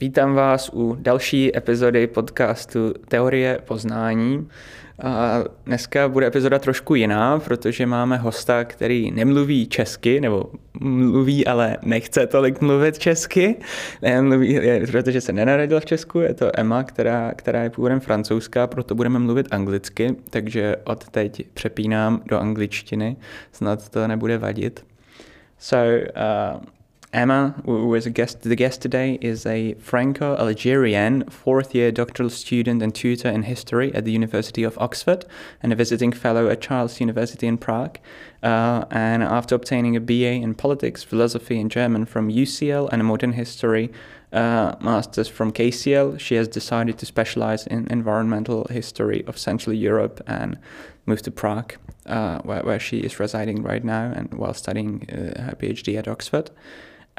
[0.00, 4.48] vítám vás u další epizody podcastu Teorie poznání.
[5.02, 10.50] A dneska bude epizoda trošku jiná, protože máme hosta, který nemluví česky, nebo
[10.80, 13.56] mluví, ale nechce tolik mluvit česky,
[14.02, 14.60] nemluví,
[14.90, 19.18] protože se nenarodil v Česku, je to Emma, která, která je původem francouzská, proto budeme
[19.18, 23.16] mluvit anglicky, takže od teď přepínám do angličtiny,
[23.52, 24.84] snad to nebude vadit.
[25.58, 25.82] So,
[26.56, 26.79] uh,
[27.12, 32.94] Emma, who is a guest, the guest today, is a Franco-Algerian fourth-year doctoral student and
[32.94, 35.24] tutor in history at the University of Oxford,
[35.60, 37.98] and a visiting fellow at Charles University in Prague.
[38.44, 43.04] Uh, and after obtaining a BA in politics, philosophy, and German from UCL and a
[43.04, 43.90] modern history
[44.32, 50.22] uh, masters from KCL, she has decided to specialize in environmental history of Central Europe
[50.28, 50.56] and
[51.06, 51.74] moved to Prague,
[52.06, 56.06] uh, where, where she is residing right now, and while studying uh, her PhD at
[56.06, 56.52] Oxford.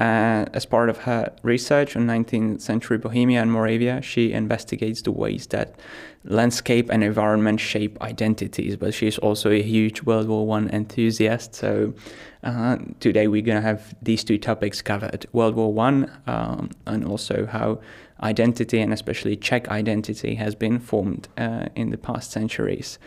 [0.02, 5.12] Uh, as part of her research on 19th century Bohemia and Moravia, she investigates the
[5.12, 5.76] ways that
[6.24, 8.74] landscape and environment shape identities.
[8.74, 11.54] But she's also a huge World War One enthusiast.
[11.54, 11.94] So
[12.42, 17.04] uh, today we're going to have these two topics covered: World War One, um, and
[17.04, 17.78] also how
[18.24, 22.98] identity and especially Czech identity has been formed uh, in the past centuries.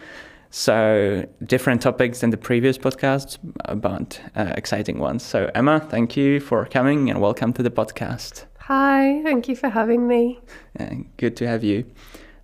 [0.49, 3.37] So, different topics than the previous podcasts,
[3.81, 5.23] but uh, exciting ones.
[5.23, 8.45] So, Emma, thank you for coming and welcome to the podcast.
[8.59, 10.39] Hi, thank you for having me.
[10.79, 10.87] Uh,
[11.17, 11.85] good to have you.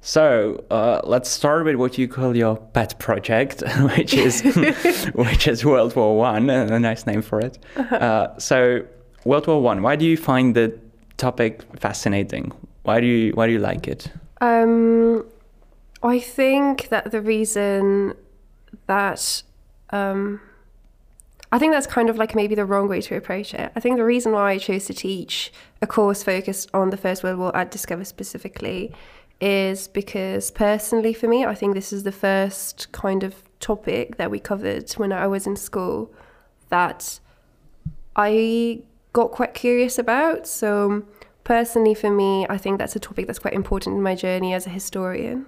[0.02, 3.64] So uh, let's start with what you call your pet project,
[3.96, 4.42] which is
[5.14, 7.60] which is World War One, a nice name for it.
[7.76, 7.96] Uh-huh.
[7.96, 8.82] Uh, so
[9.26, 10.78] World War One, why do you find the
[11.18, 12.52] topic fascinating?
[12.84, 14.12] Why do you why do you like it?
[14.42, 15.24] Um,
[16.04, 18.16] I think that the reason
[18.88, 19.44] that
[19.92, 20.42] um,
[21.52, 23.72] I think that's kind of like maybe the wrong way to approach it.
[23.76, 27.24] I think the reason why I chose to teach a course focused on the First
[27.24, 28.94] World War at Discover specifically
[29.42, 34.32] is because personally for me, I think this is the first kind of topic that
[34.32, 36.14] we covered when I was in school
[36.70, 37.20] that
[38.16, 38.81] I
[39.12, 40.48] got quite curious about.
[40.48, 41.04] So
[41.44, 44.66] personally for me, I think that's a topic that's quite important in my journey as
[44.68, 45.48] a historian.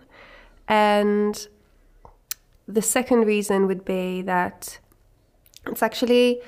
[0.67, 1.47] And
[2.67, 4.79] the second reason would be that
[5.67, 6.41] it's actually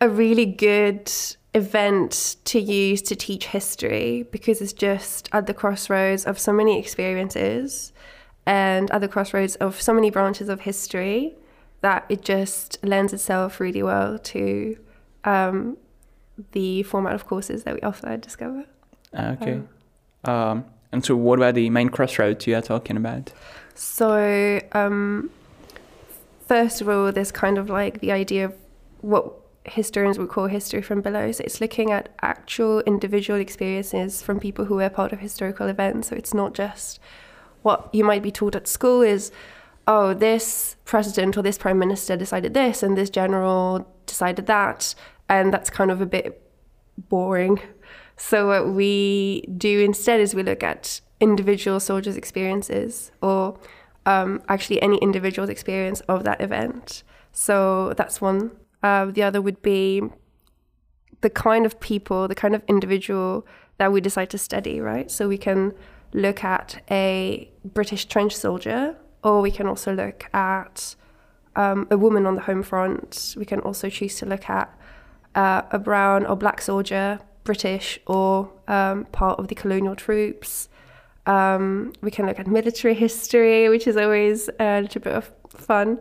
[0.00, 1.10] a really good
[1.54, 6.78] event to use to teach history because it's just at the crossroads of so many
[6.78, 7.92] experiences
[8.46, 11.34] and at the crossroads of so many branches of history
[11.80, 14.76] that it just lends itself really well to
[15.24, 15.76] um,
[16.52, 18.64] the format of courses that we offer at Discover.
[19.14, 19.60] Okay.
[20.24, 23.32] Um, um and so, what were the main crossroads you are talking about?
[23.74, 25.30] So, um,
[26.46, 28.54] first of all, there's kind of like the idea of
[29.00, 29.32] what
[29.64, 31.30] historians would call history from below.
[31.30, 36.08] So, it's looking at actual individual experiences from people who were part of historical events.
[36.08, 36.98] So, it's not just
[37.62, 39.30] what you might be taught at school is,
[39.86, 44.94] oh, this president or this prime minister decided this, and this general decided that.
[45.28, 46.42] And that's kind of a bit
[47.08, 47.60] boring
[48.22, 53.58] so what we do instead is we look at individual soldiers' experiences or
[54.04, 57.02] um, actually any individual's experience of that event.
[57.32, 58.50] So that's one.
[58.82, 60.02] Uh, the other would be
[61.22, 63.46] the kind of people, the kind of individual
[63.78, 65.10] that we decide to study, right?
[65.10, 65.72] So we can
[66.12, 70.94] look at a British trench soldier, or we can also look at
[71.56, 73.34] um, a woman on the home front.
[73.38, 74.78] We can also choose to look at
[75.34, 80.68] uh, a brown or black soldier, British or um, part of the colonial troops.
[81.26, 86.00] Um, we can look at military history, which is always a little bit of fun.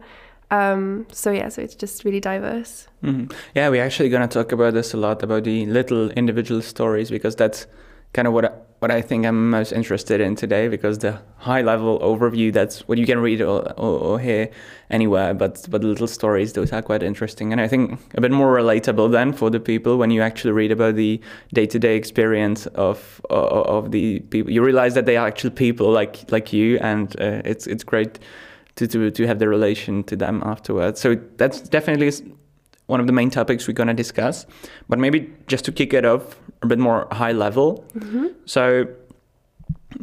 [0.52, 2.88] Um, so yeah, so it's just really diverse.
[3.04, 3.32] Mm-hmm.
[3.54, 7.12] Yeah, we're actually going to talk about this a lot about the little individual stories
[7.12, 7.68] because that's
[8.14, 12.00] kind of what what I think I'm most interested in today because the high level
[12.00, 14.50] overview that's what you can read or, or, or, hear
[14.90, 17.52] anywhere but but the little stories those are quite interesting.
[17.52, 20.72] And I think a bit more relatable then for the people when you actually read
[20.72, 21.20] about the
[21.54, 24.52] day-to-day experience of of, of the people.
[24.52, 28.20] You realize that they are actual people like like you and uh, it's it's great
[28.76, 31.02] to, to to have the relation to them afterwards.
[31.02, 32.12] So that's definitely
[32.90, 34.46] one of the main topics we're going to discuss.
[34.90, 37.86] But maybe just to kick it off a bit more high level.
[37.94, 38.28] Mm-hmm.
[38.46, 38.88] So,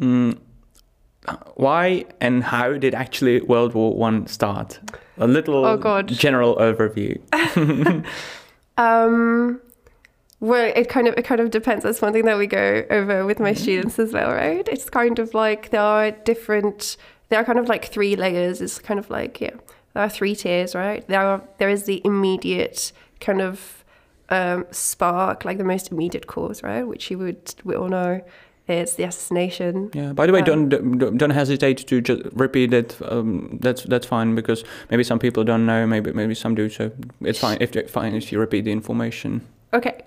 [0.00, 0.41] um,
[1.55, 4.79] why and how did actually World War One start?
[5.19, 7.19] A little oh general overview.
[8.77, 9.61] um,
[10.39, 11.82] well, it kind of it kind of depends.
[11.82, 13.62] That's one thing that we go over with my mm-hmm.
[13.62, 14.67] students as well, right?
[14.69, 16.97] It's kind of like there are different.
[17.28, 18.61] There are kind of like three layers.
[18.61, 19.56] It's kind of like yeah
[19.96, 21.06] there are three tiers, right?
[21.08, 23.82] There are there is the immediate kind of
[24.28, 26.82] um, spark like the most immediate cause, right?
[26.82, 28.20] Which you would we all know
[28.69, 29.90] is the assassination.
[29.94, 30.12] Yeah.
[30.12, 32.99] By the way, Um, don't don't don't hesitate to just repeat it.
[33.08, 35.87] Um, that's that's fine because maybe some people don't know.
[35.87, 36.69] Maybe maybe some do.
[36.69, 36.90] So
[37.22, 39.40] it's fine if fine if you repeat the information.
[39.72, 40.02] Okay,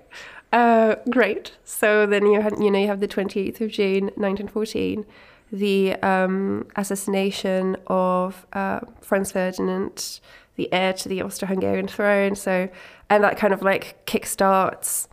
[0.52, 1.52] uh, great.
[1.64, 5.04] So then you had, you know, you have the 28th of June, 1914,
[5.52, 10.20] the um, assassination of uh, Franz Ferdinand,
[10.56, 12.34] the heir to the Austro-Hungarian throne.
[12.34, 12.68] So,
[13.08, 15.08] and that kind of like kickstarts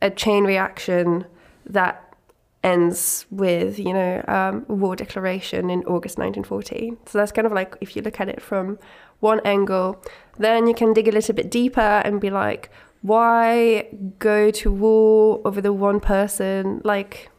[0.00, 1.24] a chain reaction
[1.66, 2.14] that
[2.62, 6.98] ends with, you know, um, war declaration in August 1914.
[7.06, 8.78] So that's kind of like if you look at it from
[9.20, 10.02] one angle,
[10.38, 12.70] then you can dig a little bit deeper and be like,
[13.02, 13.88] why
[14.18, 16.80] go to war over the one person?
[16.84, 17.30] Like,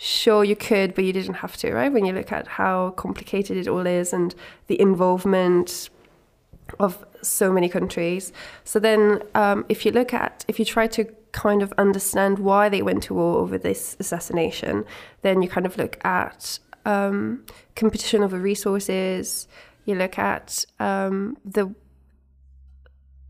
[0.00, 1.92] sure, you could, but you didn't have to, right?
[1.92, 4.32] When you look at how complicated it all is and
[4.68, 5.90] the involvement
[6.78, 8.32] of so many countries.
[8.62, 12.68] So then, um, if you look at, if you try to kind of understand why
[12.68, 14.84] they went to war over this assassination,
[15.22, 19.48] then you kind of look at um, competition over resources.
[19.84, 21.74] You look at um, the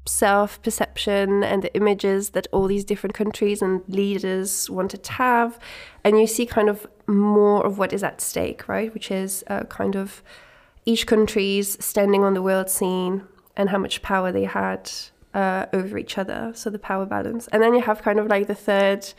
[0.08, 5.58] self perception and the images that all these different countries and leaders wanted to have.
[6.04, 8.92] And you see kind of more of what is at stake, right?
[8.92, 10.22] Which is uh, kind of
[10.84, 13.24] each country's standing on the world scene
[13.56, 14.90] and how much power they had
[15.34, 16.52] uh, over each other.
[16.54, 17.48] So the power balance.
[17.48, 19.12] And then you have kind of like the third,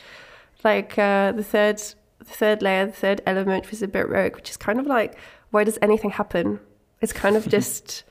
[0.63, 1.77] like uh, the third,
[2.19, 4.88] the third layer, the third element, which is a bit rogue, which is kind of
[4.88, 5.18] like,
[5.51, 6.59] why does anything happen?
[7.01, 8.03] It's kind of just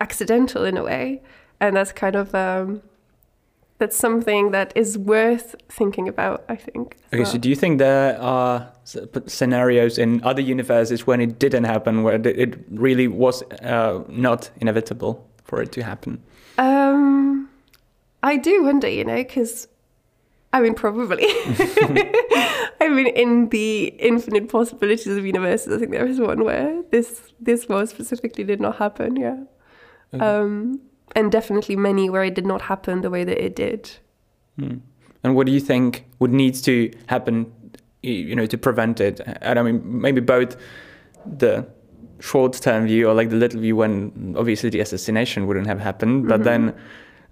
[0.00, 1.22] accidental in a way
[1.60, 2.82] and that's kind of um,
[3.78, 7.26] that's something that is worth thinking about i think Okay, well.
[7.32, 8.72] so do you think there are
[9.26, 15.26] scenarios in other universes when it didn't happen, where it really was uh, not inevitable
[15.44, 16.22] for it to happen?
[16.58, 17.48] um
[18.22, 19.68] i do wonder you know because
[20.54, 21.26] i mean probably
[22.80, 27.20] i mean in the infinite possibilities of universes i think there is one where this
[27.40, 29.36] this war specifically did not happen yeah
[30.14, 30.24] Okay.
[30.24, 30.80] um
[31.14, 33.98] and definitely many where it did not happen the way that it did
[34.58, 34.78] Hmm.
[35.22, 37.52] And what do you think would need to happen,
[38.02, 39.20] you know, to prevent it?
[39.42, 40.56] And I mean, maybe both
[41.24, 41.66] the
[42.20, 46.44] short-term view or like the little view when obviously the assassination wouldn't have happened, but
[46.44, 46.74] then,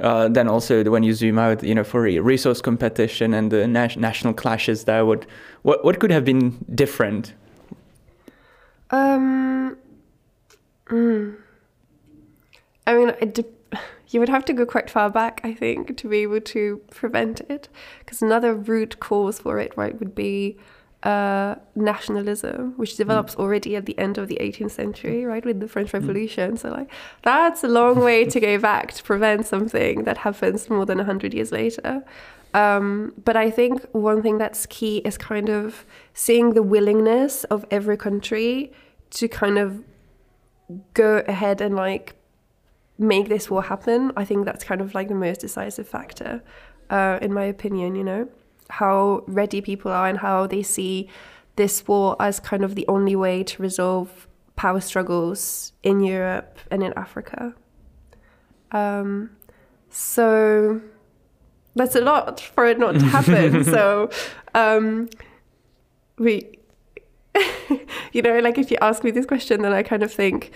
[0.00, 4.34] uh, then also when you zoom out, you know, for resource competition and the national
[4.34, 5.26] clashes there, would
[5.62, 7.32] what what could have been different?
[8.90, 9.76] Um,
[10.86, 11.36] mm.
[12.86, 13.53] I mean, it de-
[14.14, 17.40] you would have to go quite far back, I think, to be able to prevent
[17.50, 17.68] it.
[17.98, 20.56] Because another root cause for it, right, would be
[21.02, 25.68] uh, nationalism, which develops already at the end of the 18th century, right, with the
[25.68, 26.56] French Revolution.
[26.56, 26.90] So, like,
[27.22, 31.34] that's a long way to go back to prevent something that happens more than 100
[31.34, 32.04] years later.
[32.54, 35.84] Um, but I think one thing that's key is kind of
[36.14, 38.72] seeing the willingness of every country
[39.10, 39.82] to kind of
[40.94, 42.14] go ahead and like
[42.98, 44.12] make this war happen.
[44.16, 46.42] I think that's kind of like the most decisive factor,
[46.90, 48.28] uh, in my opinion, you know,
[48.70, 51.08] how ready people are and how they see
[51.56, 56.82] this war as kind of the only way to resolve power struggles in Europe and
[56.82, 57.54] in Africa.
[58.72, 59.30] Um,
[59.90, 60.80] so
[61.76, 63.64] that's a lot for it not to happen.
[63.76, 64.10] so
[64.54, 65.08] um,
[66.18, 66.58] we,
[68.12, 70.52] you know, like if you ask me this question, then I kind of think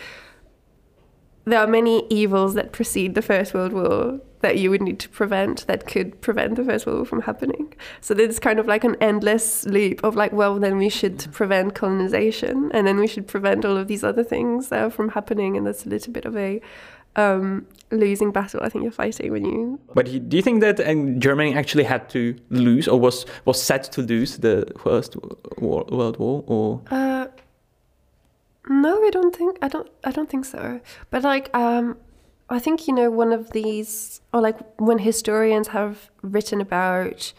[1.49, 5.09] there are many evils that precede the First World War that you would need to
[5.09, 7.75] prevent that could prevent the First World War from happening.
[8.01, 11.75] So there's kind of like an endless loop of like, well, then we should prevent
[11.75, 15.57] colonization and then we should prevent all of these other things uh, from happening.
[15.57, 16.61] And that's a little bit of a
[17.17, 19.81] um, losing battle I think you're fighting when you.
[19.95, 23.85] But do you think that um, Germany actually had to lose or was was set
[23.93, 25.17] to lose the First
[25.59, 26.45] World War?
[26.47, 27.27] Or Uh,
[28.69, 30.81] no, I don't think I don't I don't think so.
[31.11, 31.97] But like um
[32.51, 37.33] I think you know one of these or like when historians have written about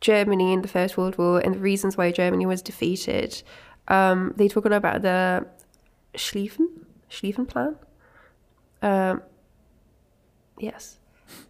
[0.00, 3.42] Germany in the First World War and the reasons why Germany was defeated,
[3.88, 5.46] um, they talk a lot about the
[6.14, 6.68] Schlieffen
[7.10, 7.76] Schlieffen plan.
[8.82, 9.22] Um,
[10.58, 10.98] yes.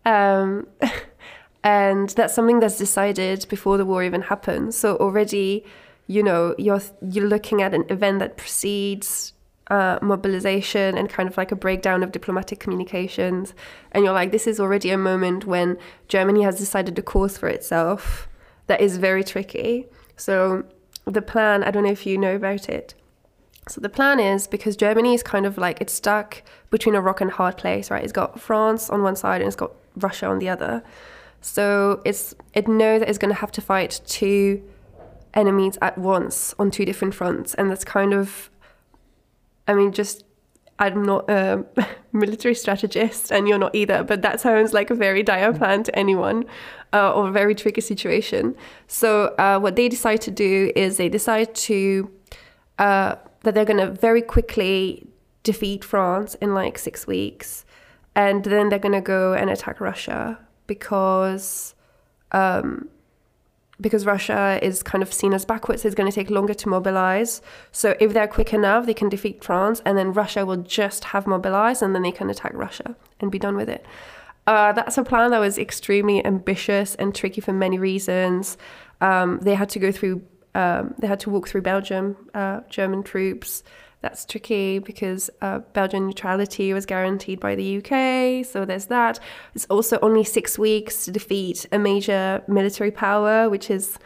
[0.05, 0.67] Um,
[1.65, 4.77] and that's something that's decided before the war even happens.
[4.77, 5.65] So already,
[6.09, 9.35] you know, you're you're looking at an event that precedes
[9.71, 13.55] uh, mobilization and kind of like a breakdown of diplomatic communications,
[13.93, 17.49] and you're like, this is already a moment when Germany has decided a course for
[17.49, 18.27] itself
[18.67, 19.87] that is very tricky.
[20.17, 20.65] So
[21.05, 22.95] the plan, I don't know if you know about it.
[23.69, 27.21] So the plan is because Germany is kind of like it's stuck between a rock
[27.21, 28.03] and hard place, right?
[28.03, 30.83] It's got France on one side and it's got Russia on the other.
[31.41, 34.63] So it's it knows that it's going to have to fight two
[35.39, 38.51] enemies at once on two different fronts, and that's kind of,
[39.67, 40.25] I mean, just
[40.79, 41.65] I'm not a
[42.13, 45.99] military strategist, and you're not either, but that sounds like a very dire plan to
[45.99, 46.45] anyone,
[46.93, 48.55] uh, or a very tricky situation.
[48.87, 52.11] So uh, what they decide to do is they decide to
[52.79, 55.07] uh, that they're going to very quickly
[55.45, 57.65] defeat France in like six weeks,
[58.15, 61.75] and then they're going to go and attack Russia because
[62.33, 62.89] um,
[63.81, 67.41] because Russia is kind of seen as backwards, it's going to take longer to mobilize.
[67.73, 71.27] So if they're quick enough, they can defeat France, and then Russia will just have
[71.27, 73.85] mobilized, and then they can attack Russia and be done with it.
[74.47, 78.57] Uh, that's a plan that was extremely ambitious and tricky for many reasons.
[79.01, 80.23] Um, they had to go through,
[80.55, 83.63] um, they had to walk through Belgium, uh, German troops
[84.01, 88.47] that's tricky because uh, Belgian neutrality was guaranteed by the UK.
[88.47, 89.19] So there's that.
[89.55, 93.99] It's also only six weeks to defeat a major military power, which is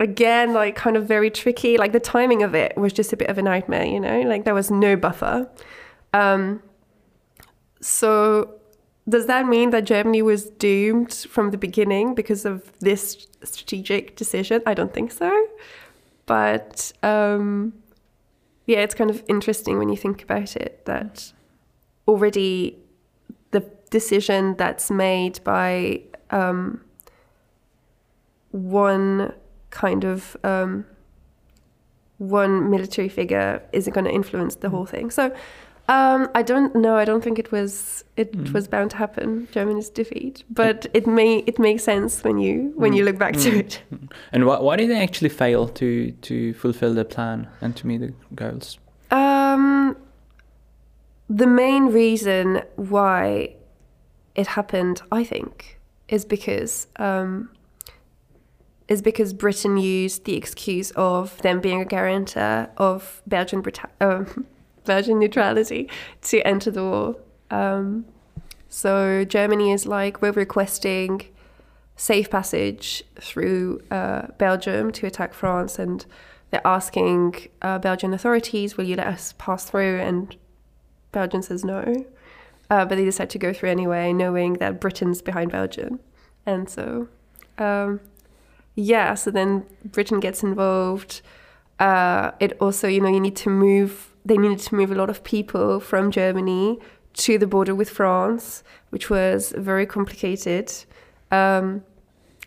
[0.00, 1.78] again like kind of very tricky.
[1.78, 4.22] Like the timing of it was just a bit of a nightmare, you know.
[4.22, 5.48] Like there was no buffer.
[6.12, 6.62] Um,
[7.80, 8.54] so
[9.08, 14.62] does that mean that Germany was doomed from the beginning because of this strategic decision?
[14.66, 15.46] I don't think so.
[16.26, 17.72] But um,
[18.66, 21.32] yeah, it's kind of interesting when you think about it that
[22.06, 22.78] already
[23.50, 26.80] the decision that's made by um,
[28.50, 29.32] one
[29.70, 30.84] kind of um,
[32.18, 35.10] one military figure isn't going to influence the whole thing.
[35.10, 35.34] So
[35.92, 36.96] um, I don't know.
[36.96, 38.52] I don't think it was it mm.
[38.52, 39.48] was bound to happen.
[39.52, 42.96] Germany's defeat, but it may it makes sense when you when mm.
[42.96, 43.42] you look back mm.
[43.44, 43.82] to it.
[44.32, 48.00] And why, why did they actually fail to to fulfill the plan and to meet
[48.00, 48.78] the goals?
[49.10, 49.96] Um,
[51.28, 53.54] the main reason why
[54.34, 57.50] it happened, I think, is because um,
[58.88, 64.24] is because Britain used the excuse of them being a guarantor of Belgian Brita- uh,
[64.84, 65.88] Belgian neutrality
[66.22, 67.16] to enter the war.
[67.50, 68.06] Um,
[68.68, 71.28] so Germany is like, we're requesting
[71.96, 76.06] safe passage through uh, Belgium to attack France, and
[76.50, 80.00] they're asking uh, Belgian authorities, will you let us pass through?
[80.00, 80.36] And
[81.12, 82.06] Belgium says no.
[82.70, 86.00] Uh, but they decide to go through anyway, knowing that Britain's behind Belgium.
[86.46, 87.08] And so,
[87.58, 88.00] um,
[88.74, 91.20] yeah, so then Britain gets involved.
[91.78, 95.10] Uh, it also, you know, you need to move they needed to move a lot
[95.10, 96.78] of people from Germany
[97.14, 100.72] to the border with France, which was very complicated.
[101.30, 101.82] Um,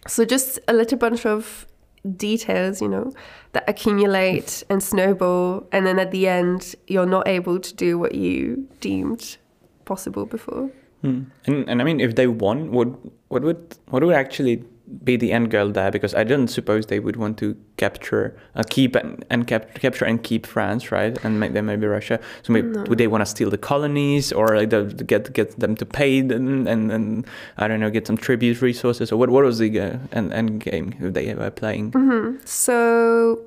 [0.08, 1.68] so just a little bunch of
[2.16, 3.12] details, you know,
[3.54, 8.16] that accumulate and snowball, and then at the end, you're not able to do what
[8.16, 9.38] you deemed
[9.86, 10.70] possible before.
[11.02, 11.24] Hmm.
[11.46, 12.88] And, and I mean, if they won, what
[13.28, 14.64] what would what would actually
[15.04, 18.64] be the end goal there because I didn't suppose they would want to capture, uh,
[18.70, 21.18] keep and, and cap- capture and keep France, right?
[21.24, 22.20] And make them maybe Russia.
[22.44, 22.84] So maybe, no.
[22.84, 26.22] would they want to steal the colonies or like the, get get them to pay
[26.22, 27.26] them and, and
[27.58, 29.30] I don't know get some tribute resources or what?
[29.30, 31.92] What was the uh, end, end game they were playing?
[31.92, 32.46] Mm-hmm.
[32.46, 33.42] So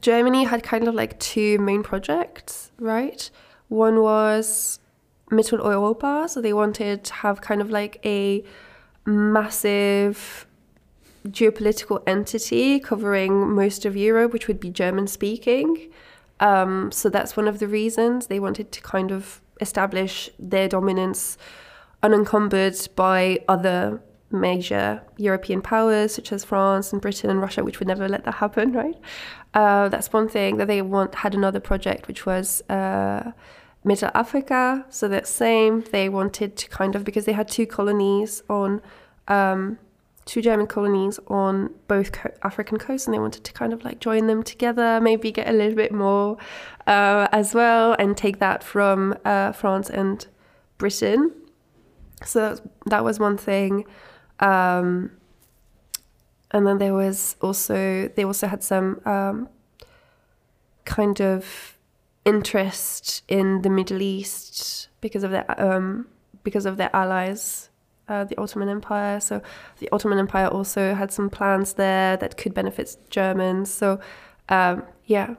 [0.00, 3.30] Germany had kind of like two main projects, right?
[3.68, 4.78] One was
[5.30, 8.44] Mitteleuropa, so they wanted to have kind of like a
[9.04, 10.45] massive
[11.28, 15.90] geopolitical entity covering most of Europe, which would be German speaking.
[16.40, 21.38] Um, so that's one of the reasons they wanted to kind of establish their dominance
[22.02, 27.88] unencumbered by other major European powers such as France and Britain and Russia, which would
[27.88, 28.96] never let that happen, right?
[29.54, 33.32] Uh, that's one thing that they want had another project which was uh,
[33.84, 34.84] Middle Africa.
[34.90, 38.82] So that same, they wanted to kind of because they had two colonies on
[39.28, 39.78] um,
[40.26, 44.00] two German colonies on both co- African coasts, and they wanted to kind of like
[44.00, 46.36] join them together, maybe get a little bit more
[46.86, 50.26] uh, as well, and take that from uh, France and
[50.78, 51.32] Britain.
[52.24, 53.86] So that was, that was one thing.
[54.40, 55.12] Um,
[56.50, 59.48] and then there was also they also had some um,
[60.84, 61.78] kind of
[62.24, 66.08] interest in the Middle East because of their um,
[66.42, 67.70] because of their allies
[68.08, 69.20] uh, the Ottoman Empire.
[69.20, 69.42] So
[69.78, 73.70] the Ottoman Empire also had some plans there that could benefit Germans.
[73.70, 74.00] So
[74.48, 75.34] um, yeah,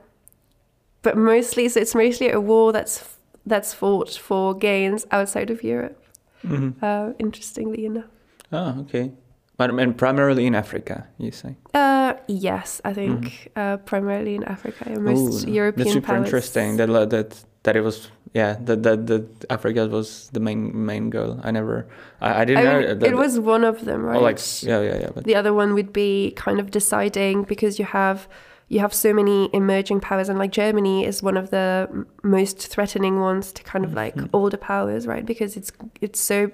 [1.01, 6.03] but mostly, so it's mostly a war that's that's fought for gains outside of Europe.
[6.45, 6.83] Mm-hmm.
[6.83, 8.05] Uh, interestingly enough.
[8.51, 9.11] Oh, okay.
[9.57, 11.55] But and primarily in Africa, you say?
[11.73, 13.59] Uh, yes, I think mm-hmm.
[13.59, 14.99] uh, primarily in Africa.
[14.99, 16.25] Most Ooh, European That's super powers.
[16.25, 16.77] interesting.
[16.77, 21.39] That that that it was yeah, that that that Africa was the main main goal.
[21.43, 21.87] I never,
[22.21, 23.07] I, I didn't I know that.
[23.07, 24.17] it was one of them, right?
[24.17, 25.09] Oh, like yeah, yeah, yeah.
[25.13, 28.27] But the other one would be kind of deciding because you have
[28.69, 31.87] you have so many emerging powers and like germany is one of the
[32.21, 34.29] most threatening ones to kind of like Mhm.
[34.33, 36.51] older powers right because it's it's so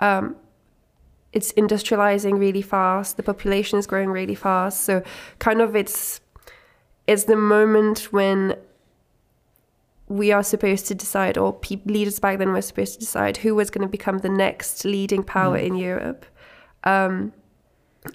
[0.00, 0.34] um
[1.34, 5.02] it's industrializing really fast the population is growing really fast so
[5.40, 6.22] kind of it's
[7.06, 8.56] it's the moment when
[10.20, 13.54] we are supposed to decide or pe- leaders back then were supposed to decide who
[13.60, 15.66] was going to become the next leading power Mm.
[15.68, 16.22] in europe
[16.84, 17.32] um,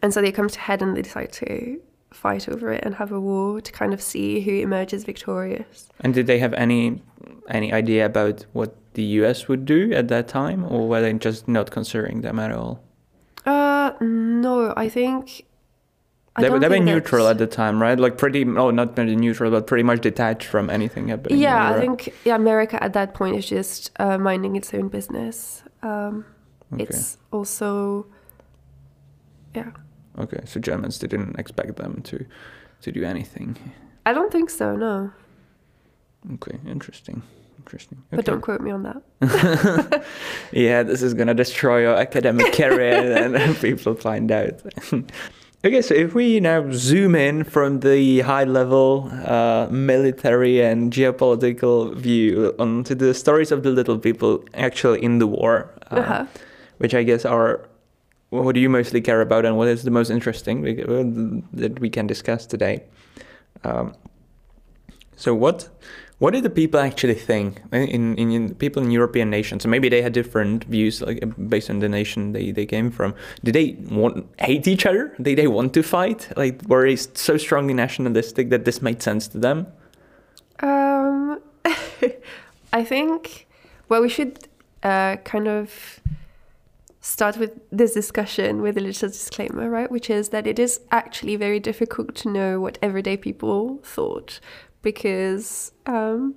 [0.03, 1.79] and so they come to head and they decide to
[2.11, 5.89] fight over it and have a war to kind of see who emerges victorious.
[6.03, 7.01] and did they have any
[7.49, 9.47] any idea about what the U.S.
[9.47, 12.73] would do at that time, or were they just not considering them at all?
[13.45, 15.45] Uh, no, I think.
[16.39, 17.99] They were they were neutral at the time, right?
[17.99, 21.39] Like pretty, oh, not really neutral, but pretty much detached from anything happening.
[21.39, 25.63] Yeah, I think yeah, America at that point is just uh, minding its own business.
[25.81, 26.25] Um,
[26.73, 26.83] Okay.
[26.83, 28.07] It's also,
[29.55, 29.71] yeah,
[30.19, 32.25] Okay, so Germans they didn't expect them to
[32.81, 33.55] to do anything.
[34.05, 34.75] I don't think so.
[34.75, 35.11] No,
[36.33, 37.21] Okay, interesting,
[37.59, 38.03] interesting.
[38.11, 40.03] but don't quote me on that.
[40.51, 44.61] yeah, this is gonna destroy your academic career, and people find out.
[45.65, 52.53] Okay, so if we now zoom in from the high-level uh, military and geopolitical view
[52.59, 56.25] onto the stories of the little people actually in the war, uh, Uh-huh.
[56.77, 57.67] which I guess are
[58.29, 60.61] what do you mostly care about, and what is the most interesting
[61.53, 62.83] that we can discuss today.
[63.63, 63.93] Um,
[65.15, 65.69] so what
[66.19, 69.63] what did the people actually think in, in, in people in European nations?
[69.63, 73.13] So maybe they had different views, like based on the nation they, they came from.
[73.43, 75.13] Did they want hate each other?
[75.21, 76.27] Did they want to fight?
[76.35, 79.67] Like were they so strongly nationalistic that this made sense to them?
[80.59, 81.39] Um,
[82.73, 83.45] I think,
[83.87, 84.47] well, we should
[84.81, 85.99] uh, kind of
[86.99, 89.89] start with this discussion with a little disclaimer, right?
[89.91, 94.39] Which is that it is actually very difficult to know what everyday people thought
[94.87, 96.33] because, um,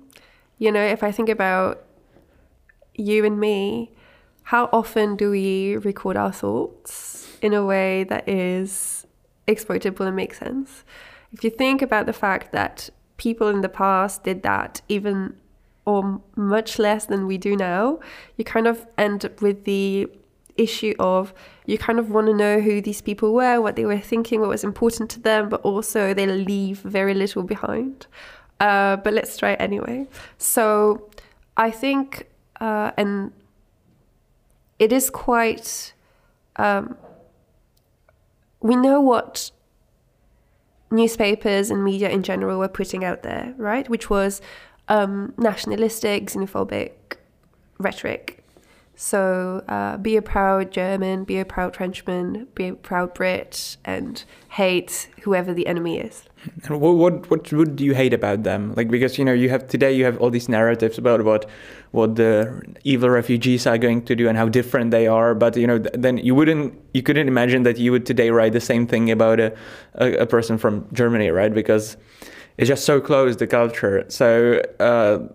[0.57, 1.85] you know, if I think about
[2.93, 3.91] you and me,
[4.43, 9.07] how often do we record our thoughts in a way that is
[9.47, 10.83] exploitable and makes sense?
[11.31, 15.37] If you think about the fact that people in the past did that even
[15.85, 18.01] or much less than we do now,
[18.35, 20.09] you kind of end up with the
[20.57, 21.33] issue of
[21.65, 24.49] you kind of want to know who these people were, what they were thinking, what
[24.49, 28.07] was important to them, but also they leave very little behind.
[28.61, 30.07] Uh, but let's try anyway.
[30.37, 31.09] So
[31.57, 32.27] I think,
[32.59, 33.31] uh, and
[34.77, 35.93] it is quite,
[36.57, 36.95] um,
[38.59, 39.49] we know what
[40.91, 43.89] newspapers and media in general were putting out there, right?
[43.89, 44.41] Which was
[44.89, 46.91] um, nationalistic, xenophobic
[47.79, 48.43] rhetoric.
[48.95, 54.23] So uh, be a proud German, be a proud Frenchman, be a proud Brit, and
[54.49, 56.25] hate whoever the enemy is.
[56.67, 58.73] What, what what would you hate about them?
[58.75, 61.47] Like because you know you have today you have all these narratives about what
[61.91, 65.35] what the evil refugees are going to do and how different they are.
[65.35, 68.53] But you know th- then you wouldn't you couldn't imagine that you would today write
[68.53, 69.55] the same thing about a
[69.95, 71.53] a, a person from Germany, right?
[71.53, 71.95] Because
[72.57, 74.05] it's just so close the culture.
[74.09, 74.61] So.
[74.79, 75.27] Uh,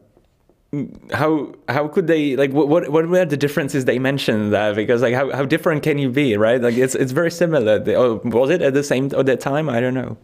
[1.13, 5.01] how how could they like what what what were the differences they mentioned there because
[5.01, 8.21] like how, how different can you be right like it's it's very similar They- oh,
[8.25, 10.19] was it at the same at that time I don't know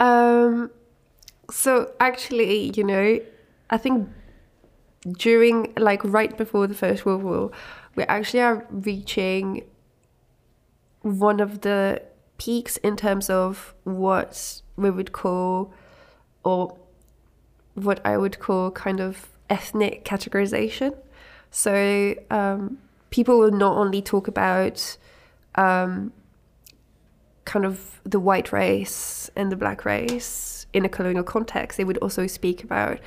[0.00, 0.70] Um,
[1.50, 3.20] so actually, you know,
[3.70, 4.08] I think
[5.18, 7.50] during like right before the First World War,
[7.94, 9.64] we actually are reaching
[11.02, 12.02] one of the
[12.38, 15.72] peaks in terms of what we would call,
[16.44, 16.76] or
[17.74, 20.96] what I would call kind of ethnic categorization.
[21.50, 22.78] So um,
[23.10, 24.96] people will not only talk about
[25.54, 26.12] um,
[27.44, 31.98] kind of the white race and the black race in a colonial context, they would
[31.98, 32.98] also speak about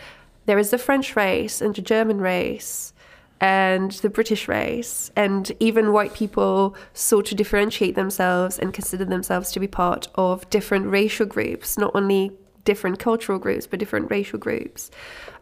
[0.46, 2.94] there is the French race and the German race
[3.40, 9.52] and the British race, and even white people sought to differentiate themselves and consider themselves
[9.52, 12.32] to be part of different racial groups, not only
[12.64, 14.90] different cultural groups, but different racial groups.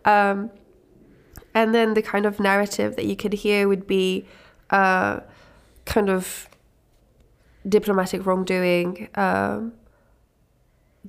[0.04, 0.52] Um,
[1.54, 4.26] and then the kind of narrative that you could hear would be
[4.72, 5.22] uh,
[5.86, 6.50] kind of
[7.68, 9.10] diplomatic wrongdoing.
[9.16, 9.74] Um,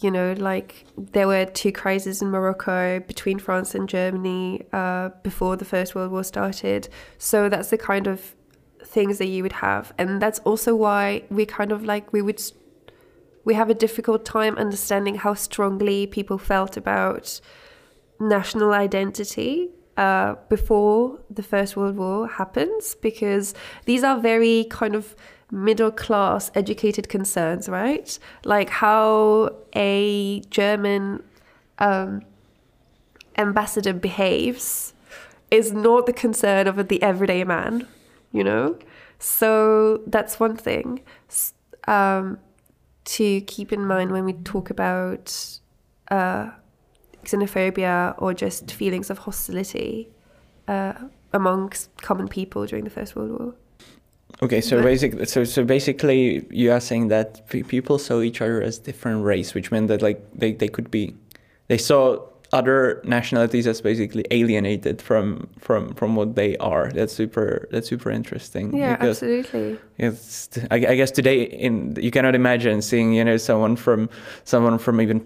[0.00, 5.56] you know, like there were two crises in Morocco between France and Germany uh, before
[5.56, 6.88] the First World War started.
[7.18, 8.34] So that's the kind of
[8.84, 12.42] things that you would have, and that's also why we kind of like we would
[13.44, 17.40] we have a difficult time understanding how strongly people felt about
[18.18, 25.14] national identity uh, before the First World War happens because these are very kind of
[25.50, 28.18] middle class educated concerns, right?
[28.44, 31.22] Like how a German
[31.78, 32.22] um,
[33.38, 34.94] ambassador behaves
[35.50, 37.86] is not the concern of the everyday man,
[38.32, 38.76] you know?
[39.18, 41.02] So that's one thing
[41.86, 42.38] um,
[43.04, 45.58] to keep in mind when we talk about
[46.10, 46.50] uh,
[47.24, 50.08] xenophobia or just feelings of hostility
[50.68, 50.94] uh,
[51.32, 53.54] amongst common people during the First World War.
[54.42, 58.78] Okay, so basically, so so basically, you are saying that people saw each other as
[58.78, 61.14] different race, which meant that like they, they could be,
[61.68, 62.18] they saw
[62.52, 66.90] other nationalities as basically alienated from from from what they are.
[66.92, 67.66] That's super.
[67.70, 68.76] That's super interesting.
[68.76, 69.78] Yeah, absolutely.
[69.96, 74.10] It's, I, I, guess today in you cannot imagine seeing you know someone from
[74.44, 75.18] someone from even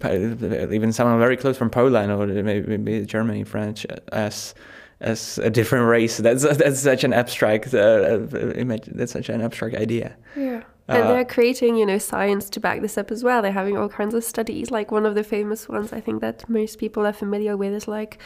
[0.71, 4.55] even someone very close from Poland or maybe, maybe Germany, French as
[5.01, 6.17] as a different race.
[6.17, 8.85] That's that's such an abstract uh, uh image.
[8.85, 10.15] That's such an abstract idea.
[10.35, 10.63] Yeah.
[10.87, 13.41] And they're creating, you know, science to back this up as well.
[13.41, 14.71] They're having all kinds of studies.
[14.71, 17.87] Like one of the famous ones, I think that most people are familiar with, is
[17.87, 18.17] like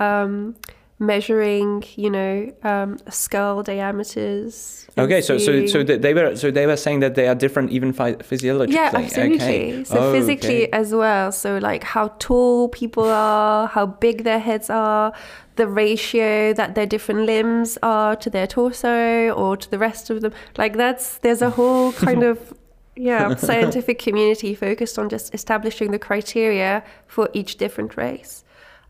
[0.00, 0.56] um,
[0.98, 4.86] measuring, you know, um, skull diameters.
[4.96, 7.92] Okay, so so so they were so they were saying that they are different even
[7.92, 8.74] physiologically.
[8.74, 9.36] Yeah, absolutely.
[9.36, 9.84] Okay.
[9.84, 10.72] So oh, physically okay.
[10.72, 11.30] as well.
[11.30, 15.12] So like how tall people are, how big their heads are,
[15.58, 20.22] the ratio that their different limbs are to their torso or to the rest of
[20.22, 20.32] them.
[20.56, 22.54] Like that's there's a whole kind of
[22.96, 28.44] yeah scientific community focused on just establishing the criteria for each different race.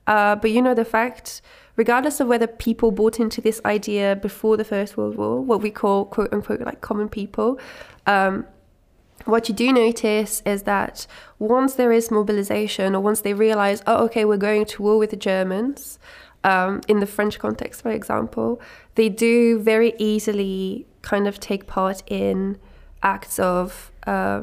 [0.06, 1.42] Uh, but you know the fact
[1.76, 5.70] regardless of whether people bought into this idea before the First World War, what we
[5.70, 7.58] call quote unquote like common people,
[8.06, 8.46] um,
[9.24, 11.06] what you do notice is that
[11.38, 15.10] once there is mobilization or once they realize, oh, okay, we're going to war with
[15.10, 15.98] the Germans,
[16.44, 18.60] um, in the French context, for example,
[18.94, 22.58] they do very easily kind of take part in
[23.02, 24.42] acts of uh,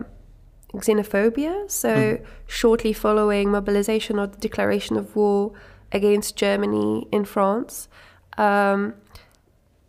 [0.74, 1.70] xenophobia.
[1.70, 2.26] So, mm.
[2.48, 5.54] shortly following mobilization or the declaration of war,
[5.96, 7.88] against Germany in France,
[8.38, 8.94] um,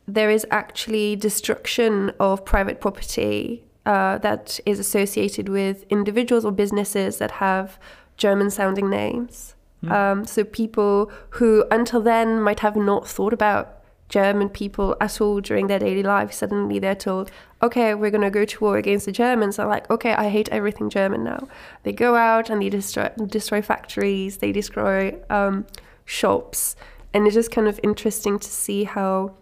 [0.07, 7.19] there is actually destruction of private property uh, that is associated with individuals or businesses
[7.19, 7.79] that have
[8.17, 9.56] German sounding names.
[9.87, 9.93] Mm.
[9.93, 13.73] Um, so people who until then might have not thought about
[14.09, 17.31] German people at all during their daily life, suddenly they're told,
[17.63, 19.57] okay, we're going to go to war against the Germans.
[19.57, 21.49] They're like, okay, I hate everything German now.
[21.83, 25.67] They go out and they destroy, destroy factories, they destroy um,
[26.05, 26.77] shops.
[27.13, 29.35] And it's just kind of interesting to see how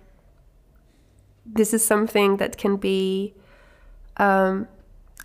[1.45, 3.35] this is something that can be
[4.17, 4.69] um,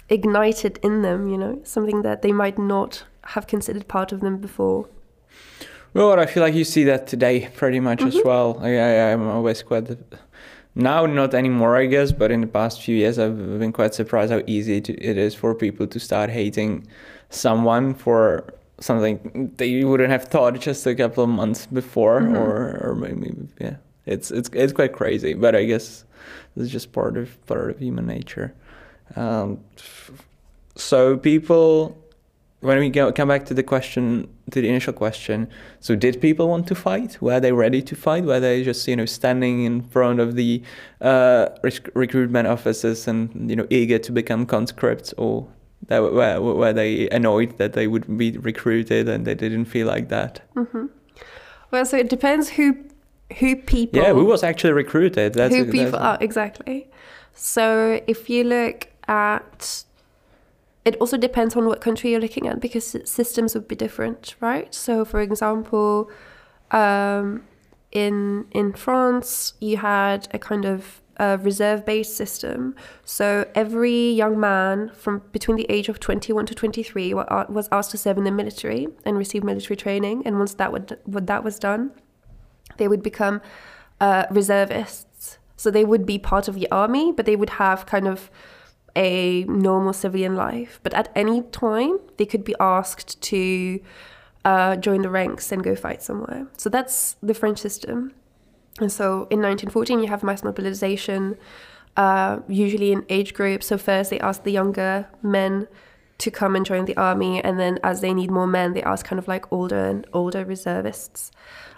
[0.10, 4.38] ignited in them, you know, something that they might not have considered part of them
[4.38, 4.90] before.
[5.94, 8.18] Well, I feel like you see that today pretty much mm-hmm.
[8.18, 8.60] as well.
[8.62, 9.90] I, I, I'm always quite
[10.76, 14.32] now not anymore, I guess, but in the past few years, I've been quite surprised
[14.32, 16.88] how easy it is for people to start hating
[17.30, 22.38] someone for something that you wouldn't have thought just a couple of months before, mm-hmm.
[22.38, 25.34] or or maybe yeah, it's it's it's quite crazy.
[25.34, 26.06] But I guess
[26.56, 28.54] it's just part of part of human nature.
[29.16, 29.60] Um,
[30.76, 31.98] so people,
[32.62, 35.48] when we go, come back to the question, to the initial question,
[35.80, 37.22] so did people want to fight?
[37.22, 38.24] Were they ready to fight?
[38.24, 40.62] Were they just you know standing in front of the
[41.02, 45.48] uh, rec- recruitment offices and you know eager to become conscripts, or
[45.88, 50.10] that were, were they annoyed that they would be recruited and they didn't feel like
[50.10, 50.42] that?
[50.56, 50.86] Mm-hmm.
[51.72, 52.78] Well, so it depends who
[53.38, 54.02] who people.
[54.02, 55.34] Yeah, who was actually recruited?
[55.34, 56.90] That's who people are exactly.
[57.34, 59.84] So if you look at,
[60.86, 64.74] it also depends on what country you're looking at because systems would be different, right?
[64.74, 66.10] So for example,
[66.72, 67.44] um,
[67.92, 72.76] in in France, you had a kind of a reserve based system.
[73.04, 77.98] So every young man from between the age of 21 to 23 was asked to
[77.98, 80.24] serve in the military and receive military training.
[80.26, 81.92] And once that would, what that was done,
[82.78, 83.42] they would become
[84.00, 85.40] uh, reservists.
[85.58, 88.32] So they would be part of the army, but they would have kind of
[88.96, 90.80] a normal civilian life.
[90.84, 93.80] But at any time, they could be asked to
[94.46, 96.48] uh, join the ranks and go fight somewhere.
[96.58, 98.14] So that's the French system.
[98.80, 101.38] And so in 1914, you have mass mobilization,
[101.98, 103.68] uh, usually in age groups.
[103.68, 105.68] So first they ask the younger men
[106.20, 109.06] to come and join the army, and then as they need more men, they ask
[109.06, 111.32] kind of like older and older reservists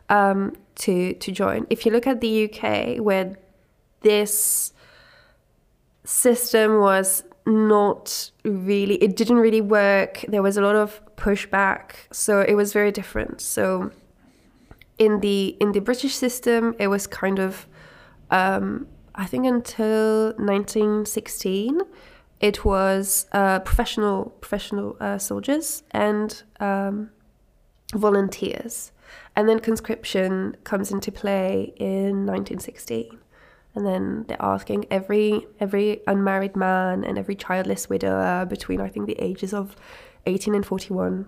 [0.09, 1.67] um, to to join.
[1.69, 3.35] If you look at the UK, where
[4.01, 4.73] this
[6.03, 10.23] system was not really, it didn't really work.
[10.27, 13.41] There was a lot of pushback, so it was very different.
[13.41, 13.91] So
[14.97, 17.67] in the in the British system, it was kind of,
[18.29, 21.81] um, I think until 1916,
[22.39, 27.09] it was uh, professional professional uh, soldiers and um,
[27.95, 28.91] volunteers,
[29.35, 33.17] and then conscription comes into play in 1916,
[33.75, 39.07] and then they're asking every every unmarried man and every childless widower between I think
[39.07, 39.75] the ages of
[40.25, 41.25] 18 and 41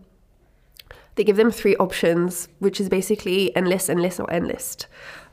[1.15, 4.87] they give them three options, which is basically enlist, enlist, or enlist.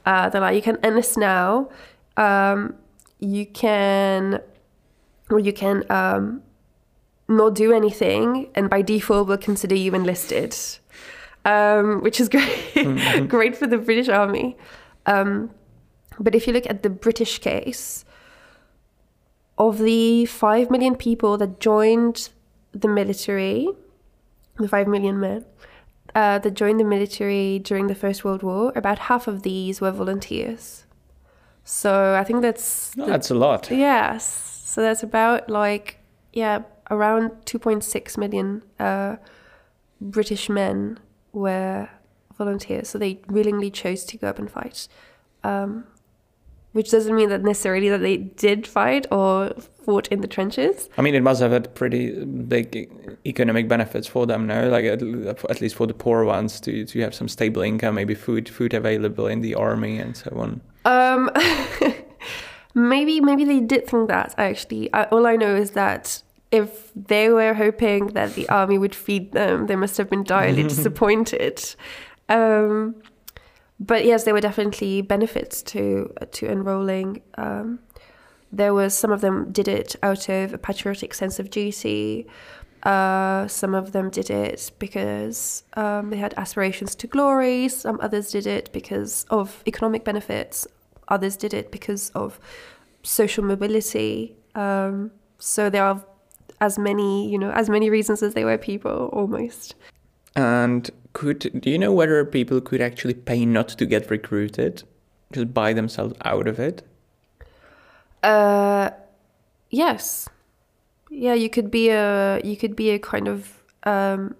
[0.05, 1.71] Uh, they're like, you can enlist now,
[2.17, 2.75] um,
[3.19, 4.41] you can,
[5.31, 6.43] or you can um,
[7.29, 10.57] not do anything, and by default, we'll consider you enlisted,
[11.45, 13.27] um, which is great, mm-hmm.
[13.27, 14.57] great for the British Army.
[15.07, 15.51] Um,
[16.21, 18.05] but if you look at the British case,
[19.59, 22.31] of the 5 million people that joined
[22.73, 23.69] the military,
[24.57, 25.45] the 5 million men,
[26.15, 29.91] uh, that joined the military during the First World War, about half of these were
[29.91, 30.87] volunteers.
[31.63, 33.71] So I think that's oh, that's a lot.
[33.71, 34.25] Yes.
[34.65, 35.99] So that's about like
[36.33, 39.17] yeah, around 2.6 million uh,
[40.01, 40.99] British men
[41.33, 41.89] were
[42.37, 42.89] volunteers.
[42.89, 44.89] So they willingly chose to go up and fight.
[45.45, 45.85] Um,
[46.73, 49.53] which doesn't mean that necessarily that they did fight or
[49.85, 50.89] fought in the trenches.
[50.97, 52.91] I mean, it must have had pretty big
[53.27, 54.69] economic benefits for them, no?
[54.69, 58.15] Like at, at least for the poor ones to to have some stable income, maybe
[58.15, 60.61] food food available in the army and so on.
[60.85, 61.31] Um,
[62.75, 64.93] maybe maybe they did think that actually.
[64.93, 69.33] I, all I know is that if they were hoping that the army would feed
[69.33, 71.75] them, they must have been direly disappointed.
[72.29, 72.95] Um,
[73.81, 77.23] but yes, there were definitely benefits to to enrolling.
[77.37, 77.81] Um,
[78.53, 82.27] there was some of them did it out of a patriotic sense of duty.
[82.83, 87.69] Uh, some of them did it because um, they had aspirations to glory.
[87.69, 90.67] Some others did it because of economic benefits.
[91.09, 92.39] Others did it because of
[93.03, 94.37] social mobility.
[94.55, 96.05] Um, so there are
[96.61, 99.75] as many, you know, as many reasons as there were people, almost.
[100.37, 104.85] And could do you know whether people could actually pay not to get recruited,
[105.33, 106.83] just buy themselves out of it?
[108.23, 108.91] Uh,
[109.71, 110.29] yes.
[111.11, 114.37] Yeah, you could be a you could be a kind of um,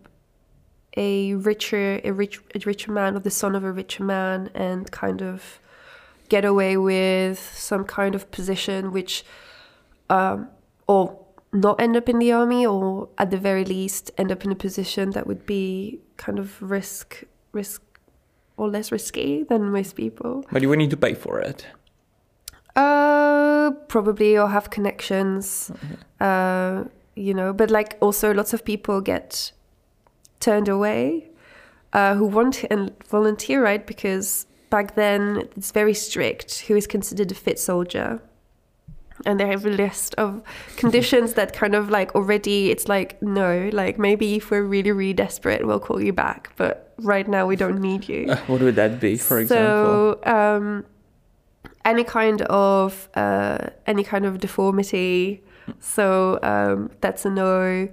[0.97, 4.91] a richer a rich a richer man or the son of a richer man and
[4.91, 5.61] kind of
[6.29, 9.25] get away with some kind of position which
[10.09, 10.49] um,
[10.87, 11.19] or
[11.53, 14.55] not end up in the army or at the very least end up in a
[14.55, 17.83] position that would be kind of risk risk
[18.57, 20.45] or less risky than most people.
[20.53, 21.67] But you would need to pay for it.
[22.77, 25.71] Uh, probably or have connections.
[25.73, 25.95] Mm-hmm.
[26.21, 29.53] Uh, you know, but like also lots of people get
[30.41, 31.31] turned away
[31.93, 33.87] uh, who want to volunteer, right?
[33.87, 38.23] Because back then it's very strict who is considered a fit soldier
[39.27, 40.43] and they have a list of
[40.77, 45.13] conditions that kind of like already it's like no like maybe if we're really really
[45.13, 49.01] desperate we'll call you back but right now we don't need you what would that
[49.01, 50.85] be for example so um,
[51.85, 55.43] any kind of uh, any kind of deformity
[55.79, 57.89] so um, that's a no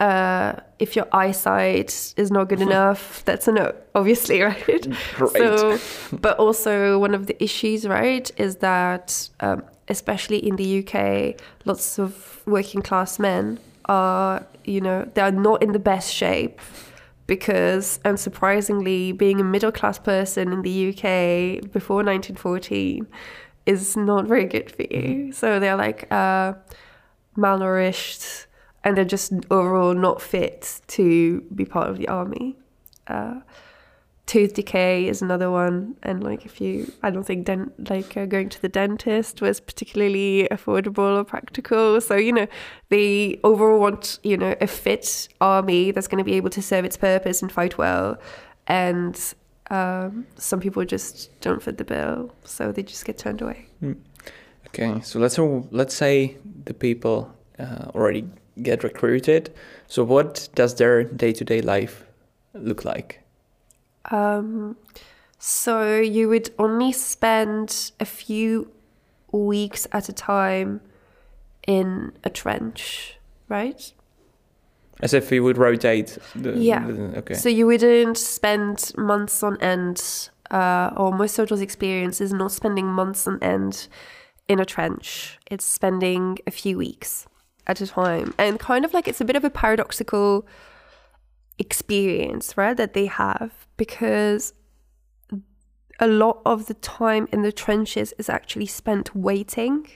[0.00, 4.88] uh, if your eyesight is not good enough, that's a no, obviously, right?
[5.14, 5.36] Great.
[5.36, 5.78] So,
[6.16, 11.98] but also one of the issues, right, is that um, especially in the UK, lots
[11.98, 16.60] of working class men are, you know, they are not in the best shape
[17.26, 23.06] because, unsurprisingly, being a middle class person in the UK before 1914
[23.66, 24.88] is not very good for you.
[24.88, 25.30] Mm-hmm.
[25.32, 26.54] So they're like uh,
[27.36, 28.46] malnourished
[28.84, 32.56] and they're just overall not fit to be part of the army.
[33.06, 33.40] Uh,
[34.30, 35.96] tooth decay is another one.
[36.04, 39.58] And like if you i don't think dent like uh, going to the dentist was
[39.58, 42.00] particularly affordable or practical.
[42.00, 42.46] So you know
[42.90, 46.84] they overall want you know a fit army that's going to be able to serve
[46.84, 48.18] its purpose and fight well.
[48.68, 49.20] And
[49.68, 53.66] um, some people just don't fit the bill so they just get turned away.
[53.82, 53.96] Mm.
[54.68, 55.38] okay so let's
[55.72, 58.28] let's say the people uh, already
[58.62, 59.52] get recruited.
[59.88, 62.04] So what does their day-to-day life
[62.54, 63.19] look like
[64.10, 64.76] um,
[65.38, 68.70] so you would only spend a few
[69.32, 70.80] weeks at a time
[71.66, 73.16] in a trench,
[73.48, 73.92] right?
[75.00, 76.18] As if you would rotate.
[76.34, 76.86] The, yeah.
[76.86, 77.34] The, okay.
[77.34, 82.86] So you wouldn't spend months on end, uh, or most soldiers' experience is not spending
[82.86, 83.88] months on end
[84.48, 85.38] in a trench.
[85.50, 87.26] It's spending a few weeks
[87.66, 90.46] at a time, and kind of like it's a bit of a paradoxical
[91.60, 92.76] experience, right?
[92.76, 94.52] That they have because
[96.00, 99.86] a lot of the time in the trenches is actually spent waiting.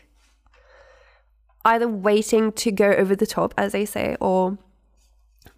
[1.64, 4.58] Either waiting to go over the top, as they say, or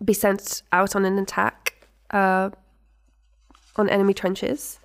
[0.03, 2.51] be sent out on an attack uh,
[3.75, 4.79] on enemy trenches,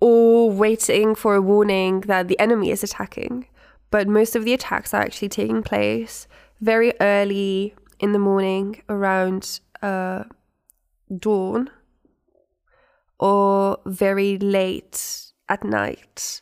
[0.00, 3.46] or waiting for a warning that the enemy is attacking.
[3.90, 6.26] But most of the attacks are actually taking place
[6.60, 10.24] very early in the morning around uh,
[11.18, 11.70] dawn
[13.18, 16.40] or very late at night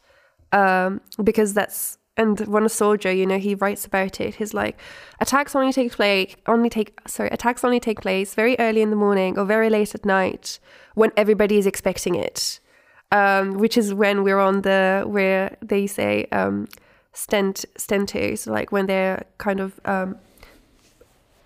[0.53, 4.79] um, because that's and when a soldier you know he writes about it he's like
[5.21, 8.97] attacks only take place only take sorry attacks only take place very early in the
[8.97, 10.61] morning or very late at night
[10.95, 12.61] when everybody is expecting it
[13.11, 16.69] um, which is when we're on the where they say um,
[17.13, 20.17] stent stand-tos like when they're kind of um,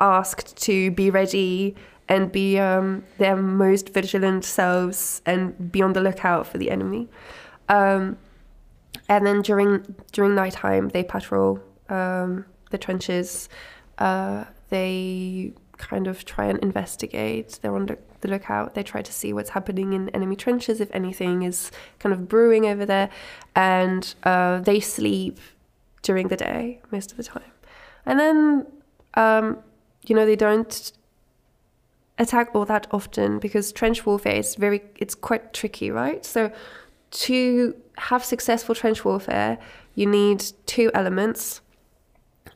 [0.01, 1.75] asked to be ready
[2.09, 7.09] and be um, their most vigilant selves and be on the lookout for the enemy.
[7.69, 8.17] Um,
[9.09, 13.49] and then during during nighttime, they patrol um, the trenches.
[13.99, 17.59] Uh, they kind of try and investigate.
[17.63, 18.75] They're on the, the lookout.
[18.75, 22.67] They try to see what's happening in enemy trenches, if anything is kind of brewing
[22.67, 23.11] over there,
[23.55, 25.39] and uh, they sleep
[26.03, 27.53] during the day most of the time.
[28.05, 28.67] And then,
[29.15, 29.59] um,
[30.07, 30.93] you know, they don't
[32.19, 36.25] attack all that often because trench warfare is very it's quite tricky, right?
[36.25, 36.51] So
[37.11, 39.59] to have successful trench warfare,
[39.95, 41.61] you need two elements.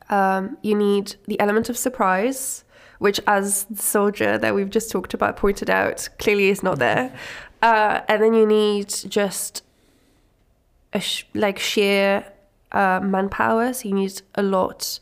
[0.09, 2.63] Um, you need the element of surprise,
[2.99, 7.13] which, as the soldier that we've just talked about pointed out, clearly is not there.
[7.63, 9.63] Uh, and then you need just
[10.93, 12.25] a sh- like sheer
[12.71, 13.71] uh, manpower.
[13.71, 14.99] So you need a lot.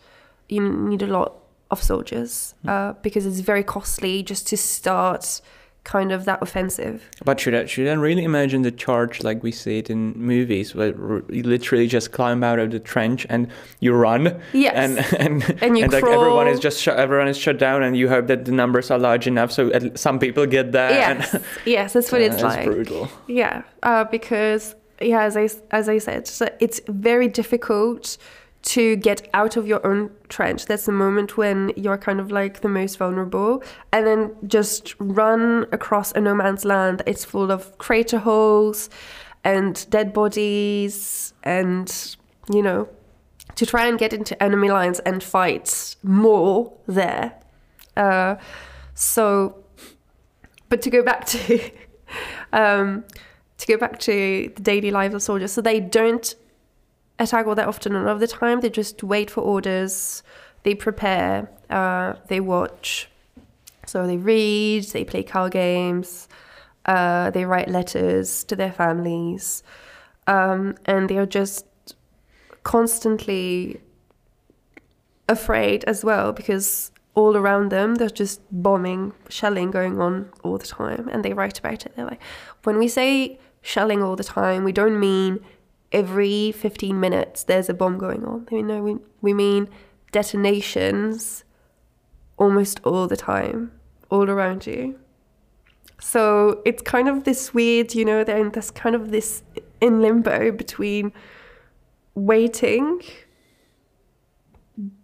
[0.50, 1.39] You need a lot
[1.72, 5.42] of soldiers uh, because it's very costly just to start
[5.86, 7.10] kind of that offensive.
[7.24, 10.76] But should I, should I really imagine the charge like we see it in movies,
[10.76, 10.90] where
[11.30, 13.48] you literally just climb out of the trench and
[13.80, 14.74] you run, Yes.
[14.76, 15.00] and
[15.44, 18.28] and And you like everyone is just shut, everyone is shut down, and you hope
[18.28, 20.92] that the numbers are large enough so at, some people get there.
[20.92, 22.66] yes, and, yes, that's what Uh, it's like.
[22.66, 23.08] brutal.
[23.28, 28.18] Yeah, uh, because yeah, as I as I said, so it's very difficult
[28.62, 30.66] to get out of your own trench.
[30.66, 35.66] That's the moment when you're kind of like the most vulnerable, and then just run
[35.72, 37.02] across a no man's land.
[37.06, 38.90] It's full of crater holes
[39.44, 42.16] and dead bodies, and
[42.52, 42.90] you know,
[43.56, 47.34] to try and get into enemy lines and fight more there.
[47.96, 48.36] Uh,
[48.94, 49.64] so
[50.70, 51.72] but to go back to
[52.54, 53.04] um,
[53.58, 56.36] to go back to the daily lives of soldiers, so they don't
[57.20, 57.96] attack all that often.
[57.96, 60.24] A lot of the time, they just wait for orders.
[60.64, 61.50] They prepare.
[61.70, 63.10] Uh, they watch.
[63.86, 64.84] So they read.
[64.86, 66.28] They play card games.
[66.86, 69.62] Uh, they write letters to their families,
[70.26, 71.66] um, and they are just
[72.64, 73.80] constantly
[75.28, 80.66] afraid as well because all around them there's just bombing, shelling going on all the
[80.66, 81.94] time, and they write about it.
[81.96, 82.22] They're like,
[82.64, 85.40] when we say shelling all the time, we don't mean
[85.92, 88.48] every 15 minutes there's a bomb going on.
[88.52, 89.70] I mean, no, we, we mean
[90.12, 91.44] detonations
[92.38, 93.72] almost all the time,
[94.10, 95.00] all around you.
[96.00, 99.44] So it's kind of this weird, you know, they're this kind of this
[99.82, 101.12] in limbo between
[102.16, 103.02] waiting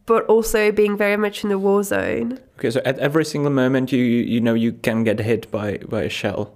[0.05, 2.39] but also being very much in the war zone.
[2.57, 6.03] Okay, so at every single moment you you know you can get hit by by
[6.03, 6.55] a shell.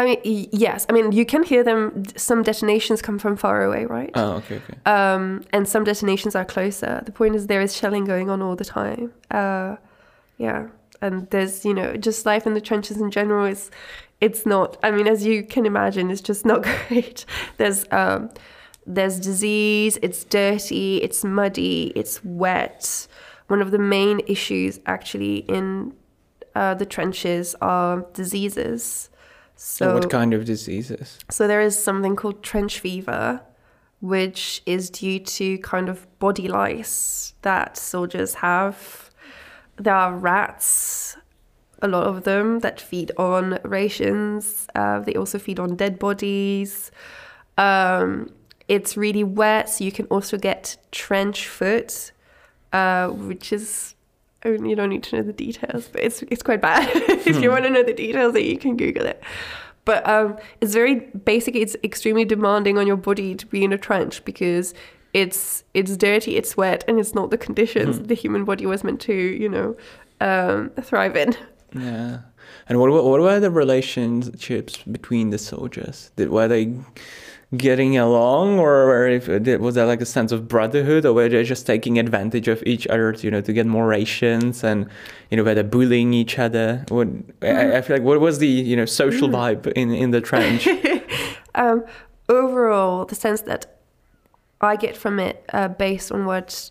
[0.00, 0.86] I mean, yes.
[0.88, 2.04] I mean, you can hear them.
[2.16, 4.10] Some detonations come from far away, right?
[4.14, 4.78] Oh, okay, okay.
[4.86, 7.02] Um, and some detonations are closer.
[7.04, 9.12] The point is, there is shelling going on all the time.
[9.30, 9.76] Uh,
[10.36, 10.68] yeah,
[11.00, 13.72] and there's you know just life in the trenches in general is,
[14.20, 14.76] it's not.
[14.84, 17.24] I mean, as you can imagine, it's just not great.
[17.56, 18.30] There's um,
[18.86, 19.98] there's disease.
[20.00, 20.98] It's dirty.
[20.98, 21.92] It's muddy.
[21.96, 23.08] It's wet.
[23.48, 25.92] One of the main issues actually in
[26.54, 29.10] uh, the trenches are diseases.
[29.60, 31.18] So what kind of diseases?
[31.30, 33.40] so there is something called trench fever,
[34.00, 39.10] which is due to kind of body lice that soldiers have.
[39.74, 41.16] There are rats,
[41.82, 44.68] a lot of them, that feed on rations.
[44.76, 46.92] Uh, they also feed on dead bodies.
[47.56, 48.30] Um,
[48.68, 52.12] it's really wet, so you can also get trench foot,
[52.72, 53.96] uh, which is
[54.54, 56.88] I mean, you don't need to know the details, but it's it's quite bad.
[56.94, 59.22] if you want to know the details, then you can Google it.
[59.84, 63.78] But um, it's very basically it's extremely demanding on your body to be in a
[63.78, 64.74] trench because
[65.14, 69.00] it's it's dirty, it's wet, and it's not the conditions the human body was meant
[69.02, 69.76] to you know
[70.20, 71.34] um, thrive in.
[71.74, 72.20] Yeah.
[72.68, 76.10] And what, what were the relationships between the soldiers?
[76.16, 76.74] Did, were they
[77.56, 81.66] getting along, or if, was there like a sense of brotherhood, or were they just
[81.66, 84.86] taking advantage of each other, to, you know, to get more rations, and
[85.30, 86.84] you know, were they bullying each other?
[86.88, 87.08] What
[87.42, 90.68] I, I feel like what was the you know social vibe in in the trench?
[91.54, 91.84] um,
[92.28, 93.78] overall, the sense that
[94.60, 96.70] I get from it, uh, based on what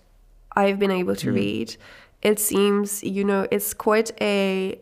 [0.55, 1.36] I've been able to mm.
[1.36, 1.78] read,
[2.21, 4.80] it seems you know it's quite a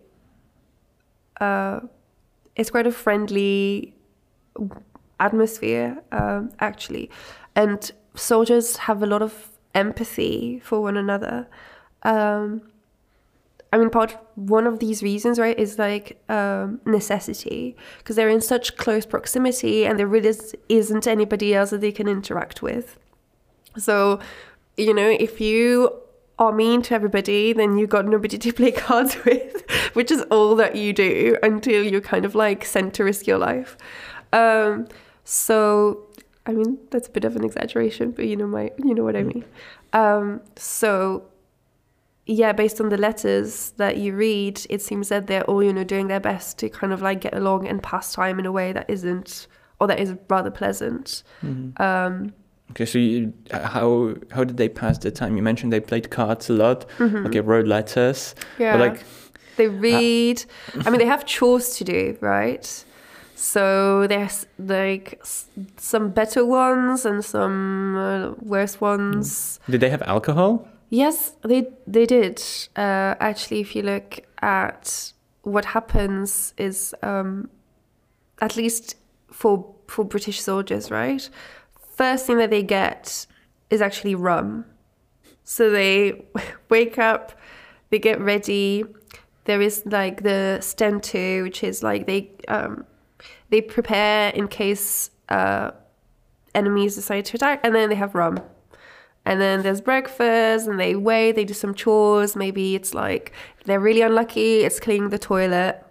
[1.40, 1.80] uh,
[2.58, 3.94] it's quite a friendly
[5.20, 7.10] atmosphere um, actually,
[7.56, 11.48] and soldiers have a lot of empathy for one another.
[12.04, 12.62] Um,
[13.74, 18.42] I mean, part one of these reasons, right, is like um, necessity because they're in
[18.42, 22.98] such close proximity, and there really is, isn't anybody else that they can interact with.
[23.78, 24.20] So,
[24.78, 25.92] you know, if you
[26.40, 30.56] are mean to everybody, then you got nobody to play cards with, which is all
[30.56, 33.78] that you do until you're kind of like sent to risk your life.
[34.32, 34.88] Um,
[35.26, 36.08] so,
[36.46, 39.18] I mean, that's a bit of an exaggeration, but you know my, you know what
[39.18, 39.44] I mean.
[39.92, 41.26] Um, so
[42.26, 45.84] yeah, based on the letters that you read, it seems that they're all, you know,
[45.84, 48.74] doing their best to kind of like get along and pass time in a way
[48.74, 49.48] that isn't,
[49.80, 51.24] or that is rather pleasant.
[51.44, 51.82] Mm-hmm.
[51.82, 52.34] Um,
[52.72, 55.36] okay, so you, how how did they pass the time?
[55.36, 56.88] You mentioned they played cards a lot.
[56.98, 57.28] Mm-hmm.
[57.28, 58.34] Okay, wrote letters.
[58.58, 58.78] Yeah.
[58.78, 59.04] But like
[59.58, 60.44] they read.
[60.76, 62.86] Uh, I mean, they have chores to do, right?
[63.36, 65.22] So there's like
[65.76, 69.60] some better ones and some uh, worse ones.
[69.70, 70.68] Did they have alcohol?
[70.90, 72.42] Yes, they they did.
[72.78, 75.12] Uh, actually, if you look at
[75.42, 77.50] what happens, is um,
[78.40, 78.96] at least
[79.30, 81.30] for for British soldiers, right?
[81.98, 83.28] First thing that they get
[83.70, 84.66] is actually rum.
[85.44, 86.24] So they
[86.70, 87.34] wake up,
[87.90, 88.86] they get ready.
[89.44, 92.86] There is like the stand-to, which is like they um,
[93.56, 95.72] they prepare in case uh,
[96.54, 98.38] enemies decide to attack, and then they have rum.
[99.24, 102.36] And then there's breakfast and they wait, they do some chores.
[102.36, 103.32] Maybe it's like
[103.64, 105.82] they're really unlucky, it's cleaning the toilet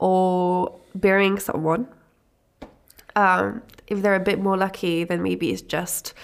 [0.00, 1.86] or burying someone.
[3.14, 6.14] Um, if they're a bit more lucky, then maybe it's just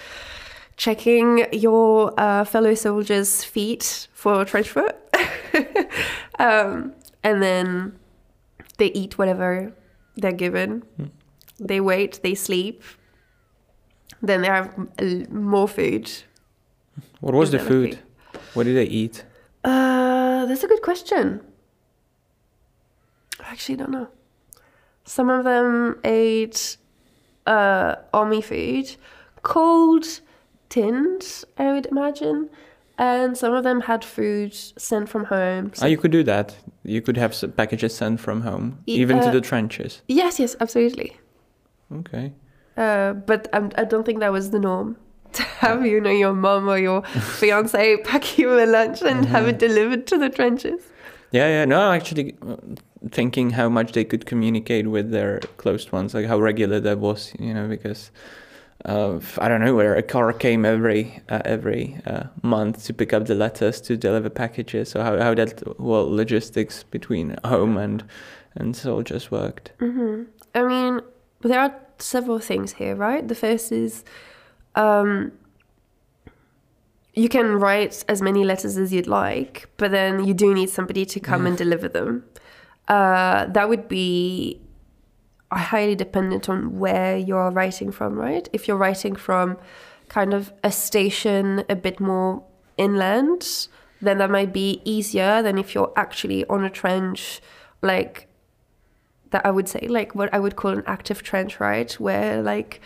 [0.75, 4.97] checking your uh, fellow soldiers' feet for trench foot.
[6.37, 7.97] um, and then
[8.77, 9.73] they eat whatever
[10.15, 10.83] they're given.
[10.99, 11.09] Mm.
[11.59, 12.83] They wait, they sleep.
[14.21, 14.75] Then they have
[15.31, 16.11] more food
[17.19, 17.99] what was the food?
[18.53, 19.25] What did they eat?
[19.63, 21.41] Uh, that's a good question.
[23.39, 24.07] I actually don't know.
[25.03, 26.77] Some of them ate
[27.45, 28.95] uh, army food,
[29.43, 30.05] cold,
[30.69, 32.49] tinned, I would imagine.
[32.97, 35.71] And some of them had food sent from home.
[35.73, 36.55] So oh, you could do that.
[36.83, 40.01] You could have packages sent from home, even uh, to the trenches.
[40.07, 41.17] Yes, yes, absolutely.
[41.91, 42.31] Okay.
[42.77, 44.97] Uh, but um, I don't think that was the norm
[45.33, 47.03] to have you know your mom or your
[47.39, 49.31] fiance pack you a lunch and mm-hmm.
[49.31, 50.81] have it delivered to the trenches.
[51.31, 51.65] Yeah, yeah.
[51.65, 52.35] No, actually
[53.11, 57.33] thinking how much they could communicate with their close ones, like how regular that was,
[57.39, 58.11] you know, because
[58.85, 63.13] uh, I don't know where a car came every uh, every uh, month to pick
[63.13, 64.89] up the letters to deliver packages.
[64.89, 68.03] So how how that well logistics between home and
[68.55, 69.71] and soldiers worked.
[69.79, 70.23] Mm-hmm.
[70.53, 71.01] I mean,
[71.41, 73.27] there are several things here, right?
[73.27, 74.03] The first is
[74.75, 75.31] um,
[77.13, 81.05] you can write as many letters as you'd like, but then you do need somebody
[81.05, 82.23] to come and deliver them.
[82.87, 84.61] Uh, that would be
[85.59, 88.47] highly dependent on where you're writing from, right?
[88.53, 89.57] If you're writing from
[90.09, 92.43] kind of a station a bit more
[92.77, 93.67] inland,
[94.01, 97.41] then that might be easier than if you're actually on a trench,
[97.81, 98.27] like
[99.31, 101.91] that I would say, like what I would call an active trench, right?
[101.93, 102.81] Where like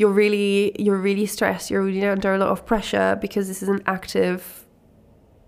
[0.00, 3.68] you're really you're really stressed you're really under a lot of pressure because this is
[3.68, 4.66] an active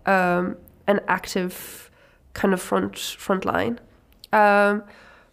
[0.04, 1.90] um, an active
[2.34, 3.80] kind of front front line
[4.34, 4.82] um,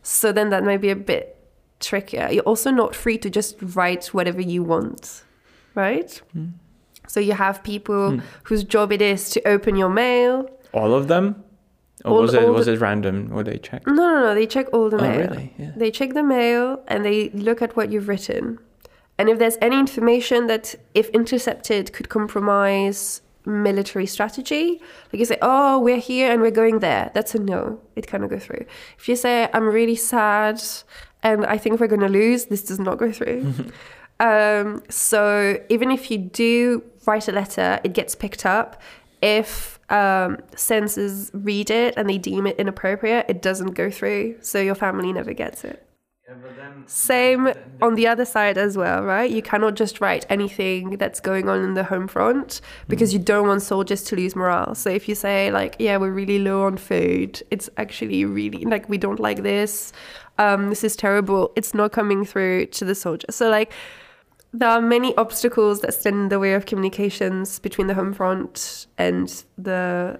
[0.01, 1.35] so then that might be a bit
[1.79, 5.23] trickier you're also not free to just write whatever you want
[5.75, 6.51] right mm.
[7.07, 8.21] so you have people mm.
[8.43, 11.43] whose job it is to open your mail all of them
[12.05, 14.45] or all, was it was the, it random or they check no no no they
[14.45, 15.53] check all the oh, mail really?
[15.57, 15.71] yeah.
[15.75, 18.59] they check the mail and they look at what you've written
[19.19, 24.81] and if there's any information that, if intercepted, could compromise military strategy,
[25.11, 27.81] like you say, oh, we're here and we're going there, that's a no.
[27.95, 28.65] It cannot go through.
[28.97, 30.61] If you say, I'm really sad
[31.23, 33.53] and I think we're going to lose, this does not go through.
[34.19, 38.81] um, so even if you do write a letter, it gets picked up
[39.21, 44.37] if um, censors read it and they deem it inappropriate, it doesn't go through.
[44.41, 45.85] So your family never gets it.
[46.85, 49.29] Same on the other side as well, right?
[49.29, 53.47] You cannot just write anything that's going on in the home front because you don't
[53.47, 54.75] want soldiers to lose morale.
[54.75, 58.89] So if you say like, yeah, we're really low on food, it's actually really like
[58.89, 59.91] we don't like this.
[60.37, 61.51] Um, this is terrible.
[61.55, 63.27] It's not coming through to the soldier.
[63.29, 63.71] So like
[64.51, 68.87] there are many obstacles that stand in the way of communications between the home front
[68.97, 69.27] and
[69.57, 70.19] the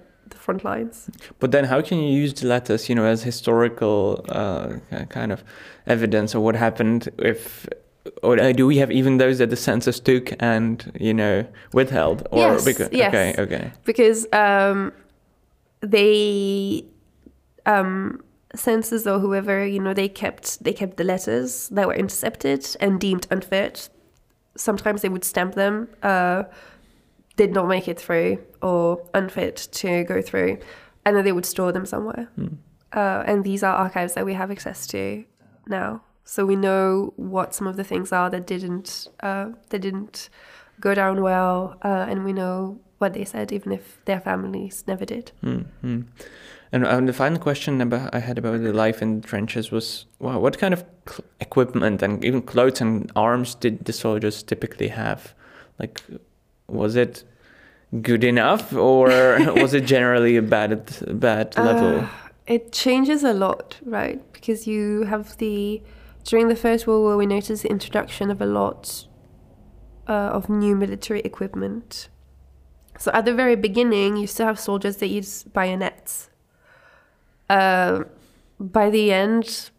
[0.50, 1.10] front lines.
[1.38, 4.78] But then, how can you use the letters, you know, as historical uh,
[5.08, 5.44] kind of
[5.86, 7.08] evidence of what happened?
[7.18, 7.68] If
[8.22, 12.26] or do we have even those that the censors took and you know withheld?
[12.30, 13.08] Or yes, because, yes.
[13.08, 14.92] okay, okay, Because um,
[15.80, 16.84] they
[17.66, 18.22] um,
[18.54, 23.00] censors or whoever you know they kept they kept the letters that were intercepted and
[23.00, 23.88] deemed unfit.
[24.56, 25.88] Sometimes they would stamp them.
[26.02, 26.42] Uh,
[27.40, 28.30] did not make it through
[28.60, 28.82] or
[29.14, 30.52] unfit to go through,
[31.04, 32.24] and then they would store them somewhere.
[32.36, 32.54] Hmm.
[32.92, 35.24] Uh, and these are archives that we have access to
[35.66, 40.28] now, so we know what some of the things are that didn't uh, that didn't
[40.80, 45.06] go down well, uh, and we know what they said, even if their families never
[45.06, 45.32] did.
[45.42, 46.00] Mm-hmm.
[46.72, 50.06] And um, the final question about, I had about the life in the trenches was,
[50.18, 55.34] what kind of cl- equipment and even clothes and arms did the soldiers typically have?
[55.78, 56.02] Like,
[56.68, 57.24] was it
[58.00, 59.06] good enough, or
[59.54, 62.00] was it generally a bad bad level?
[62.00, 62.08] Uh,
[62.46, 64.20] it changes a lot, right?
[64.32, 65.82] Because you have the
[66.24, 69.06] during the First World War, we noticed the introduction of a lot
[70.06, 72.08] uh, of new military equipment.
[72.98, 76.28] So at the very beginning, you still have soldiers that use bayonets.
[77.48, 78.04] Uh,
[78.58, 79.70] by the end,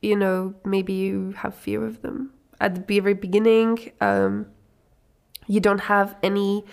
[0.00, 2.30] you know, maybe you have fear of them.
[2.60, 4.46] At the very beginning, um,
[5.46, 6.64] you don't have any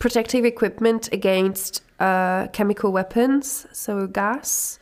[0.00, 4.80] protective equipment against uh, chemical weapons, so gas,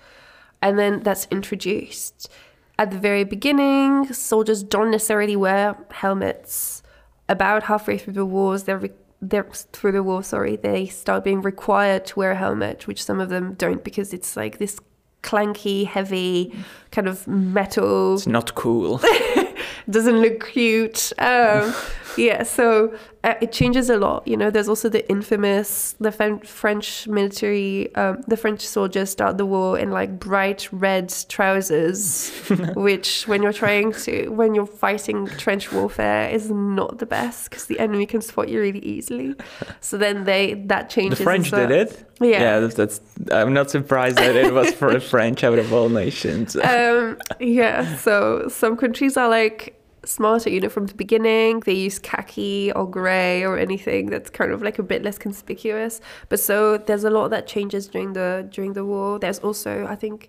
[0.62, 2.30] and then that's introduced.
[2.78, 6.82] At the very beginning, soldiers don't necessarily wear helmets.
[7.28, 10.22] About halfway through the wars, they're, re- they're through the war.
[10.22, 14.14] Sorry, they start being required to wear a helmet, which some of them don't because
[14.14, 14.78] it's like this
[15.22, 16.54] clanky, heavy
[16.92, 18.14] kind of metal.
[18.14, 19.02] It's not cool.
[19.90, 21.12] doesn't look cute.
[21.18, 21.74] Um,
[22.18, 22.94] yeah, so
[23.24, 24.26] uh, it changes a lot.
[24.26, 29.38] You know, there's also the infamous the Fen- French military, um, the French soldiers start
[29.38, 32.30] the war in like bright red trousers,
[32.74, 37.66] which when you're trying to when you're fighting trench warfare is not the best because
[37.66, 39.34] the enemy can spot you really easily.
[39.80, 41.18] So then they that changes.
[41.18, 41.24] the.
[41.24, 41.66] French well.
[41.66, 42.04] did it.
[42.20, 42.28] Yeah.
[42.28, 42.60] yeah.
[42.60, 43.00] That's, that's.
[43.30, 46.56] I'm not surprised that it was for the French out of all nations.
[46.56, 51.60] um, yeah, so some countries are like smarter, know, from the beginning.
[51.60, 56.00] They use khaki or grey or anything that's kind of like a bit less conspicuous.
[56.28, 59.18] But so there's a lot that changes during the during the war.
[59.18, 60.28] There's also, I think,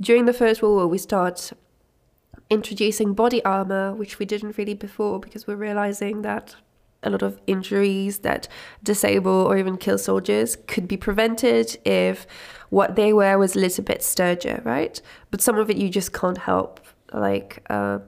[0.00, 1.52] during the First World War, we start
[2.50, 6.56] introducing body armor, which we didn't really before because we're realizing that
[7.02, 8.46] a lot of injuries that
[8.82, 12.26] disable or even kill soldiers could be prevented if
[12.70, 15.00] what they wear was a little bit sturdier, right?
[15.30, 16.80] But some of it you just can't help.
[17.12, 17.98] Like uh,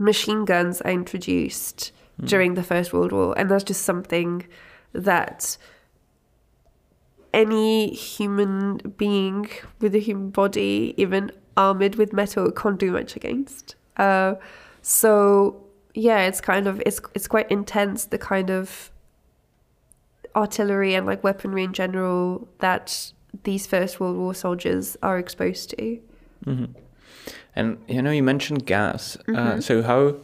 [0.00, 1.92] machine guns are introduced
[2.24, 4.46] during the First World War, and that's just something
[4.92, 5.56] that
[7.32, 9.48] any human being
[9.80, 13.76] with a human body, even armored with metal, can't do much against.
[13.96, 14.34] Uh,
[14.82, 15.62] so
[15.94, 18.90] yeah, it's kind of it's it's quite intense the kind of
[20.34, 23.12] artillery and like weaponry in general that
[23.44, 26.00] these First World War soldiers are exposed to.
[26.44, 26.64] hmm
[27.56, 29.16] And you know, you mentioned gas.
[29.28, 29.62] Uh, Mhm.
[29.62, 30.14] so how?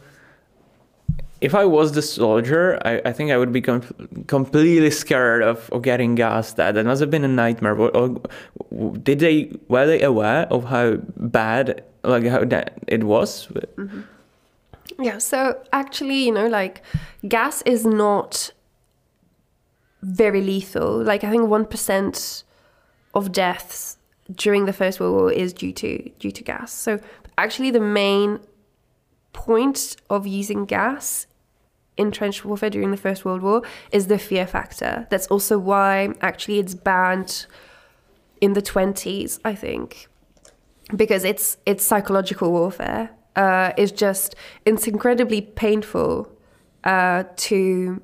[1.39, 3.83] If I was the soldier, I, I think I would be com-
[4.25, 6.53] completely scared of, of getting gas.
[6.53, 7.75] That that must have been a nightmare.
[7.75, 8.21] Or, or
[9.03, 13.47] did they were they aware of how bad like how that it was?
[14.99, 16.81] Yeah, so actually, you know, like
[17.27, 18.51] gas is not
[20.01, 21.03] very lethal.
[21.03, 22.43] Like I think 1%
[23.13, 23.96] of deaths
[24.35, 26.71] during the First World War is due to due to gas.
[26.71, 26.99] So
[27.37, 28.39] actually the main
[29.33, 31.27] point of using gas
[31.95, 33.61] in trench warfare during the First World War
[33.91, 35.07] is the fear factor.
[35.09, 37.45] That's also why actually it's banned
[38.39, 40.07] in the 20s, I think
[40.95, 43.09] because it's it's psychological warfare.
[43.35, 46.31] Uh, it's just it's incredibly painful
[46.83, 48.01] uh, to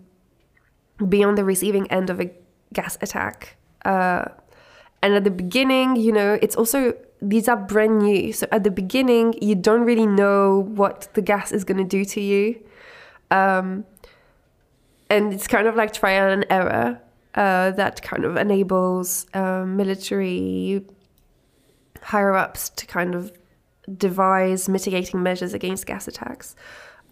[1.08, 2.30] be on the receiving end of a
[2.74, 3.58] gas attack.
[3.86, 4.26] Uh,
[5.04, 8.34] and at the beginning, you know, it's also these are brand new.
[8.34, 12.04] So at the beginning, you don't really know what the gas is going to do
[12.06, 12.60] to you.
[13.30, 13.86] Um,
[15.10, 17.00] and it's kind of like trial and error.
[17.36, 20.86] uh, that kind of enables um, military
[22.02, 23.32] higher ups to kind of
[23.98, 26.56] devise mitigating measures against gas attacks.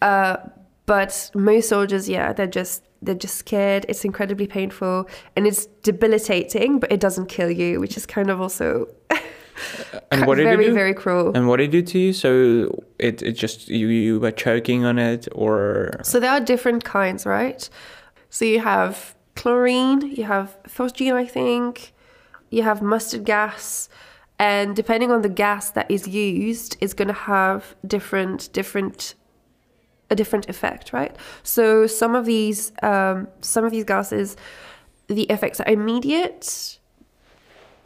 [0.02, 0.38] Uh,
[0.86, 3.86] but most soldiers, yeah, they're just they're just scared.
[3.89, 8.39] It's incredibly painful and it's debilitating, but it doesn't kill you, which is kind of
[8.39, 8.88] also
[10.12, 10.74] and what did very it do?
[10.74, 11.32] very cruel.
[11.36, 12.14] And what did it do to you?
[12.14, 16.84] So it, it just you you were choking on it, or So there are different
[16.84, 17.70] kinds, right?
[18.30, 21.93] So you have chlorine, you have phosgene, I think,
[22.49, 23.89] you have mustard gas,
[24.39, 29.16] and depending on the gas that is used, is going to have different different
[30.12, 31.16] a different effect, right?
[31.41, 34.38] So some of these um, some of these gases,
[35.07, 36.78] the effects are immediate.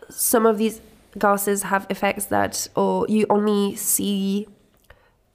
[0.09, 0.81] Some of these
[1.17, 4.47] gases have effects that, or you only see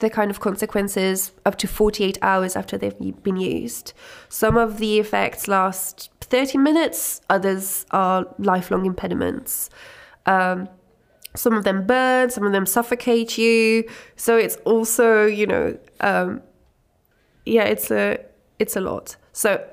[0.00, 3.92] the kind of consequences up to 48 hours after they've been used.
[4.28, 9.70] Some of the effects last 30 minutes, others are lifelong impediments.
[10.26, 10.68] Um,
[11.34, 13.84] some of them burn, some of them suffocate you.
[14.16, 16.42] So it's also, you know, um,
[17.44, 18.18] yeah, it's a
[18.58, 19.16] it's a lot.
[19.32, 19.64] So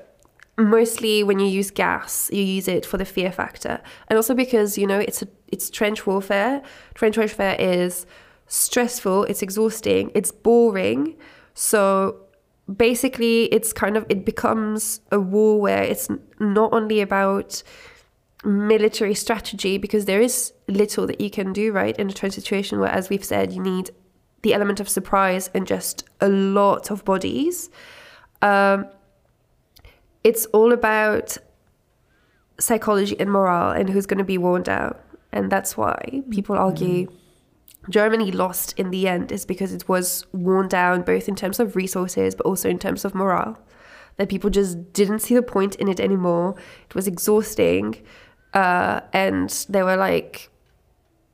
[0.56, 4.76] mostly when you use gas, you use it for the fear factor, and also because
[4.78, 6.62] you know it's a it's trench warfare.
[6.94, 8.06] Trench warfare is
[8.46, 11.16] stressful, it's exhausting, it's boring.
[11.54, 12.16] So
[12.76, 16.08] basically, it's kind of it becomes a war where it's
[16.38, 17.62] not only about
[18.44, 22.78] military strategy because there is little that you can do right in a trench situation
[22.78, 23.90] where as we've said you need
[24.42, 27.70] the element of surprise and just a lot of bodies
[28.42, 28.86] um,
[30.24, 31.36] it's all about
[32.60, 34.94] psychology and morale and who's going to be worn down
[35.32, 37.08] and that's why people argue
[37.90, 41.76] Germany lost in the end is because it was worn down both in terms of
[41.76, 43.58] resources but also in terms of morale.
[44.16, 46.56] That people just didn't see the point in it anymore.
[46.86, 48.04] It was exhausting,
[48.52, 50.50] uh, and they were like,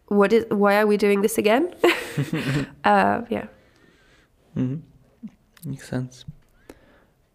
[0.09, 0.45] "What is?
[0.51, 1.75] Why are we doing this again?"
[2.85, 3.47] uh, yeah.
[4.57, 4.77] Mm-hmm.
[5.65, 6.25] Makes sense.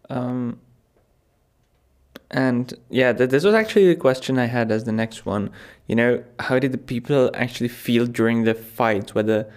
[0.08, 0.60] Um,
[2.30, 5.50] and yeah, th- this was actually the question I had as the next one.
[5.86, 9.14] You know, how did the people actually feel during the fight?
[9.14, 9.52] Whether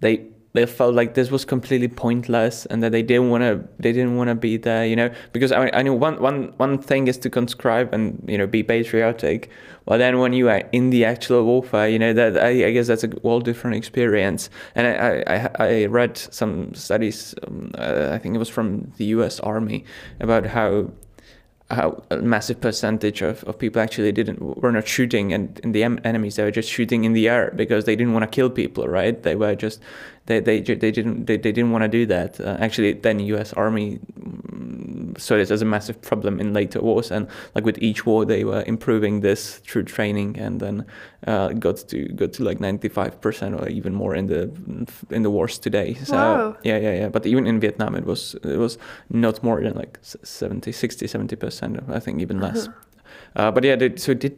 [0.00, 3.92] they they felt like this was completely pointless and that they didn't want to they
[3.92, 4.84] didn't want to be there.
[4.84, 8.36] You know, because I I know one one one thing is to conscribe and you
[8.36, 9.50] know be patriotic.
[9.86, 12.88] Well, then when you are in the actual warfare, you know that I, I guess
[12.88, 14.50] that's a whole different experience.
[14.74, 17.34] And I I, I read some studies.
[17.46, 19.38] Um, uh, I think it was from the U.S.
[19.40, 19.84] Army
[20.18, 20.90] about how
[21.70, 25.84] how a massive percentage of, of people actually didn't were not shooting and in the
[25.84, 28.50] em- enemies they were just shooting in the air because they didn't want to kill
[28.50, 29.80] people right they were just
[30.30, 32.40] they they, they didn't they, they didn't want to do that.
[32.40, 37.10] Uh, actually then US army mm, saw this as a massive problem in later wars
[37.10, 40.84] and like with each war they were improving this through training and then
[41.26, 44.42] uh, got to got to like 95% or even more in the
[45.16, 45.94] in the wars today.
[46.04, 46.56] So Wow.
[46.62, 47.08] yeah yeah yeah.
[47.10, 48.78] But even in Vietnam it was it was
[49.08, 52.68] not more than like s- 70 60 70 percent I think even less.
[53.36, 54.32] Uh, but yeah did, so did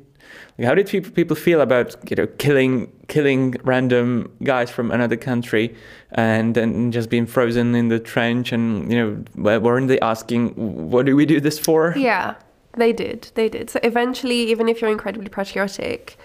[0.59, 5.16] like, how did people people feel about you know killing killing random guys from another
[5.16, 5.74] country
[6.12, 10.50] and then just being frozen in the trench and you know weren't they asking
[10.90, 12.34] what do we do this for Yeah,
[12.76, 13.30] they did.
[13.34, 13.70] They did.
[13.70, 16.16] So eventually, even if you're incredibly patriotic,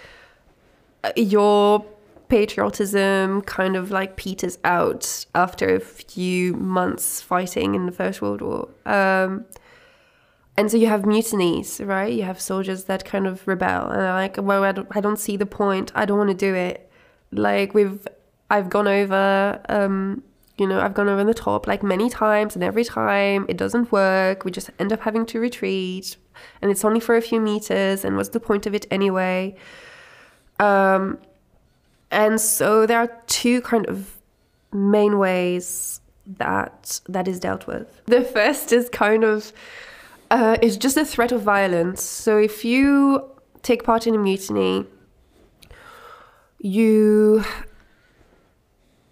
[1.03, 1.85] uh, your
[2.29, 8.41] patriotism kind of like peters out after a few months fighting in the First World
[8.41, 8.69] War.
[8.85, 9.45] Um,
[10.57, 12.11] and so you have mutinies, right?
[12.11, 15.19] You have soldiers that kind of rebel and are like, well, I don't, I don't
[15.19, 15.91] see the point.
[15.93, 16.89] I don't want to do it.
[17.31, 18.07] Like we've,
[18.49, 20.23] I've gone over, um,
[20.57, 23.91] you know, I've gone over the top like many times, and every time it doesn't
[23.91, 24.43] work.
[24.43, 26.17] We just end up having to retreat,
[26.61, 28.03] and it's only for a few meters.
[28.03, 29.55] And what's the point of it anyway?
[30.59, 31.19] Um,
[32.09, 34.17] and so there are two kind of
[34.73, 38.01] main ways that that is dealt with.
[38.05, 39.53] The first is kind of
[40.31, 42.03] uh, is just a threat of violence.
[42.03, 43.29] So if you
[43.61, 44.85] take part in a mutiny,
[46.59, 47.43] you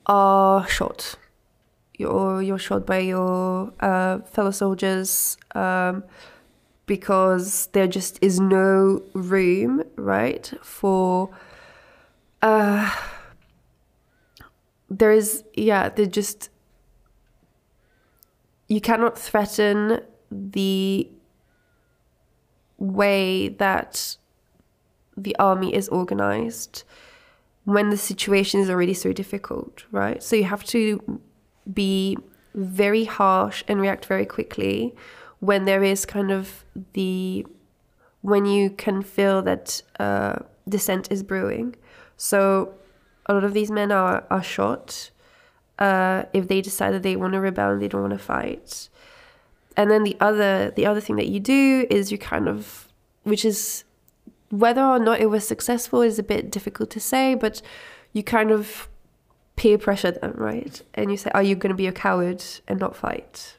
[0.05, 1.15] are shot.
[1.97, 6.03] You're you're shot by your uh, fellow soldiers um,
[6.85, 11.29] because there just is no room, right, for.
[12.41, 12.93] Uh,
[14.89, 16.49] there is yeah, there just
[18.67, 19.99] you cannot threaten
[20.31, 21.09] the
[22.77, 24.17] way that
[25.17, 26.83] the army is organized
[27.63, 30.21] when the situation is already so difficult, right?
[30.21, 31.19] So you have to
[31.73, 32.17] be
[32.53, 34.95] very harsh and react very quickly
[35.39, 37.45] when there is kind of the
[38.21, 41.75] when you can feel that uh, dissent is brewing.
[42.17, 42.73] So
[43.27, 45.11] a lot of these men are, are shot
[45.77, 48.89] uh, if they decide that they want to rebel and they don't want to fight.
[49.77, 52.87] And then the other the other thing that you do is you kind of
[53.23, 53.83] which is
[54.49, 57.61] whether or not it was successful is a bit difficult to say, but
[58.13, 58.87] you kind of
[59.55, 60.81] peer pressure them, right?
[60.93, 63.57] And you say, "Are you going to be a coward and not fight?"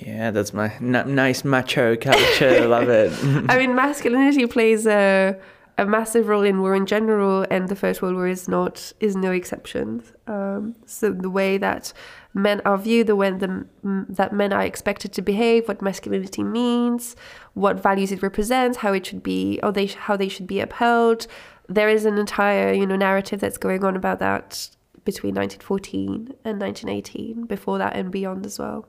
[0.00, 2.66] Yeah, that's my n- nice macho culture.
[2.66, 3.12] Love it.
[3.50, 5.38] I mean, masculinity plays a
[5.78, 9.16] a massive role in war in general, and the First World War is not is
[9.16, 10.02] no exception.
[10.26, 11.92] Um, so the way that
[12.34, 17.14] men are viewed, the way the, that men are expected to behave, what masculinity means,
[17.54, 21.26] what values it represents, how it should be, or they how they should be upheld.
[21.68, 24.68] There is an entire you know narrative that's going on about that
[25.04, 28.86] between 1914 and 1918, before that and beyond as well.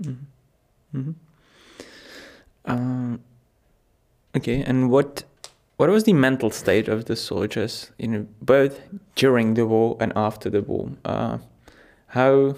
[0.00, 0.98] Mm-hmm.
[0.98, 1.12] Mm-hmm.
[2.64, 3.20] Um,
[4.36, 5.24] okay, and what
[5.76, 8.80] what was the mental state of the soldiers, know, both
[9.16, 10.90] during the war and after the war?
[11.04, 11.38] Uh,
[12.12, 12.56] how,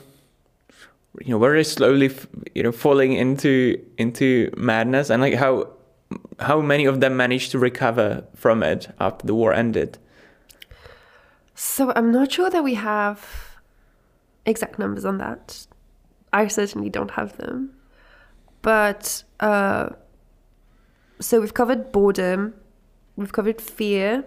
[1.20, 2.10] you know, were slowly,
[2.54, 5.68] you know, falling into into madness, and like how
[6.38, 9.98] how many of them managed to recover from it after the war ended?
[11.54, 13.58] So I'm not sure that we have
[14.44, 15.66] exact numbers on that.
[16.32, 17.70] I certainly don't have them,
[18.62, 19.90] but uh,
[21.20, 22.54] so we've covered boredom
[23.16, 24.24] We've covered fear.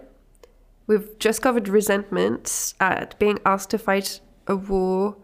[0.86, 5.16] We've just covered resentment at being asked to fight a war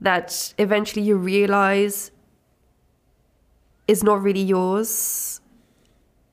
[0.00, 2.10] that eventually you realize
[3.88, 5.40] is not really yours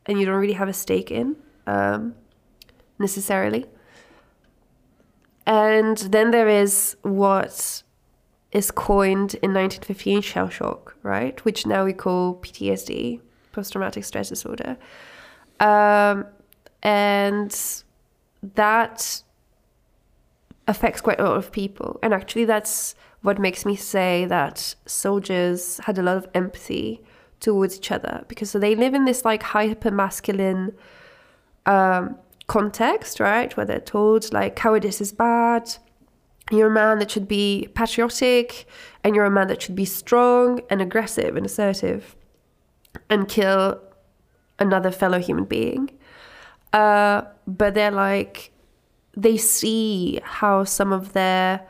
[0.05, 2.13] and you don't really have a stake in um,
[2.99, 3.65] necessarily.
[5.47, 7.83] And then there is what
[8.51, 11.43] is coined in 1915 shell shock, right?
[11.45, 13.19] Which now we call PTSD,
[13.51, 14.77] post traumatic stress disorder.
[15.59, 16.25] Um,
[16.83, 17.83] and
[18.53, 19.23] that
[20.67, 21.99] affects quite a lot of people.
[22.01, 27.01] And actually, that's what makes me say that soldiers had a lot of empathy
[27.39, 30.73] towards each other because so they live in this like hyper masculine
[31.65, 33.55] um, context, right?
[33.57, 35.75] Where they're told like cowardice is bad.
[36.51, 38.67] You're a man that should be patriotic,
[39.03, 42.15] and you're a man that should be strong and aggressive and assertive
[43.09, 43.81] and kill
[44.59, 45.89] another fellow human being.
[46.71, 48.51] Uh, but they're like,
[49.15, 51.61] they see how some of their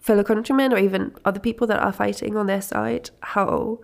[0.00, 3.78] fellow countrymen or even other people that are fighting on their side, how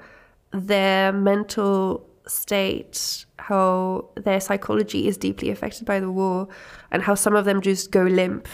[0.53, 6.49] their mental state, how their psychology is deeply affected by the war,
[6.91, 8.49] and how some of them just go limp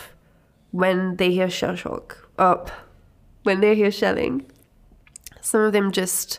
[0.72, 2.70] when they hear shell shock up,
[3.42, 4.50] when they hear shelling.
[5.40, 6.38] Some of them just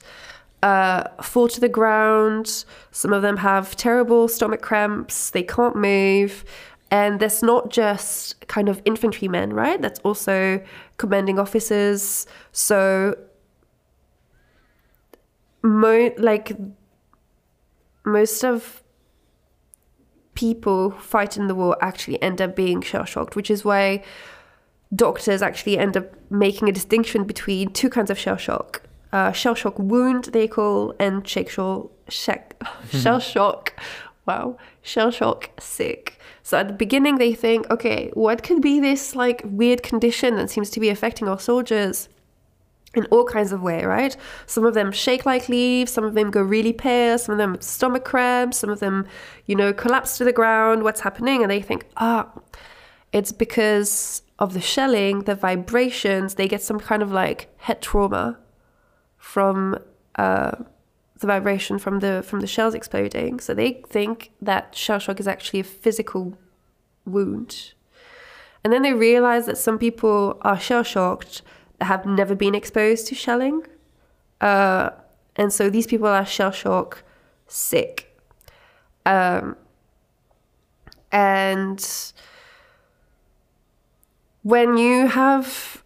[0.63, 2.65] uh, fall to the ground.
[2.91, 5.29] Some of them have terrible stomach cramps.
[5.31, 6.43] They can't move.
[6.91, 9.81] And that's not just kind of infantrymen, right?
[9.81, 10.61] That's also
[10.97, 12.27] commanding officers.
[12.51, 13.17] So,
[15.63, 16.51] mo- like,
[18.05, 18.83] most of
[20.33, 24.03] people who fight in the war actually end up being shell shocked, which is why
[24.93, 28.81] doctors actually end up making a distinction between two kinds of shell shock
[29.13, 32.53] uh, shell shock wound, they call, and shell shock,
[32.89, 33.73] shell shock,
[34.25, 36.17] wow, shell shock sick.
[36.51, 40.49] So at the beginning, they think, okay, what could be this like weird condition that
[40.49, 42.09] seems to be affecting our soldiers?
[42.93, 44.17] in all kinds of way, right?
[44.47, 47.55] Some of them shake like leaves, some of them go really pale, some of them
[47.61, 49.07] stomach cramps, some of them,
[49.45, 50.83] you know, collapse to the ground.
[50.83, 51.41] What's happening?
[51.41, 52.27] And they think, ah,
[53.13, 58.37] it's because of the shelling, the vibrations, they get some kind of like head trauma
[59.17, 59.77] from
[60.15, 60.51] uh,
[61.21, 63.39] the vibration from the from the shells exploding.
[63.39, 66.37] So they think that shell shock is actually a physical
[67.05, 67.73] wound.
[68.63, 71.41] And then they realize that some people are shell shocked
[71.79, 73.63] that have never been exposed to shelling.
[74.39, 74.91] Uh,
[75.35, 77.03] and so these people are shell shock
[77.47, 78.17] sick.
[79.05, 79.55] Um,
[81.11, 82.13] and
[84.43, 85.83] when you have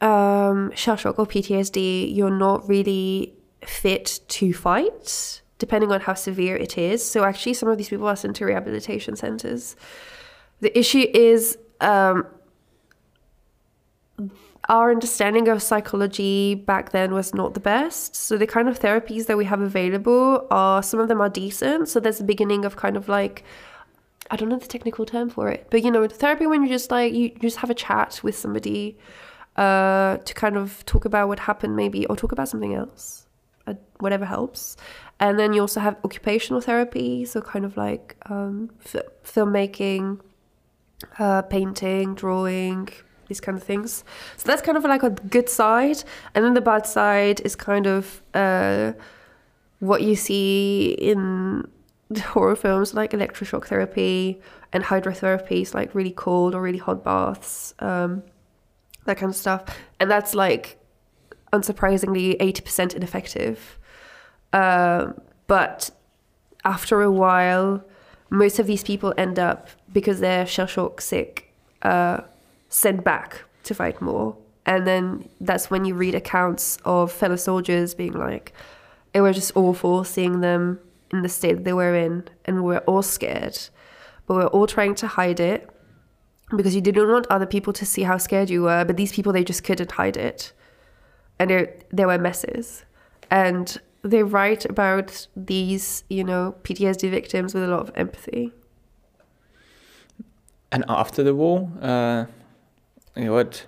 [0.00, 6.56] um, shell shock or PTSD, you're not really fit to fight, depending on how severe
[6.66, 7.00] it is.
[7.12, 9.76] So, actually, some of these people are sent to rehabilitation centers.
[10.60, 12.26] The issue is um,
[14.68, 18.14] our understanding of psychology back then was not the best.
[18.14, 21.88] So, the kind of therapies that we have available are some of them are decent.
[21.88, 23.42] So, there's a beginning of kind of like,
[24.30, 26.90] I don't know the technical term for it, but you know, therapy when you just
[26.90, 28.98] like, you just have a chat with somebody
[29.56, 33.26] uh, to kind of talk about what happened, maybe, or talk about something else.
[33.66, 34.76] I whatever helps.
[35.20, 40.20] And then you also have occupational therapy, so kind of like um, f- filmmaking,
[41.18, 42.88] uh, painting, drawing,
[43.28, 44.04] these kind of things.
[44.36, 46.02] So that's kind of like a good side.
[46.34, 48.92] And then the bad side is kind of uh,
[49.78, 51.68] what you see in
[52.18, 54.40] horror films like electroshock therapy
[54.72, 58.22] and hydrotherapies, like really cold or really hot baths, um,
[59.04, 59.64] that kind of stuff.
[60.00, 60.78] And that's like
[61.52, 63.78] unsurprisingly 80% ineffective.
[64.54, 65.12] Uh,
[65.48, 65.90] but
[66.64, 67.84] after a while,
[68.30, 71.52] most of these people end up, because they're shell shock sick,
[71.82, 72.20] uh,
[72.68, 74.36] sent back to fight more.
[74.64, 78.52] And then that's when you read accounts of fellow soldiers being like,
[79.12, 80.78] it was just awful seeing them
[81.12, 83.58] in the state they were in, and we were all scared,
[84.26, 85.68] but we are all trying to hide it
[86.56, 88.84] because you didn't want other people to see how scared you were.
[88.84, 90.52] But these people, they just couldn't hide it,
[91.38, 92.84] and they were messes.
[93.30, 98.52] And they write about these, you know, PTSD victims with a lot of empathy.
[100.70, 102.26] And after the war, uh,
[103.14, 103.66] what?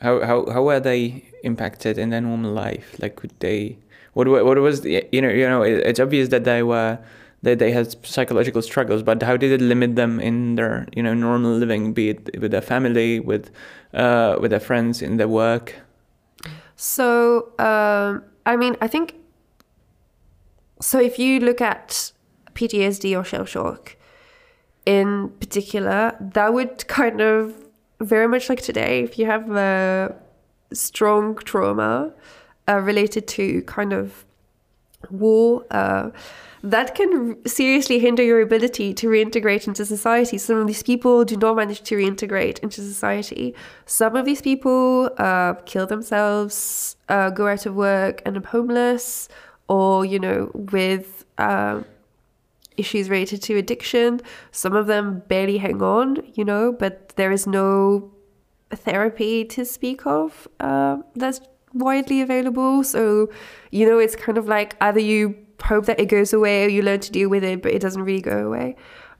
[0.00, 2.96] How how how were they impacted in their normal life?
[2.98, 3.78] Like, could they
[4.12, 6.98] what what was the, you know you know it's obvious that they were
[7.42, 11.14] that they had psychological struggles, but how did it limit them in their you know
[11.14, 13.50] normal living, be it with their family, with
[13.94, 15.76] uh, with their friends, in their work?
[16.76, 19.14] So um, I mean, I think
[20.80, 21.00] so.
[21.00, 22.12] If you look at
[22.54, 23.96] PTSD or shell shock
[24.86, 27.54] in particular, that would kind of
[28.00, 29.02] very much like today.
[29.02, 30.14] If you have a
[30.72, 32.12] strong trauma,
[32.68, 34.24] uh, related to kind of
[35.10, 36.10] war uh,
[36.64, 40.38] that can seriously hinder your ability to reintegrate into society.
[40.38, 43.54] Some of these people do not manage to reintegrate into society.
[43.84, 49.28] Some of these people uh, kill themselves, uh, go out of work, end up homeless,
[49.68, 51.82] or, you know, with uh,
[52.78, 54.22] issues related to addiction.
[54.50, 58.10] Some of them barely hang on, you know, but there is no
[58.70, 61.42] therapy to speak of uh, that's
[61.74, 62.82] widely available.
[62.84, 63.28] So,
[63.70, 66.82] you know, it's kind of like either you hope that it goes away or you
[66.82, 68.76] learn to deal with it, but it doesn't really go away.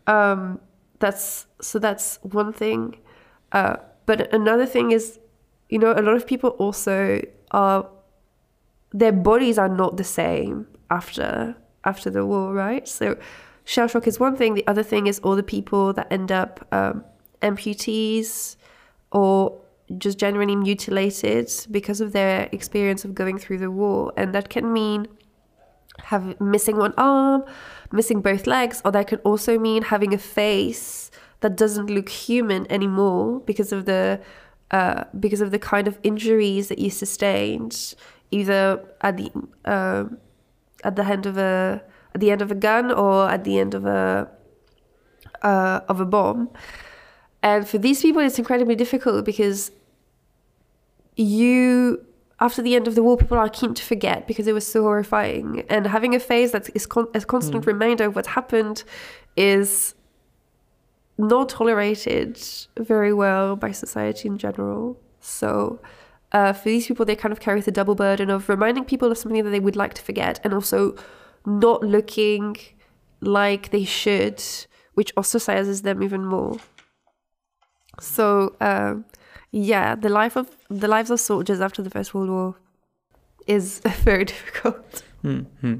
[0.06, 0.60] Um,
[0.98, 2.98] that's so that's one thing.
[3.52, 3.76] Uh,
[4.06, 5.18] but another thing is,
[5.68, 7.20] you know, a lot of people also
[7.50, 7.88] are
[8.92, 12.86] their bodies are not the same after after the war, right?
[12.86, 13.16] So
[13.64, 14.54] shell shock is one thing.
[14.54, 17.04] The other thing is all the people that end up um,
[17.42, 18.56] amputees
[19.10, 19.58] or
[19.98, 24.12] just generally mutilated because of their experience of going through the war.
[24.16, 25.06] And that can mean
[26.00, 27.44] have missing one arm,
[27.92, 32.70] missing both legs, or that can also mean having a face that doesn't look human
[32.70, 34.20] anymore because of the
[34.70, 37.94] uh, because of the kind of injuries that you sustained,
[38.30, 39.30] either at the
[39.64, 40.04] uh,
[40.82, 41.82] at the end of a
[42.14, 44.28] at the end of a gun or at the end of a
[45.42, 46.50] uh, of a bomb.
[47.42, 49.70] And for these people, it's incredibly difficult because
[51.16, 52.04] you,
[52.44, 54.82] after the end of the war, people are keen to forget because it was so
[54.82, 55.64] horrifying.
[55.70, 57.66] And having a face that is con- a constant mm.
[57.72, 58.84] reminder of what happened
[59.34, 59.94] is
[61.16, 62.38] not tolerated
[62.76, 65.00] very well by society in general.
[65.20, 65.80] So,
[66.32, 69.16] uh, for these people, they kind of carry the double burden of reminding people of
[69.16, 70.96] something that they would like to forget and also
[71.46, 72.56] not looking
[73.22, 74.42] like they should,
[74.92, 76.58] which ostracizes them even more.
[78.00, 78.96] So uh,
[79.54, 82.56] yeah, the life of the lives of soldiers after the First World War
[83.46, 85.04] is very difficult.
[85.22, 85.76] Mm-hmm.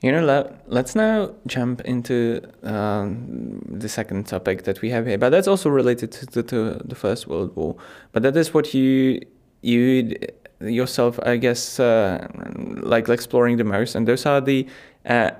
[0.00, 5.18] You know, let, let's now jump into um, the second topic that we have here,
[5.18, 7.76] but that's also related to, to, to, the First World War.
[8.12, 9.20] But that is what you
[9.60, 10.16] you
[10.60, 12.28] yourself, I guess, uh,
[12.80, 14.66] like exploring the most, and those are the
[15.04, 15.32] uh,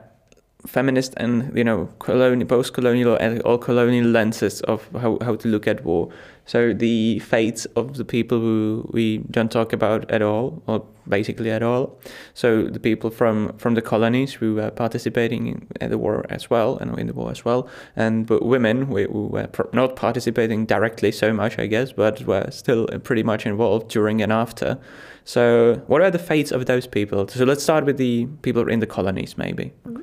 [0.67, 5.85] feminist and you know colonial, post-colonial all colonial lenses of how, how to look at
[5.85, 6.11] war.
[6.49, 11.51] So the fates of the people who we don't talk about at all, or basically
[11.51, 12.01] at all.
[12.33, 16.79] So the people from from the colonies who were participating in the war as well
[16.79, 21.35] and in the war as well, and but women who were not participating directly so
[21.35, 24.79] much, I guess, but were still pretty much involved during and after.
[25.27, 27.29] So what are the fates of those people?
[27.29, 29.73] So let's start with the people in the colonies, maybe.
[29.87, 30.01] Mm-hmm.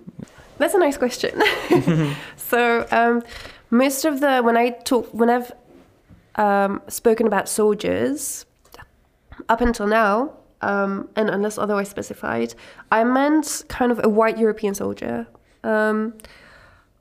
[0.59, 1.41] That's a nice question.
[2.35, 3.23] so um,
[3.71, 5.51] most of the when I talk when I've
[6.35, 8.45] um, spoken about soldiers
[9.49, 12.55] up until now, um, and unless otherwise specified,
[12.91, 15.27] I meant kind of a white European soldier.
[15.63, 16.15] Um,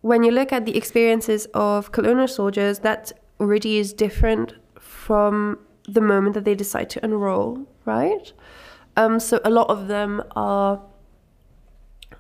[0.01, 5.59] when you look at the experiences of colonial soldiers, that already is different from
[5.89, 8.33] the moment that they decide to enroll, right?
[8.97, 10.81] Um, so a lot of them are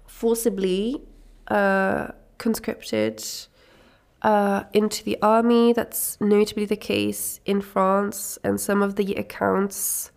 [0.06, 1.02] forcibly
[1.48, 2.08] uh,
[2.38, 3.24] conscripted
[4.24, 5.72] uh, into the army.
[5.72, 10.10] That's notably the case in France, and some of the accounts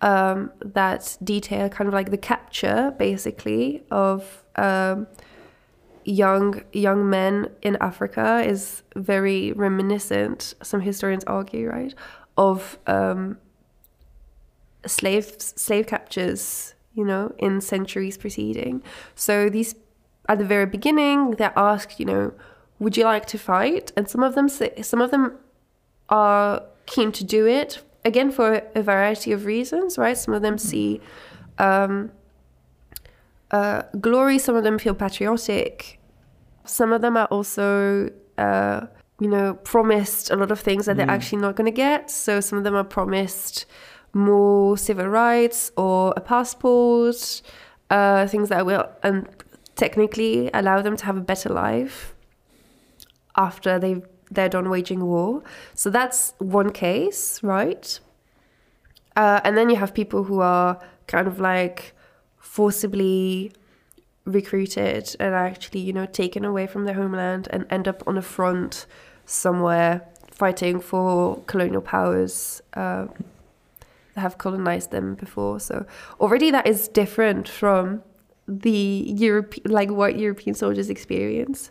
[0.00, 5.06] um, that detail kind of like the capture, basically, of um,
[6.04, 10.54] young young men in Africa is very reminiscent.
[10.62, 11.94] Some historians argue, right,
[12.36, 13.38] of um,
[14.86, 16.72] slave slave captures.
[16.98, 18.82] You know, in centuries preceding.
[19.14, 19.74] So these,
[20.30, 22.32] at the very beginning, they're asked, you know,
[22.78, 23.92] would you like to fight?
[23.96, 25.38] And some of them say, some of them
[26.08, 30.16] are keen to do it again for a variety of reasons, right?
[30.16, 31.00] Some of them see
[31.58, 32.12] um,
[33.50, 34.38] uh, glory.
[34.38, 35.98] Some of them feel patriotic.
[36.64, 38.86] Some of them are also, uh,
[39.20, 42.10] you know, promised a lot of things that they're actually not going to get.
[42.10, 43.66] So some of them are promised
[44.12, 47.42] more civil rights or a passport,
[47.90, 49.28] uh, things that will and
[49.76, 52.15] technically allow them to have a better life
[53.36, 55.42] after they they're done waging war.
[55.74, 58.00] So that's one case, right?
[59.14, 61.94] Uh, and then you have people who are kind of like
[62.38, 63.52] forcibly
[64.24, 68.22] recruited and actually, you know, taken away from their homeland and end up on a
[68.22, 68.86] front
[69.24, 73.06] somewhere fighting for colonial powers uh,
[74.14, 75.60] that have colonized them before.
[75.60, 75.86] So
[76.20, 78.02] already that is different from
[78.46, 81.70] the Europe, like what European soldiers experience.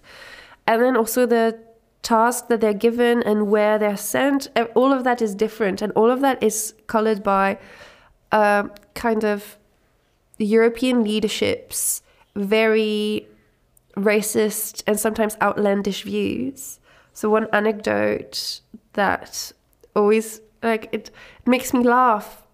[0.67, 1.59] And then also the
[2.01, 5.81] task that they're given and where they're sent, all of that is different.
[5.81, 7.57] And all of that is colored by
[8.31, 9.57] uh, kind of
[10.37, 12.01] European leadership's
[12.35, 13.27] very
[13.95, 16.79] racist and sometimes outlandish views.
[17.13, 18.61] So one anecdote
[18.93, 19.51] that
[19.95, 22.45] always like it, it makes me laugh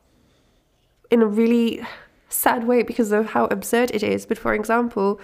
[1.09, 1.81] in a really
[2.29, 4.25] sad way because of how absurd it is.
[4.25, 5.19] But for example,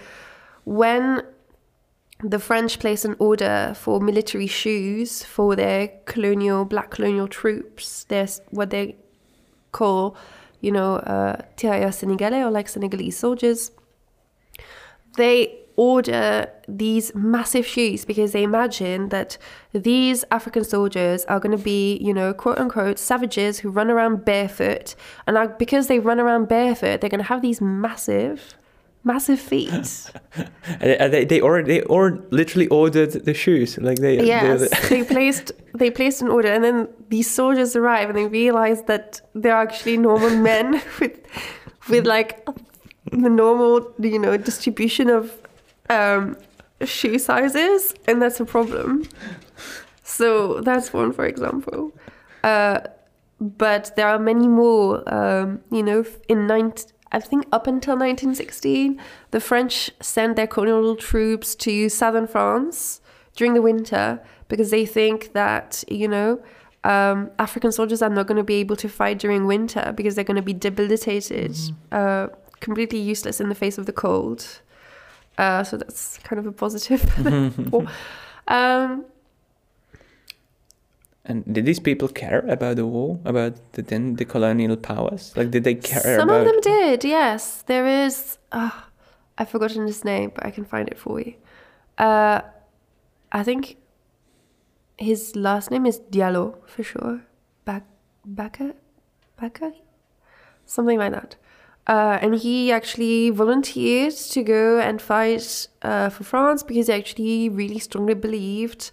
[0.64, 1.22] when
[2.22, 8.40] the French place an order for military shoes for their colonial black colonial troops, there's
[8.50, 8.96] what they
[9.72, 10.16] call,
[10.60, 13.70] you know, uh, tirailleurs sénégalais or like Senegalese soldiers
[15.18, 19.38] they order these massive shoes because they imagine that
[19.72, 24.24] these African soldiers are going to be, you know, quote unquote, savages who run around
[24.24, 24.94] barefoot.
[25.26, 28.56] And because they run around barefoot, they're going to have these massive,
[29.04, 30.10] massive feet.
[30.80, 35.90] they, they already they or literally ordered the shoes like they yes they placed they
[35.90, 40.30] placed an order and then these soldiers arrive and they realize that they're actually normal
[40.50, 41.18] men with
[41.88, 42.46] with like
[43.12, 45.38] the normal, you know, distribution of
[45.90, 46.36] um,
[46.84, 49.04] shoe sizes, and that's a problem.
[50.02, 51.92] So that's one, for example.
[52.42, 52.80] Uh,
[53.40, 55.02] but there are many more.
[55.12, 59.00] Um, you know, in 19, I think up until 1916,
[59.30, 63.00] the French sent their colonial troops to southern France
[63.34, 66.40] during the winter because they think that you know
[66.84, 70.24] um, African soldiers are not going to be able to fight during winter because they're
[70.24, 71.52] going to be debilitated.
[71.52, 71.74] Mm.
[71.92, 72.28] Uh,
[72.60, 74.60] completely useless in the face of the cold.
[75.36, 77.02] Uh, so that's kind of a positive.
[78.48, 79.04] um,
[81.28, 85.32] and did these people care about the war, about the then the colonial powers?
[85.36, 86.18] Like, did they care?
[86.18, 86.46] Some about...
[86.46, 87.04] of them did.
[87.04, 88.38] Yes, there is.
[88.50, 88.70] Uh,
[89.36, 91.34] I've forgotten his name, but I can find it for you.
[91.98, 92.40] Uh,
[93.30, 93.76] I think
[94.96, 97.20] his last name is Diallo for sure.
[97.64, 97.84] Back,
[98.24, 98.74] Baka,
[99.40, 99.72] Baka,
[100.64, 101.36] something like that.
[101.86, 107.48] Uh, and he actually volunteered to go and fight uh, for France because he actually
[107.48, 108.90] really strongly believed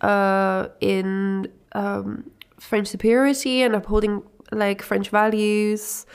[0.00, 4.22] uh, in um, French superiority and upholding
[4.52, 6.06] like French values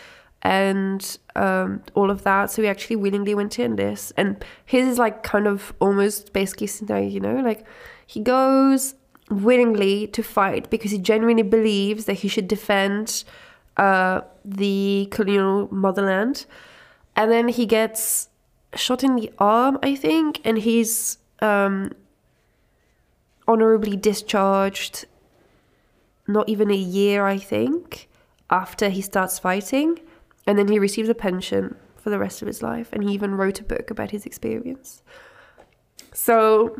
[0.41, 2.51] and um, all of that.
[2.51, 4.11] So he actually willingly went in this.
[4.17, 6.67] And his is like kind of almost basically
[7.07, 7.65] you know, like
[8.05, 8.95] he goes
[9.29, 13.23] willingly to fight because he genuinely believes that he should defend
[13.77, 16.45] uh, the colonial motherland.
[17.15, 18.29] And then he gets
[18.75, 21.91] shot in the arm, I think, and he's um,
[23.47, 25.05] honorably discharged
[26.27, 28.07] not even a year, I think,
[28.49, 29.99] after he starts fighting.
[30.47, 32.89] And then he receives a pension for the rest of his life.
[32.91, 35.03] And he even wrote a book about his experience.
[36.13, 36.75] So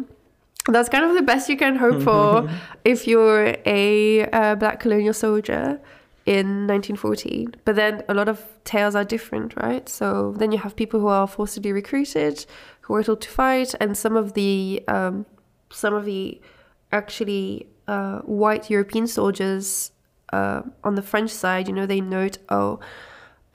[0.68, 2.50] that's kind of the best you can hope for
[2.86, 5.82] if you're a uh, black colonial soldier
[6.26, 7.56] in 1914.
[7.66, 9.88] But then a lot of tales are different, right?
[9.90, 12.46] So then you have people who are forcibly recruited,
[12.82, 15.26] who are told to fight, and some of the um,
[15.70, 16.40] some of the
[16.94, 19.92] actually uh, white European soldiers
[20.32, 22.80] uh, on the French side, you know, they note, oh,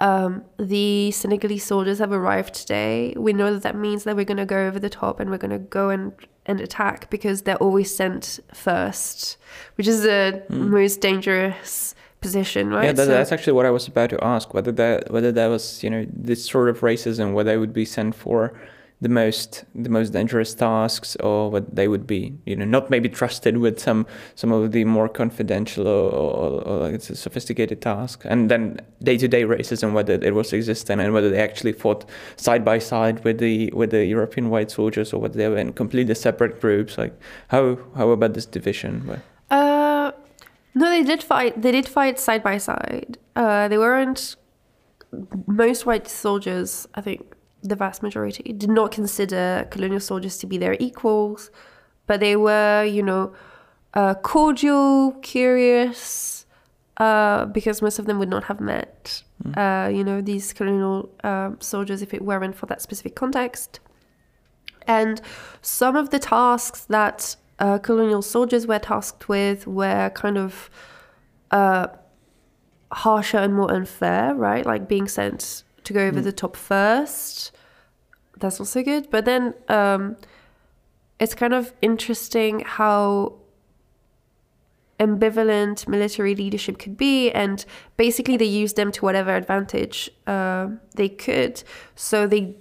[0.00, 4.36] um, the Senegalese soldiers have arrived today, we know that that means that we're going
[4.36, 6.12] to go over the top and we're going to go and,
[6.46, 9.36] and attack because they're always sent first,
[9.74, 12.84] which is the most dangerous position, right?
[12.84, 14.54] Yeah, that, So- that's actually what I was about to ask.
[14.54, 17.84] Whether that whether that was you know this sort of racism, where they would be
[17.84, 18.58] sent for
[19.00, 23.08] the most the most dangerous tasks, or what they would be you know not maybe
[23.08, 27.80] trusted with some some of the more confidential or, or, or like it's a sophisticated
[27.80, 31.72] task, and then day to day racism, whether it was existing and whether they actually
[31.72, 32.04] fought
[32.36, 35.72] side by side with the with the European white soldiers, or whether they were in
[35.72, 36.98] completely separate groups.
[36.98, 37.14] Like
[37.48, 39.20] how how about this division?
[39.50, 40.12] Uh,
[40.74, 41.62] no, they did fight.
[41.62, 43.18] They did fight side by side.
[43.36, 44.36] Uh, they weren't.
[45.46, 50.58] Most white soldiers, I think, the vast majority, did not consider colonial soldiers to be
[50.58, 51.50] their equals,
[52.06, 53.32] but they were, you know,
[53.94, 56.46] uh, cordial, curious,
[56.98, 59.22] uh, because most of them would not have met,
[59.56, 63.80] uh, you know, these colonial um soldiers if it weren't for that specific context.
[64.86, 65.20] And
[65.62, 70.70] some of the tasks that uh, colonial soldiers were tasked with were kind of
[71.50, 71.88] uh,
[72.92, 74.64] harsher and more unfair, right?
[74.64, 77.50] Like being sent to go over the top first.
[78.38, 79.10] That's also good.
[79.10, 80.16] But then um,
[81.18, 83.34] it's kind of interesting how
[85.00, 87.64] ambivalent military leadership could be and
[87.96, 90.66] basically they used them to whatever advantage uh,
[90.96, 91.62] they could
[91.94, 92.56] so they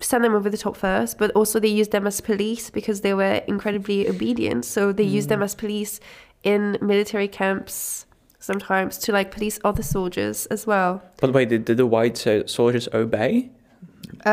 [0.00, 3.14] sent them over the top first but also they used them as police because they
[3.14, 6.00] were incredibly obedient so they used them as police
[6.42, 8.06] in military camps
[8.50, 12.18] sometimes to like police other soldiers as well by the way, did, did the white
[12.58, 13.32] soldiers obey?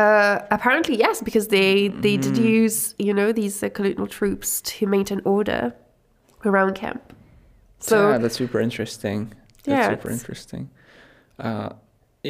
[0.00, 4.86] uh, apparently yes because they they did use you know these uh, colonial troops to
[4.96, 5.62] maintain order
[6.44, 7.02] around camp
[7.78, 9.20] so yeah, that's super interesting.
[9.64, 10.62] That's Yeah, super it's- interesting.
[11.38, 11.68] Uh,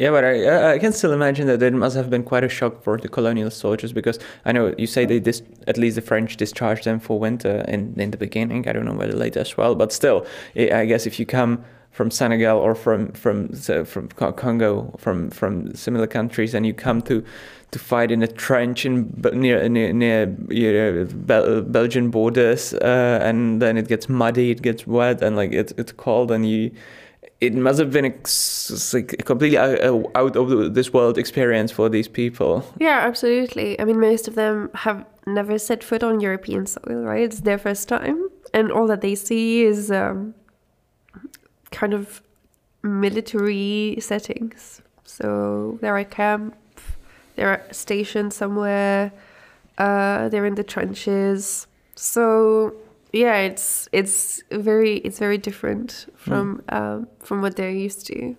[0.01, 2.73] yeah, but I, I- can still imagine that it must have been quite a shock
[2.83, 6.35] for the colonial soldiers because I know you say they dis- at least the French
[6.37, 8.67] discharged them for winter in, in the beginning.
[8.67, 10.17] I don't know whether later as well, but still,
[10.55, 11.51] I I guess if you come
[11.97, 13.49] from Senegal or from from
[13.85, 17.23] from Congo, from from similar countries, and you come to
[17.71, 23.77] to fight in a trench in near near, near Bel- Belgian borders, uh, and then
[23.77, 26.71] it gets muddy, it gets wet, and like it's it's cold, and you.
[27.39, 32.63] It must have been like completely out, out of this world experience for these people.
[32.79, 33.79] Yeah, absolutely.
[33.79, 37.21] I mean, most of them have never set foot on European soil, right?
[37.21, 40.33] It's their first time, and all that they see is um,
[41.71, 42.21] kind of
[42.83, 44.81] military settings.
[45.03, 46.55] So they're at camp,
[47.35, 49.11] they're stationed somewhere,
[49.77, 51.67] uh, they're in the trenches.
[51.95, 52.73] So
[53.13, 58.35] yeah, it's it's very it's very different from um, from what they're used to.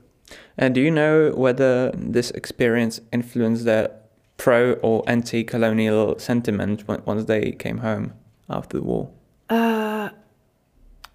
[0.59, 3.91] And do you know whether this experience influenced their
[4.37, 8.13] pro or anti-colonial sentiment once they came home
[8.51, 9.11] after the war?
[9.49, 10.11] Uh,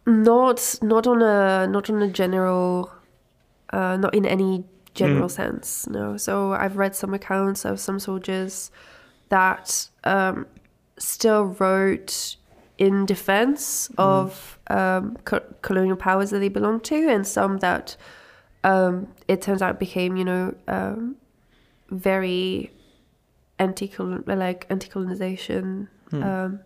[0.05, 2.91] not not on a not on a general,
[3.71, 5.87] uh, not in any general sense.
[5.87, 6.17] No.
[6.17, 8.71] So I've read some accounts of some soldiers
[9.29, 10.45] that um,
[10.97, 12.35] still wrote
[12.77, 17.95] in defense of um, co- colonial powers that they belong to, and some that
[18.63, 21.15] um, it turns out became you know um,
[21.89, 22.71] very
[23.59, 23.91] anti
[24.25, 25.87] like anti colonization.
[26.11, 26.59] Um,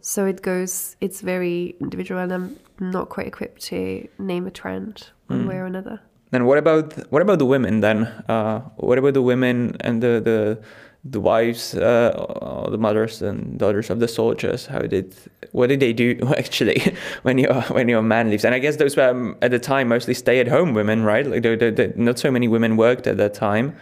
[0.00, 5.08] so it goes, it's very individual, and I'm not quite equipped to name a trend
[5.28, 6.00] one way or another.
[6.30, 8.04] Then what about what about the women then?
[8.28, 10.58] Uh, what about the women and the the
[11.04, 14.66] the wives, uh, the mothers and daughters of the soldiers?
[14.66, 15.14] How did
[15.52, 16.80] what did they do actually
[17.22, 18.44] when your when your man leaves?
[18.44, 21.26] And I guess those were um, at the time mostly stay at home women, right?
[21.26, 23.74] Like there- there- there- not so many women worked at that time,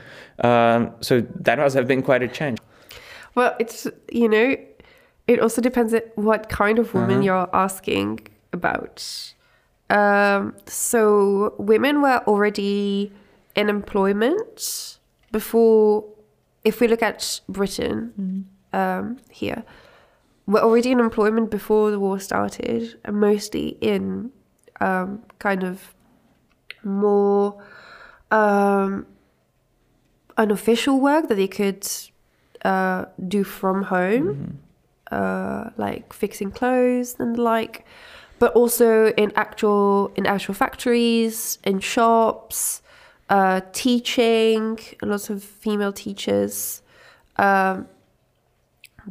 [0.43, 2.59] um, so that must have been quite a change.
[3.35, 4.57] Well, it's, you know,
[5.29, 9.35] it also depends on what kind of woman you're asking about.
[9.91, 13.13] Um, so women were already
[13.55, 14.99] in employment
[15.31, 16.05] before,
[16.65, 19.65] if we look at Britain um, here,
[20.47, 24.33] were already in employment before the war started, and mostly in
[24.81, 25.95] um, kind of
[26.83, 27.63] more
[28.31, 29.07] um,
[30.39, 31.87] unofficial work that they could
[32.65, 34.59] uh, do from home,
[35.11, 37.85] uh, like fixing clothes and the like,
[38.39, 42.83] but also in actual in actual factories, in shops,
[43.29, 44.79] uh, teaching.
[45.03, 46.83] Lots of female teachers.
[47.37, 47.89] Um,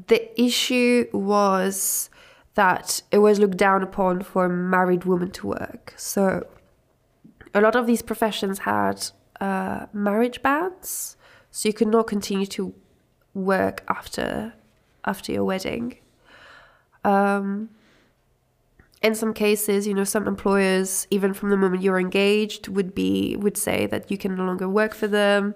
[0.08, 2.10] the issue was
[2.56, 5.94] that it was looked down upon for a married woman to work.
[5.98, 6.46] So
[7.54, 11.18] a lot of these professions had uh, marriage bans,
[11.52, 12.74] so you could not continue to
[13.34, 14.54] work after
[15.06, 15.98] after your wedding.
[17.04, 17.70] Um,
[19.02, 23.36] in some cases, you know, some employers, even from the moment you're engaged, would be
[23.38, 25.54] would say that you can no longer work for them.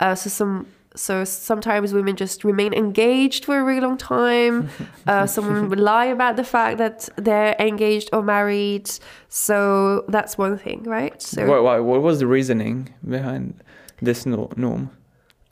[0.00, 0.66] Uh, so some
[0.96, 4.68] so sometimes women just remain engaged for a really long time.
[5.06, 8.90] Uh, some women would lie about the fact that they're engaged or married.
[9.28, 11.20] So that's one thing, right?
[11.20, 13.62] So what, what, what was the reasoning behind
[14.00, 14.90] this norm?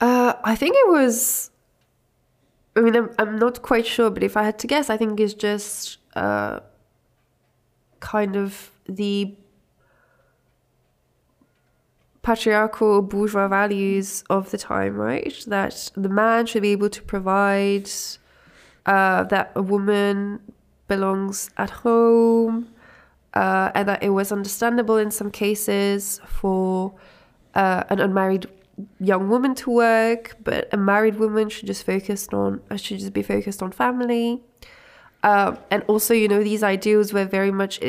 [0.01, 1.51] Uh, I think it was.
[2.75, 5.21] I mean, I'm, I'm not quite sure, but if I had to guess, I think
[5.21, 6.61] it's just uh,
[8.01, 9.35] kind of the
[12.23, 15.45] patriarchal bourgeois values of the time, right?
[15.47, 17.91] That the man should be able to provide,
[18.87, 20.41] uh, that a woman
[20.89, 22.69] belongs at home,
[23.35, 26.95] uh, and that it was understandable in some cases for
[27.55, 28.47] uh, an unmarried
[29.01, 33.13] young woman to work, but a married woman should just focus on uh, should just
[33.13, 34.43] be focused on family.
[35.23, 37.81] Uh, and also, you know, these ideals were very much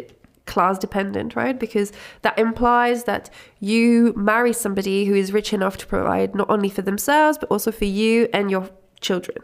[0.46, 1.60] class dependent, right?
[1.60, 1.92] Because
[2.22, 3.30] that implies that
[3.60, 7.72] you marry somebody who is rich enough to provide not only for themselves, but also
[7.72, 8.70] for you and your
[9.00, 9.38] children.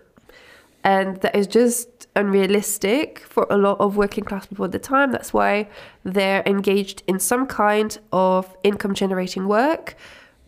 [0.83, 5.11] And that is just unrealistic for a lot of working class people at the time.
[5.11, 5.67] That's why
[6.03, 9.95] they're engaged in some kind of income generating work,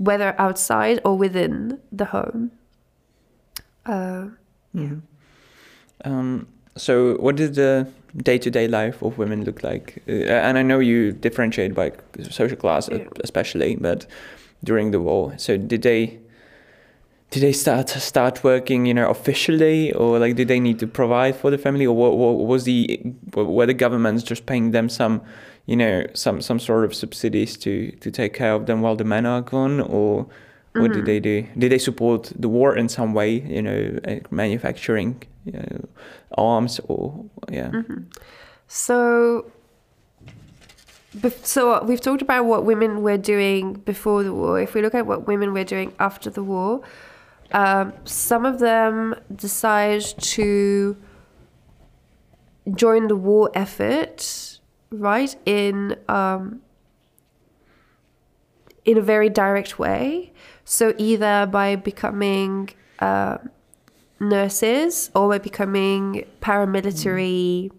[0.02, 2.52] whether outside or within the home.
[3.86, 4.26] Uh,
[4.74, 4.96] yeah.
[6.04, 7.88] Um, so, what did the
[8.18, 10.02] day-to-day life of women look like?
[10.08, 11.92] Uh, and I know you differentiate by
[12.30, 13.06] social class, yeah.
[13.24, 14.08] especially, but
[14.64, 15.34] during the war.
[15.38, 16.20] So, did they
[17.30, 21.36] did they start start working, you know, officially, or like did they need to provide
[21.36, 23.02] for the family, or what, what was the
[23.34, 25.22] were the governments just paying them some,
[25.66, 29.04] you know, some some sort of subsidies to to take care of them while the
[29.04, 30.28] men are gone, or
[30.74, 30.94] what mm-hmm.
[30.94, 31.48] did they do?
[31.58, 35.88] Did they support the war in some way, you know, manufacturing you know,
[36.38, 37.70] arms, or yeah?
[37.70, 38.04] Mm-hmm.
[38.68, 39.52] So
[41.44, 44.62] so we've talked about what women were doing before the war.
[44.62, 46.82] If we look at what women were doing after the war,
[47.52, 50.96] um, some of them decide to
[52.74, 54.51] join the war effort,
[54.92, 56.62] right, in um,
[58.86, 60.34] in a very direct way.
[60.64, 62.70] So either by becoming
[63.00, 63.38] uh,
[64.20, 67.72] nurses or by becoming paramilitary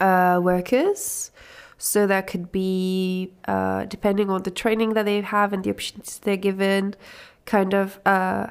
[0.00, 1.30] uh, workers.
[1.76, 6.18] So that could be, uh, depending on the training that they have and the opportunities
[6.18, 6.94] they're given,
[7.44, 8.46] kind of uh,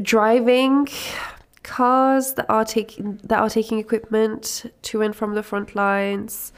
[0.00, 0.88] driving
[1.68, 6.52] cars that are taking that are taking equipment to and from the front lines.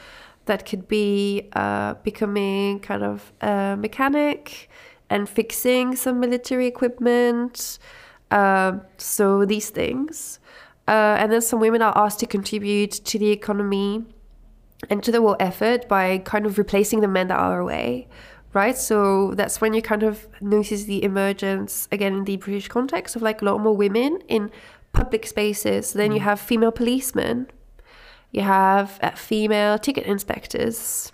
[0.47, 4.69] That could be uh, becoming kind of a mechanic
[5.09, 7.78] and fixing some military equipment.
[8.31, 10.41] Uh, so these things.
[10.89, 14.05] Uh, and then some women are asked to contribute to the economy
[14.89, 18.09] and to the war effort by kind of replacing the men that are away
[18.53, 18.77] right?
[18.77, 23.23] So that's when you kind of notice the emergence, again, in the British context, of
[23.23, 24.51] like a lot more women in
[24.93, 25.93] public spaces.
[25.93, 26.25] Then you mm.
[26.25, 27.47] have female policemen,
[28.33, 31.12] you have uh, female ticket inspectors,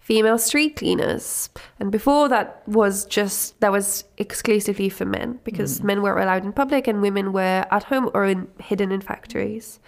[0.00, 1.50] female street cleaners.
[1.80, 5.84] And before that was just, that was exclusively for men because mm.
[5.84, 9.80] men were allowed in public and women were at home or in, hidden in factories.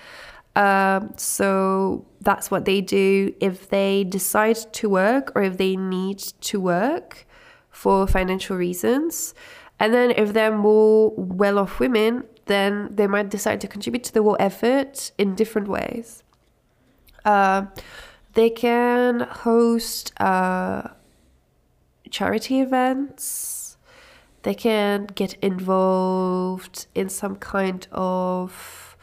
[0.57, 6.19] Um, so that's what they do if they decide to work or if they need
[6.19, 7.27] to work
[7.71, 9.35] for financial reasons.
[9.79, 14.13] And then if they're more well off women, then they might decide to contribute to
[14.13, 16.23] the war effort in different ways.
[17.25, 17.67] Uh,
[18.35, 20.89] they can host uh,
[22.11, 23.77] charity events.
[24.43, 28.97] They can get involved in some kind of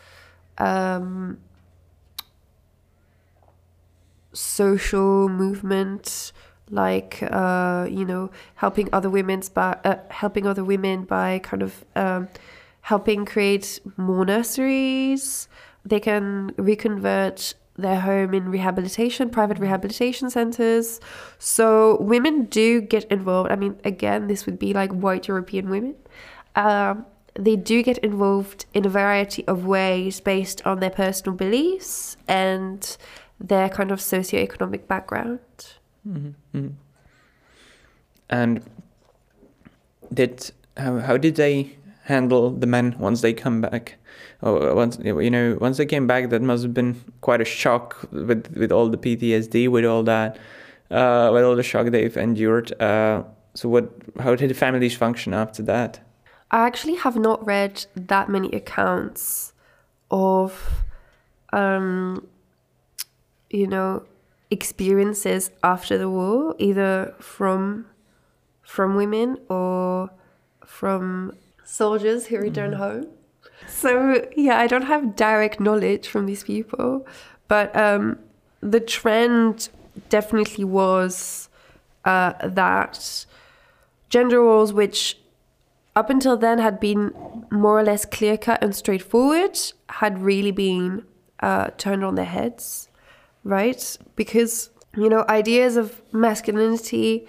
[0.58, 1.40] um,
[4.34, 6.32] social movement
[6.72, 11.86] like uh, you know helping other women's by uh, helping other women by kind of
[11.96, 12.28] um,
[12.91, 15.48] helping create more nurseries
[15.84, 20.99] they can reconvert their home in rehabilitation private rehabilitation centers
[21.40, 25.95] so women do get involved i mean again this would be like white european women
[26.56, 27.06] um,
[27.36, 32.98] they do get involved in a variety of ways based on their personal beliefs and
[33.40, 35.40] their kind of socioeconomic background.
[36.07, 36.57] Mm-hmm.
[36.57, 36.68] mm-hmm.
[38.28, 38.64] And
[40.12, 43.98] did how how did they handle the men once they come back?
[44.41, 48.07] Oh, once you know, once they came back, that must have been quite a shock
[48.11, 50.38] with with all the PTSD, with all that
[50.91, 52.80] uh, with all the shock they've endured.
[52.82, 53.23] Uh,
[53.53, 53.91] so, what?
[54.19, 55.99] How did the families function after that?
[56.52, 59.53] I actually have not read that many accounts
[60.11, 60.84] of,
[61.52, 62.27] um,
[63.49, 64.06] you know,
[64.52, 67.88] experiences after the war, either from
[68.61, 70.10] from women or
[70.65, 71.34] from
[71.66, 72.78] soldiers who return mm.
[72.78, 73.08] home.
[73.68, 77.06] So yeah, I don't have direct knowledge from these people,
[77.48, 78.20] but um,
[78.62, 79.70] the trend
[80.10, 81.50] definitely was
[82.06, 83.26] uh, that
[84.10, 85.18] gender roles, which
[85.96, 87.14] up until then had been
[87.52, 89.58] more or less clear cut and straightforward,
[89.90, 91.06] had really been
[91.40, 92.90] uh, turned on their heads,
[93.44, 93.98] right?
[94.16, 97.28] Because, you know, ideas of masculinity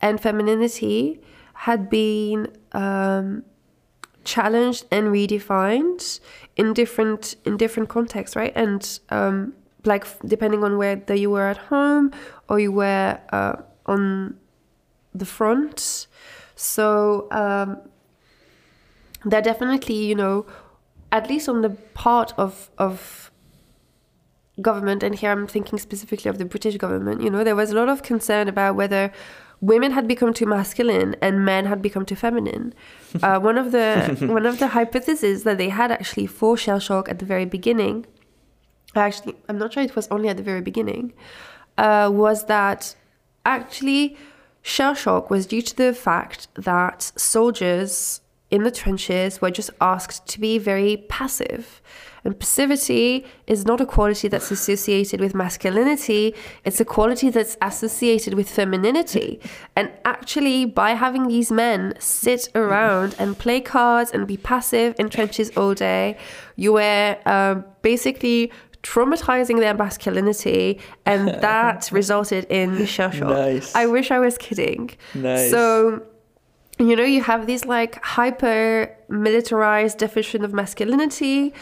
[0.00, 1.20] and femininity
[1.54, 3.44] had been um,
[4.28, 6.20] challenged and redefined
[6.56, 8.52] in different in different contexts, right?
[8.54, 12.12] And um, like depending on whether you were at home
[12.48, 13.56] or you were uh,
[13.86, 14.36] on
[15.14, 16.06] the front.
[16.54, 17.78] So um,
[19.24, 20.46] they're definitely, you know,
[21.10, 23.30] at least on the part of of
[24.60, 27.22] government, and here I'm thinking specifically of the British government.
[27.22, 29.12] You know, there was a lot of concern about whether
[29.60, 32.74] women had become too masculine and men had become too feminine.
[33.22, 37.08] Uh, one of the one of the hypotheses that they had actually for shell shock
[37.08, 38.06] at the very beginning,
[38.94, 41.12] actually, I'm not sure it was only at the very beginning,
[41.76, 42.94] uh, was that
[43.44, 44.16] actually
[44.62, 48.20] shell shock was due to the fact that soldiers
[48.50, 51.82] in the trenches were just asked to be very passive.
[52.24, 56.34] And passivity is not a quality that's associated with masculinity,
[56.64, 59.40] it's a quality that's associated with femininity.
[59.76, 65.08] And actually, by having these men sit around and play cards and be passive in
[65.08, 66.16] trenches all day,
[66.56, 73.30] you were uh, basically traumatizing their masculinity, and that resulted in shell shock.
[73.30, 73.74] Nice.
[73.74, 74.90] I wish I was kidding.
[75.14, 75.50] Nice.
[75.50, 76.02] So
[76.78, 81.52] you know you have this like hyper militarized definition of masculinity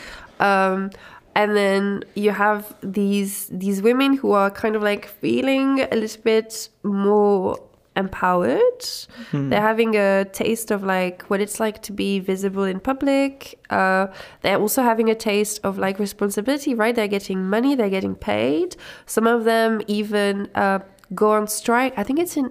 [0.40, 0.90] um,
[1.34, 6.22] and then you have these these women who are kind of like feeling a little
[6.22, 7.60] bit more
[7.94, 8.84] empowered.
[9.30, 9.48] Hmm.
[9.48, 13.58] they're having a taste of like what it's like to be visible in public.
[13.70, 14.08] Uh,
[14.42, 16.94] they're also having a taste of like responsibility right?
[16.94, 18.76] They're getting money they're getting paid.
[19.04, 20.80] Some of them even uh,
[21.14, 21.94] go on strike.
[21.96, 22.50] I think it's in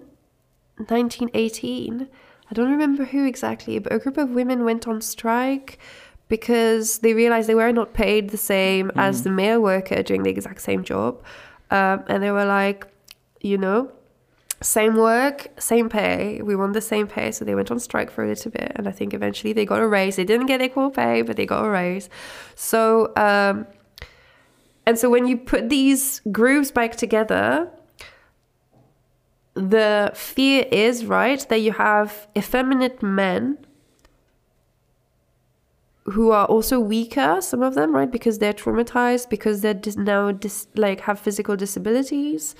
[0.78, 2.08] 1918
[2.50, 5.80] I don't remember who exactly, but a group of women went on strike
[6.28, 8.94] because they realized they were not paid the same mm.
[8.96, 11.24] as the male worker doing the exact same job.
[11.72, 12.88] Um, and they were like,
[13.42, 13.92] you know,
[14.62, 16.42] same work, same pay.
[16.42, 17.32] We want the same pay.
[17.32, 18.72] So they went on strike for a little bit.
[18.76, 20.16] And I think eventually they got a raise.
[20.16, 22.10] They didn't get equal pay, but they got a raise.
[22.56, 23.68] So, um,
[24.86, 27.70] and so when you put these groups back together,
[29.54, 33.58] the fear is, right, that you have effeminate men
[36.06, 40.32] who are also weaker, some of them, right, because they're traumatized, because they're dis- now
[40.32, 42.56] dis- like have physical disabilities,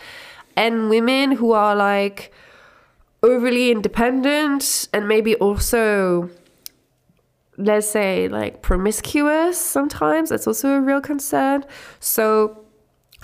[0.56, 2.32] and women who are like
[3.24, 6.30] overly independent and maybe also
[7.58, 11.66] let's say like promiscuous sometimes that's also a real concern.
[12.00, 12.66] So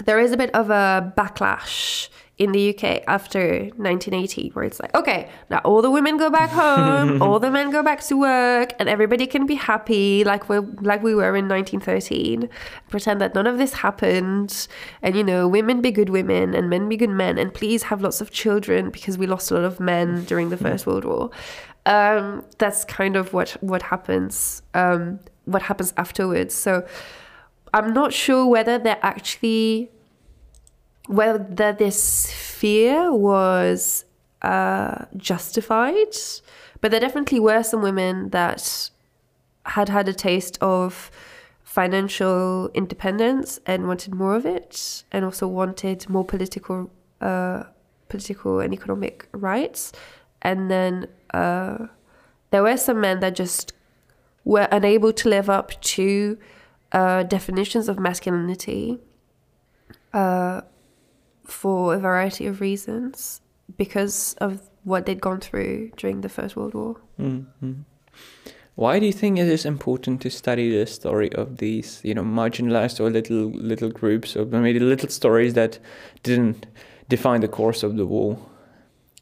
[0.06, 4.96] there is a bit of a backlash in the UK after 1980, where it's like,
[4.96, 8.74] okay, now all the women go back home, all the men go back to work,
[8.80, 12.50] and everybody can be happy like we like we were in 1913.
[12.90, 14.68] Pretend that none of this happened,
[15.02, 18.02] and you know, women be good women and men be good men, and please have
[18.02, 21.30] lots of children because we lost a lot of men during the First World War.
[21.86, 24.64] Um, that's kind of what what happens.
[24.74, 26.54] Um, what happens afterwards.
[26.54, 26.86] So
[27.74, 29.92] I'm not sure whether they're actually
[31.12, 34.06] whether this fear was
[34.42, 36.16] uh, justified,
[36.80, 38.90] but there definitely were some women that
[39.66, 41.12] had had a taste of
[41.64, 46.90] financial independence and wanted more of it, and also wanted more political,
[47.20, 47.64] uh,
[48.08, 49.92] political and economic rights.
[50.42, 51.88] And then uh,
[52.52, 53.74] there were some men that just
[54.46, 56.38] were unable to live up to
[56.94, 58.98] uh, definitions of masculinity.
[60.14, 60.62] Uh,
[61.52, 63.42] for a variety of reasons
[63.78, 66.98] because of what they'd gone through during the First World War.
[67.20, 67.82] Mm-hmm.
[68.76, 72.24] Why do you think it is important to study the story of these, you know,
[72.24, 75.78] marginalized or little little groups, or maybe little stories that
[76.24, 76.66] didn't
[77.10, 78.40] define the course of the war?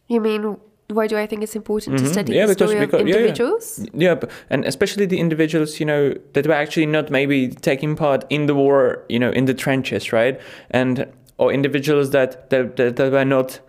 [0.07, 0.57] You mean
[0.89, 2.05] why do I think it's important mm-hmm.
[2.05, 3.79] to study yeah, the story because, of individuals?
[3.93, 8.25] Yeah, yeah, and especially the individuals, you know, that were actually not maybe taking part
[8.29, 10.39] in the war, you know, in the trenches, right?
[10.71, 11.05] And
[11.39, 13.59] or individuals that that, that, that were not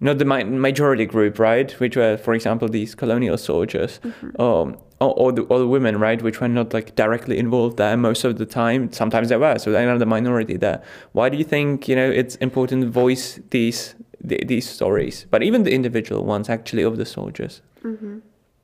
[0.00, 1.72] not the majority group, right?
[1.80, 4.40] Which were, for example, these colonial soldiers, mm-hmm.
[4.40, 6.20] um, or, or, the, or the women, right?
[6.20, 8.92] Which were not like directly involved there most of the time.
[8.92, 10.82] Sometimes they were, so they're not the minority there.
[11.12, 15.64] Why do you think you know it's important to voice these these stories, but even
[15.64, 17.62] the individual ones actually of the soldiers?
[17.82, 18.18] Mm-hmm.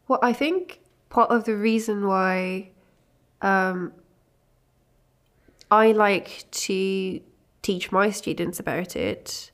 [0.09, 2.71] Well, I think part of the reason why
[3.43, 3.93] um,
[5.71, 7.21] I like to
[7.63, 9.51] teach my students about it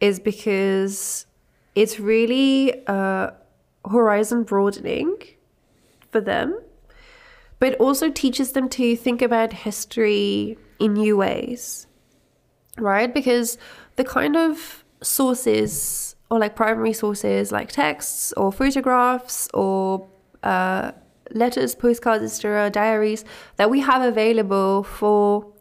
[0.00, 1.26] is because
[1.74, 3.30] it's really uh,
[3.90, 5.16] horizon broadening
[6.10, 6.58] for them,
[7.58, 11.86] but also teaches them to think about history in new ways,
[12.76, 13.12] right?
[13.12, 13.58] Because
[13.96, 20.06] the kind of sources or like primary sources like texts or photographs or
[20.42, 20.92] uh,
[21.32, 23.24] letters, postcards, etc., diaries
[23.56, 25.52] that we have available for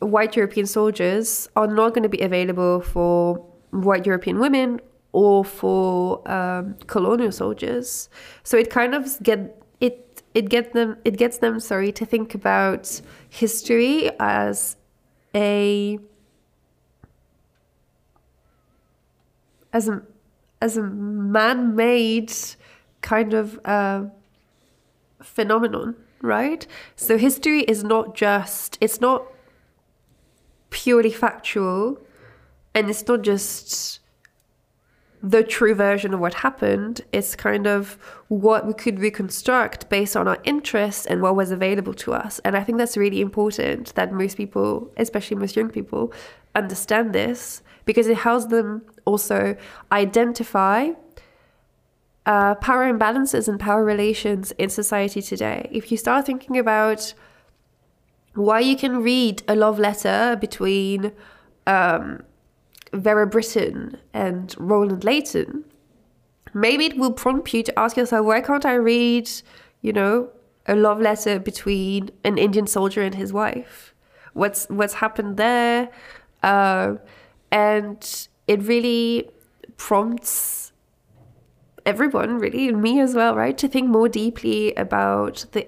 [0.00, 3.36] white European soldiers are not going to be available for
[3.70, 4.80] white European women
[5.12, 8.08] or for um, colonial soldiers.
[8.42, 12.34] So it kind of get it it get them it gets them sorry to think
[12.34, 14.76] about history as
[15.34, 15.98] a
[19.72, 20.02] as a
[20.62, 22.32] as a man-made
[23.00, 24.04] kind of uh,
[25.22, 26.66] phenomenon, right?
[26.96, 29.26] So history is not just it's not
[30.70, 31.98] purely factual
[32.74, 34.00] and it's not just
[35.22, 37.02] the true version of what happened.
[37.12, 37.98] It's kind of
[38.28, 42.38] what we could reconstruct based on our interests and what was available to us.
[42.40, 46.12] And I think that's really important that most people, especially most young people,
[46.54, 49.56] understand this because it helps them also
[49.92, 50.90] identify
[52.24, 55.68] uh, power imbalances and power relations in society today.
[55.70, 57.12] If you start thinking about
[58.34, 61.12] why you can read a love letter between
[61.66, 62.22] um,
[62.92, 65.64] Vera Brittain and Roland Leighton,
[66.54, 69.30] maybe it will prompt you to ask yourself, why can't I read,
[69.82, 70.30] you know,
[70.66, 73.94] a love letter between an Indian soldier and his wife?
[74.32, 75.90] What's what's happened there?
[76.42, 76.96] Uh,
[77.50, 79.28] and it really
[79.76, 80.72] prompts
[81.84, 85.66] everyone, really, and me as well, right, to think more deeply about the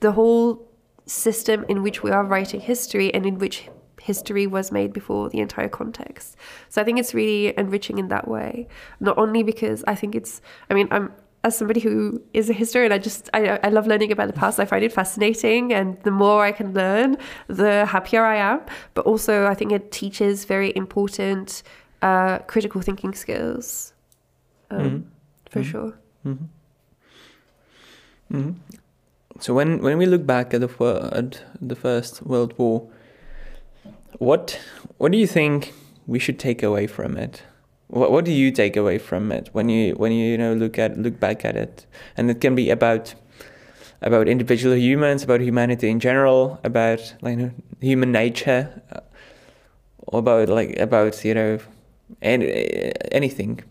[0.00, 0.69] the whole
[1.10, 3.68] system in which we are writing history and in which
[4.00, 6.36] history was made before the entire context.
[6.68, 8.68] So I think it's really enriching in that way.
[9.00, 11.12] Not only because I think it's, I mean, I'm
[11.42, 14.60] as somebody who is a historian, I just I, I love learning about the past.
[14.60, 17.16] I find it fascinating, and the more I can learn,
[17.46, 18.60] the happier I am.
[18.92, 21.62] But also, I think it teaches very important
[22.02, 23.94] uh, critical thinking skills,
[24.70, 24.96] um, mm-hmm.
[25.48, 25.70] for mm-hmm.
[25.70, 25.98] sure.
[28.32, 28.50] Mm-hmm.
[29.40, 32.86] So when when we look back at the at the First World War,
[34.18, 34.60] what
[34.98, 35.72] what do you think
[36.06, 37.42] we should take away from it?
[37.88, 40.78] What what do you take away from it when you when you you know look
[40.78, 41.86] at look back at it?
[42.18, 43.14] And it can be about
[44.02, 47.50] about individual humans, about humanity in general, about like you know,
[47.80, 49.00] human nature, uh,
[49.98, 51.58] or about like about you know
[52.20, 53.62] any, anything.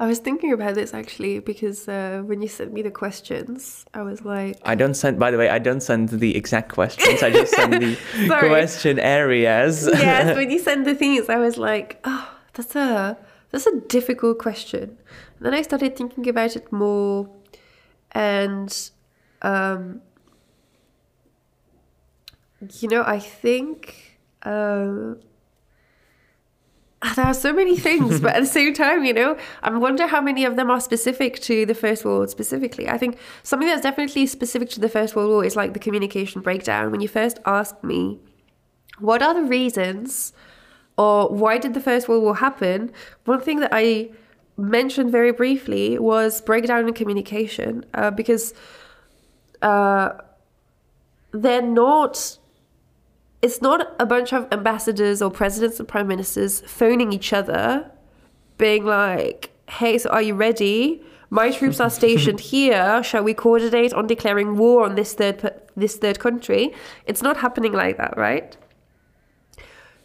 [0.00, 4.02] I was thinking about this actually because uh, when you sent me the questions, I
[4.02, 5.18] was like, I don't send.
[5.18, 7.20] By the way, I don't send the exact questions.
[7.22, 7.98] I just send the
[8.38, 9.88] question areas.
[9.92, 13.18] yes, when you send the things, I was like, oh, that's a
[13.50, 14.98] that's a difficult question.
[15.36, 17.28] And then I started thinking about it more,
[18.12, 18.90] and
[19.42, 20.00] um,
[22.80, 24.04] you know, I think.
[24.44, 25.14] Uh,
[27.16, 30.20] there are so many things, but at the same time, you know, I wonder how
[30.20, 32.88] many of them are specific to the First World War specifically.
[32.88, 36.40] I think something that's definitely specific to the First World War is like the communication
[36.40, 36.90] breakdown.
[36.90, 38.18] When you first asked me,
[38.98, 40.32] what are the reasons
[40.96, 42.90] or why did the First World War happen?
[43.24, 44.10] One thing that I
[44.56, 48.54] mentioned very briefly was breakdown in communication uh, because
[49.62, 50.14] uh,
[51.30, 52.37] they're not
[53.42, 57.90] it's not a bunch of ambassadors or presidents and prime ministers phoning each other,
[58.56, 61.02] being like, hey, so are you ready?
[61.30, 63.02] My troops are stationed here.
[63.02, 66.74] Shall we coordinate on declaring war on this third this third country?
[67.06, 68.56] It's not happening like that, right?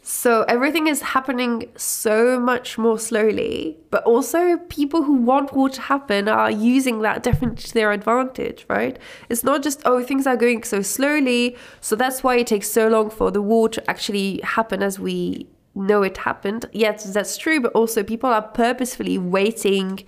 [0.06, 5.80] So everything is happening so much more slowly, but also people who want war to
[5.80, 8.98] happen are using that definitely to their advantage, right?
[9.30, 12.88] It's not just, oh, things are going so slowly, so that's why it takes so
[12.88, 16.66] long for the war to actually happen as we know it happened.
[16.72, 20.04] Yes, that's true, but also people are purposefully waiting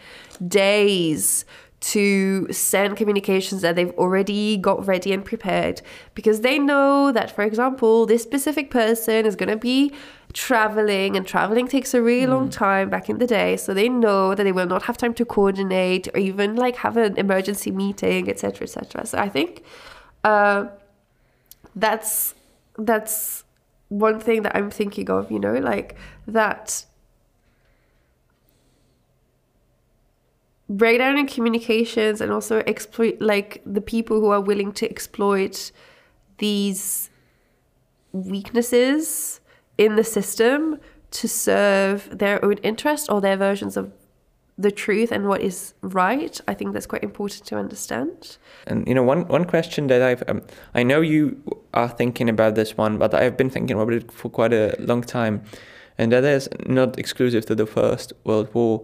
[0.47, 1.47] days
[1.79, 5.83] to send communications that they've already got ready and prepared
[6.15, 9.93] because they know that, for example, this specific person is going to be
[10.33, 12.31] traveling and traveling takes a really mm.
[12.31, 15.15] long time back in the day so they know that they will not have time
[15.15, 19.65] to coordinate or even like have an emergency meeting etc etc so i think
[20.25, 20.67] uh,
[21.75, 22.35] that's
[22.77, 23.45] that's
[23.89, 25.97] one thing that i'm thinking of you know like
[26.27, 26.85] that
[30.69, 35.71] breakdown in communications and also exploit like the people who are willing to exploit
[36.39, 37.11] these
[38.13, 39.41] weaknesses
[39.79, 40.79] in the system
[41.11, 43.93] to serve their own interest or their versions of
[44.59, 46.41] the truth and what is right.
[46.49, 48.39] I think that's quite important to understand.
[48.67, 50.43] And you know, one one question that I've um,
[50.75, 51.41] I know you
[51.75, 55.03] are thinking about this one, but I've been thinking about it for quite a long
[55.03, 55.43] time,
[55.99, 58.83] and that is not exclusive to the First World War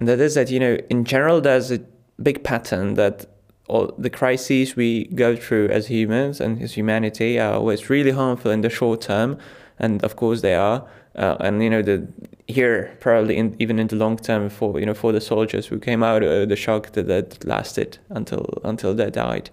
[0.00, 1.78] and that is that you know in general there's a
[2.20, 3.26] big pattern that
[3.68, 8.50] all the crises we go through as humans and as humanity are always really harmful
[8.50, 9.38] in the short term,
[9.78, 10.84] and of course they are.
[11.14, 12.06] Uh, and you know the
[12.46, 15.78] here probably in, even in the long term for you know for the soldiers who
[15.78, 19.50] came out of the shock that, that lasted until until they died.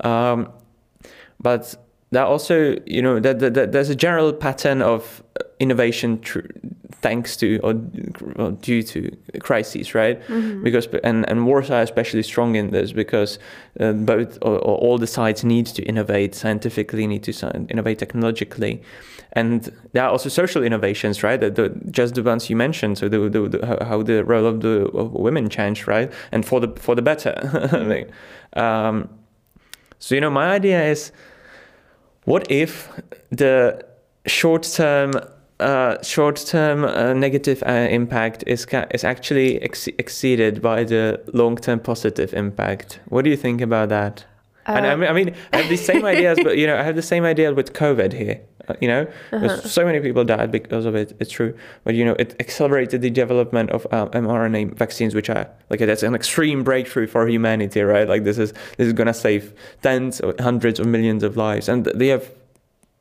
[0.00, 0.50] Um,
[1.40, 1.74] but
[2.10, 5.22] that also you know that, that, that, there's a general pattern of
[5.60, 6.40] innovation tr-
[7.00, 7.74] thanks to or,
[8.36, 10.20] or, due to crises right?
[10.28, 10.62] Mm-hmm.
[10.64, 13.38] because and and wars are especially strong in this because
[13.80, 18.82] uh, both or, or, all the sides need to innovate scientifically need to innovate technologically.
[19.32, 21.40] And there are also social innovations right?
[21.40, 22.98] The, the just the ones you mentioned.
[22.98, 26.12] So the, the, the, how the role of the of women changed right?
[26.32, 27.34] And for the for the better
[27.72, 28.10] like,
[28.60, 29.08] um,
[29.98, 31.12] so you know my idea is
[32.24, 32.88] what if
[33.30, 33.84] the
[34.26, 35.12] short-term
[35.60, 42.32] uh, short-term uh, negative uh, impact is is actually ex- exceeded by the long-term positive
[42.34, 43.00] impact?
[43.08, 44.24] What do you think about that?
[44.68, 46.82] and I uh, mean, I mean, I have the same ideas, but you know, I
[46.82, 48.40] have the same idea with COVID here.
[48.68, 49.62] Uh, you know, uh-huh.
[49.62, 51.16] so many people died because of it.
[51.20, 55.48] It's true, but you know, it accelerated the development of uh, mRNA vaccines, which are
[55.70, 58.06] like that's an extreme breakthrough for humanity, right?
[58.06, 61.86] Like this is this is gonna save tens or hundreds of millions of lives, and
[61.86, 62.30] they have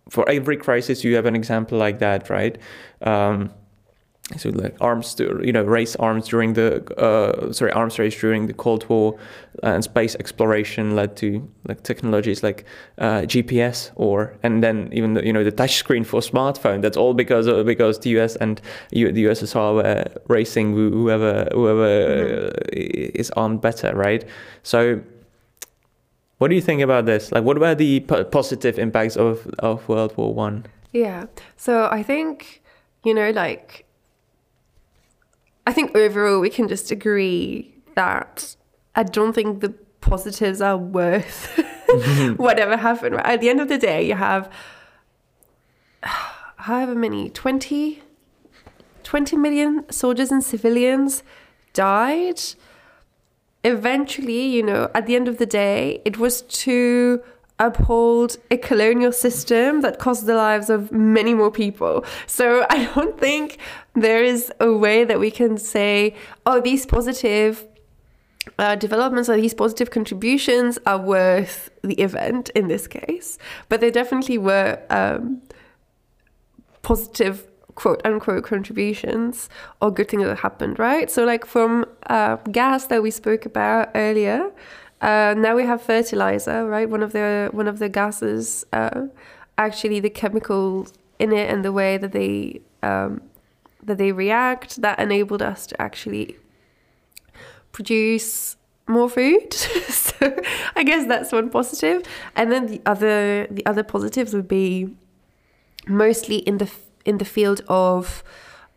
[0.10, 2.58] for every crisis you have an example like that, right?
[3.02, 3.52] Um,
[4.36, 8.48] so like arms to you know race arms during the uh, sorry arms race during
[8.48, 9.18] the Cold War
[9.64, 12.66] and space exploration led to like technologies like
[12.98, 16.98] uh, GPS or and then even the, you know the touch screen for smartphone that's
[16.98, 18.60] all because of, because the US and
[18.92, 22.48] U, the USSR were racing whoever whoever mm-hmm.
[22.48, 24.26] uh, is armed better right
[24.62, 25.02] so
[26.38, 28.00] what do you think about this like what were the
[28.32, 32.62] positive impacts of of World War One yeah so I think
[33.04, 33.86] you know like
[35.68, 38.56] I think overall we can just agree that
[38.96, 41.62] I don't think the positives are worth
[42.38, 43.16] whatever happened.
[43.16, 43.26] Right?
[43.26, 44.50] At the end of the day, you have
[46.04, 48.02] however many 20,
[49.04, 51.24] 20 million soldiers and civilians
[51.74, 52.40] died.
[53.68, 57.22] Eventually, you know, at the end of the day, it was to
[57.60, 62.06] uphold a colonial system that cost the lives of many more people.
[62.27, 63.57] So I don't think
[63.94, 66.15] there is a way that we can say,
[66.45, 67.65] oh, these positive
[68.57, 73.38] uh, developments or these positive contributions are worth the event in this case.
[73.68, 75.41] But they definitely were um,
[76.84, 77.45] positive
[77.78, 79.49] quote unquote contributions
[79.82, 81.12] or good things that happened, right?
[81.12, 84.52] So, like from uh, gas that we spoke about earlier,
[85.02, 86.90] uh, now we have fertilizer, right?
[86.90, 89.04] One of the one of the gases, uh,
[89.60, 93.22] actually the chemicals in it and the way that they um,
[93.84, 96.36] that they react that enabled us to actually
[97.74, 99.54] produce more food.
[99.54, 100.36] so
[100.76, 102.02] I guess that's one positive.
[102.36, 104.95] And then the other the other positives would be
[105.86, 106.70] mostly in the
[107.08, 108.24] in the field of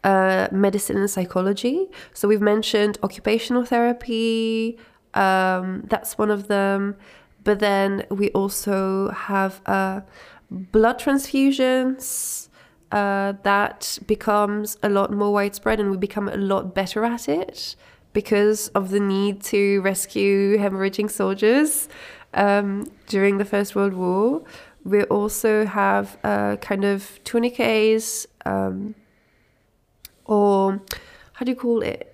[0.05, 1.89] uh, medicine and psychology.
[2.15, 4.79] So we've mentioned occupational therapy,
[5.15, 6.97] um, that's one of them.
[7.43, 10.01] But then we also have uh,
[10.51, 12.49] blood transfusions.
[12.93, 17.77] Uh, that becomes a lot more widespread and we become a lot better at it
[18.13, 21.89] because of the need to rescue hemorrhaging soldiers
[22.35, 24.43] um, during the First World War.
[24.85, 28.95] We also have uh, kind of tourniquets um,
[30.25, 30.81] or
[31.35, 32.07] how do you call it?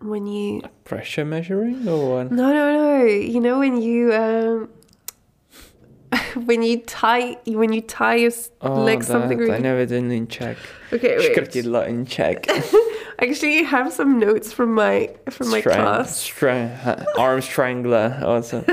[0.00, 4.68] when you pressure measuring or no no no you know when you um
[6.46, 8.30] when you tie when you tie your
[8.60, 9.52] oh, like that, something really...
[9.52, 10.56] I never did in Czech
[10.92, 11.56] okay wait.
[11.88, 12.46] in Czech
[13.18, 16.16] actually have some notes from my from my Strang- class.
[16.16, 18.64] stra- arm strangler also.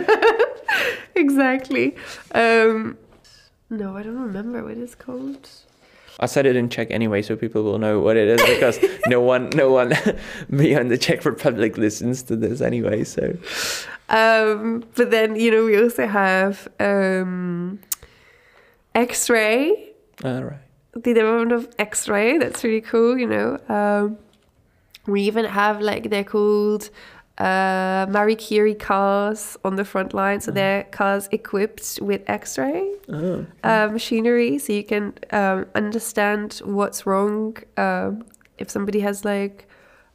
[1.25, 1.95] exactly.
[2.33, 2.97] Um,
[3.69, 5.49] no, I don't remember what it's called.
[6.19, 9.19] I said it in Czech anyway, so people will know what it is because no
[9.19, 9.93] one, no one
[10.55, 13.03] beyond the Czech Republic listens to this anyway.
[13.03, 13.35] So
[14.07, 17.79] Um, but then you know we also have um,
[18.93, 19.91] X-ray.
[20.23, 20.59] all right.
[20.93, 22.37] the development of X-ray.
[22.37, 23.17] That's really cool.
[23.17, 24.17] You know, um,
[25.07, 26.89] we even have like they're called
[27.37, 30.39] uh, Marie Curie cars on the front line.
[30.39, 33.45] So they're cars equipped with X-ray Oh.
[33.63, 38.23] uh, machinery, so you can um, understand what's wrong um,
[38.57, 39.67] if somebody has like.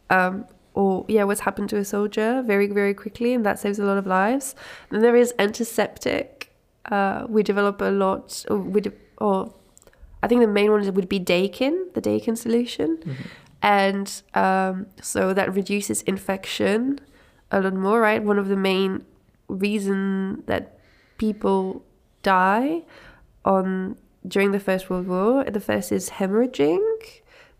[0.09, 3.85] Um, or yeah, what's happened to a soldier very very quickly, and that saves a
[3.85, 4.55] lot of lives.
[4.91, 6.53] Then there is antiseptic.
[6.91, 8.45] Uh, we develop a lot.
[8.49, 9.53] Or we de- or
[10.23, 12.99] I think the main one would be Dakin, the Dakin solution,
[13.63, 17.01] and um, so that reduces infection
[17.51, 18.01] a lot more.
[18.01, 19.05] Right, one of the main
[19.49, 20.79] reason that
[21.19, 21.85] people
[22.23, 22.83] die
[23.45, 23.97] on
[24.27, 25.45] during the First World War.
[25.45, 26.81] The first is hemorrhaging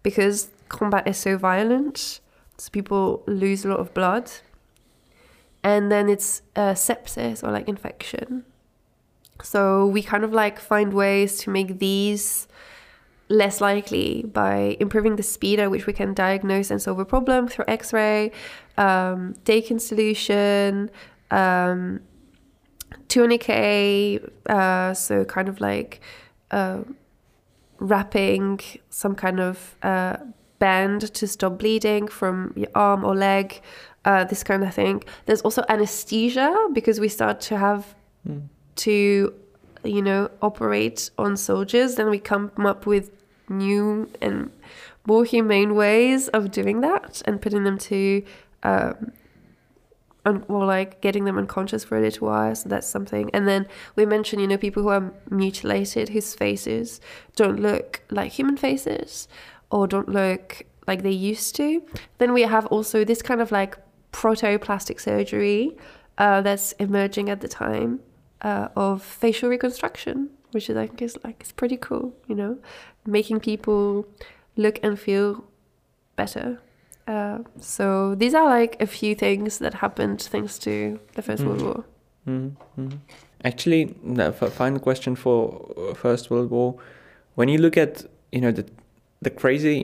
[0.03, 2.21] because combat is so violent,
[2.59, 4.31] so people lose a lot of blood.
[5.63, 8.45] And then it's uh, sepsis or like infection.
[9.43, 12.49] So we kind of like find ways to make these
[13.29, 17.47] less likely by improving the speed at which we can diagnose and solve a problem
[17.47, 18.33] through X-ray,
[18.77, 20.91] um, Dakin solution,
[21.31, 22.01] um,
[23.09, 26.01] tourniquet, uh, so kind of like
[26.51, 26.81] uh,
[27.79, 28.61] wrapping
[28.91, 30.17] some kind of uh,
[30.59, 33.61] band to stop bleeding from your arm or leg,
[34.05, 35.03] uh, this kind of thing.
[35.27, 37.95] There's also anesthesia because we start to have
[38.77, 39.35] to,
[39.85, 41.97] you know, operate on soldiers.
[41.97, 43.11] Then we come up with
[43.49, 44.51] new and
[45.07, 48.23] more humane ways of doing that and putting them to
[48.63, 49.13] um,
[50.25, 52.55] or like getting them unconscious for a little while.
[52.55, 53.31] So that's something.
[53.33, 53.67] And then
[53.97, 57.01] we mentioned, you know, people who are mutilated, whose faces
[57.37, 59.29] don't look like human faces
[59.71, 61.83] or don't look like they used to.
[62.19, 63.79] Then we have also this kind of like
[64.13, 65.77] protoplastic surgery
[66.19, 68.01] uh, that's emerging at the time
[68.43, 72.59] uh, of facial reconstruction, which I think is like it's pretty cool, you know,
[73.07, 74.07] making people
[74.57, 75.45] look and feel
[76.17, 76.61] better.
[77.11, 80.73] Uh, so these are like a few things that happened thanks to
[81.17, 81.65] the First World Mm.
[81.65, 81.85] War.
[82.29, 82.89] Mm-hmm.
[83.43, 85.39] Actually, the f- final question for
[85.77, 86.75] uh, First World War:
[87.35, 88.65] When you look at you know the
[89.23, 89.79] the crazy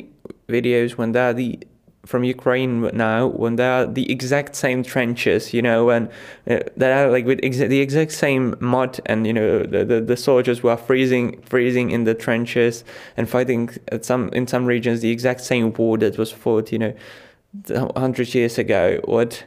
[0.48, 1.58] videos when they're the
[2.06, 6.08] from Ukraine now when they are the exact same trenches, you know, and
[6.48, 10.00] uh, that are like with exa- the exact same mud, and you know the, the
[10.00, 12.84] the soldiers were freezing freezing in the trenches
[13.16, 16.78] and fighting at some in some regions the exact same war that was fought, you
[16.78, 16.94] know,
[17.96, 19.00] hundred years ago.
[19.04, 19.44] What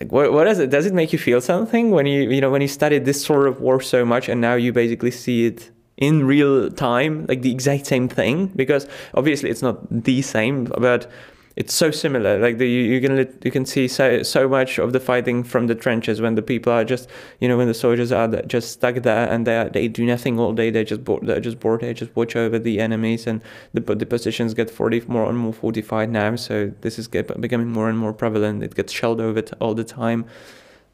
[0.00, 2.50] like what what is it does it make you feel something when you you know
[2.50, 5.70] when you studied this sort of war so much and now you basically see it
[5.98, 11.10] in real time like the exact same thing because obviously it's not the same but
[11.58, 12.38] it's so similar.
[12.38, 15.66] Like the, you, you can you can see so so much of the fighting from
[15.66, 17.08] the trenches when the people are just
[17.40, 20.38] you know when the soldiers are just stuck there and they are, they do nothing
[20.38, 20.70] all day.
[20.70, 23.42] They're just they're just bored they just watch over the enemies and
[23.74, 26.36] the the positions get 40 more and more fortified now.
[26.36, 28.62] So this is get, becoming more and more prevalent.
[28.62, 30.26] It gets shelled over all the time.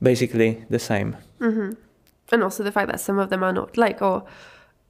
[0.01, 1.19] Basically the same.
[1.41, 1.73] Hmm
[2.33, 4.25] And also the fact that some of them are not like, or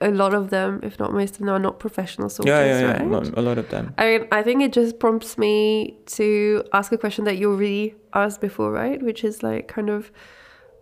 [0.00, 2.80] a lot of them, if not most of them, are not professional soldiers, yeah yeah,
[2.80, 2.92] yeah.
[2.92, 3.02] right?
[3.36, 6.98] A lot of them I mean, I think it just prompts me to ask a
[6.98, 9.02] question that you already asked before, right?
[9.02, 10.10] Which is like kind of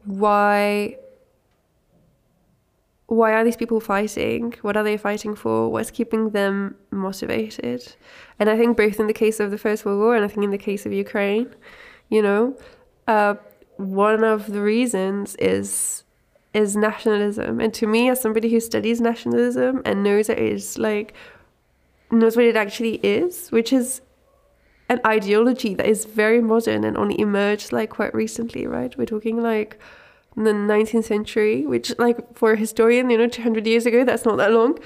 [0.05, 0.97] why
[3.07, 4.55] why are these people fighting?
[4.63, 5.69] What are they fighting for?
[5.69, 7.95] What's keeping them motivated?
[8.39, 10.45] And I think both in the case of the First World War and I think
[10.45, 11.55] in the case of Ukraine,
[12.09, 12.57] you know,
[13.07, 13.35] uh,
[13.77, 16.05] one of the reasons is
[16.55, 17.61] is nationalism.
[17.61, 21.15] And to me, as somebody who studies nationalism and knows it's like
[22.11, 24.03] knows what it actually is, which is
[24.89, 28.97] an ideology that is very modern and only emerged like quite recently, right?
[28.97, 29.79] We're talking like
[30.37, 34.25] in the 19th century, which like for a historian, you know, 200 years ago, that's
[34.25, 34.79] not that long.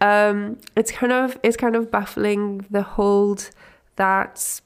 [0.00, 3.50] Um, it's kind of it's kind of baffling the hold
[3.96, 4.60] that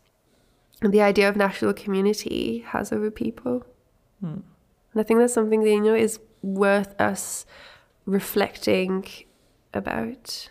[0.80, 3.64] the idea of national community has over people.
[4.20, 4.40] Hmm.
[4.92, 7.46] And I think that's something that you know is worth us
[8.06, 9.04] reflecting
[9.74, 10.48] about.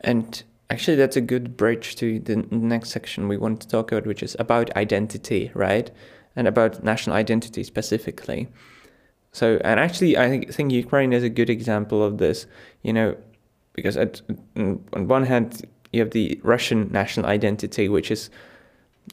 [0.00, 4.06] And actually, that's a good bridge to the next section we want to talk about,
[4.06, 5.90] which is about identity, right?
[6.36, 8.48] And about national identity specifically.
[9.32, 12.46] So, and actually, I think, think Ukraine is a good example of this,
[12.82, 13.16] you know,
[13.74, 14.22] because at,
[14.56, 15.62] on one hand,
[15.92, 18.30] you have the Russian national identity, which is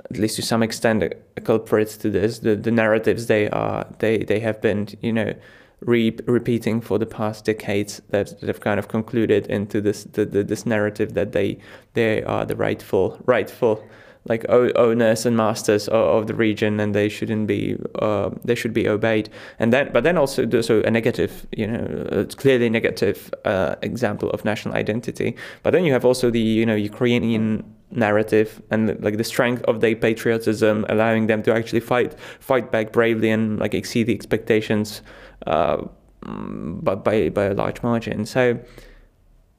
[0.10, 2.40] at least to some extent a, a culprit to this.
[2.40, 5.34] The the narratives they are they they have been you know
[5.82, 10.26] re- repeating for the past decades that, that have kind of concluded into this the,
[10.26, 11.58] the, this narrative that they
[11.94, 13.84] they are the rightful rightful
[14.28, 18.88] like owners and masters of, the region and they shouldn't be uh, they should be
[18.88, 23.76] obeyed and then but then also so a negative you know it's clearly negative uh,
[23.84, 29.02] example of national identity but then you have also the you know Ukrainian narrative and
[29.04, 33.60] like the strength of their patriotism allowing them to actually fight fight back bravely and
[33.60, 35.02] like exceed the expectations
[35.48, 35.78] uh,
[36.24, 38.60] but by by a large margin so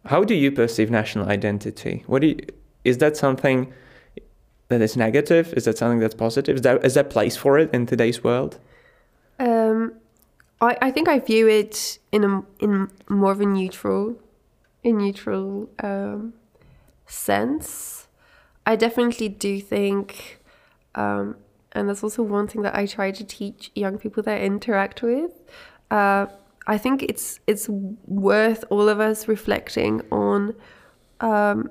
[0.07, 2.39] how do you perceive national identity what do you,
[2.85, 3.73] is that something
[4.69, 5.53] that is negative?
[5.57, 6.57] Is that something that's positive?
[6.57, 8.59] Is there is there place for it in today's world?
[9.39, 9.93] Um,
[10.61, 14.17] I I think I view it in a in more of a neutral,
[14.85, 16.35] a neutral um,
[17.07, 18.06] sense.
[18.67, 20.41] I definitely do think,
[20.97, 21.37] um,
[21.73, 25.03] and that's also one thing that I try to teach young people that I interact
[25.03, 25.31] with.
[25.91, 26.27] Uh,
[26.67, 30.55] I think it's it's worth all of us reflecting on
[31.21, 31.71] um,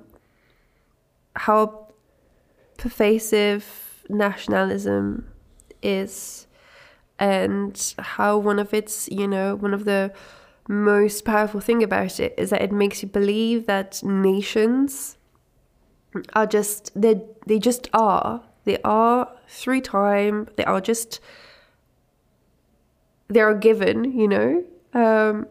[1.35, 1.87] how
[2.77, 5.27] pervasive nationalism
[5.81, 6.47] is
[7.19, 10.13] and how one of its, you know, one of the
[10.67, 15.17] most powerful thing about it is that it makes you believe that nations
[16.33, 18.41] are just they they just are.
[18.65, 20.47] They are through time.
[20.55, 21.19] They are just
[23.27, 24.63] they are given you know?
[24.93, 25.47] Um,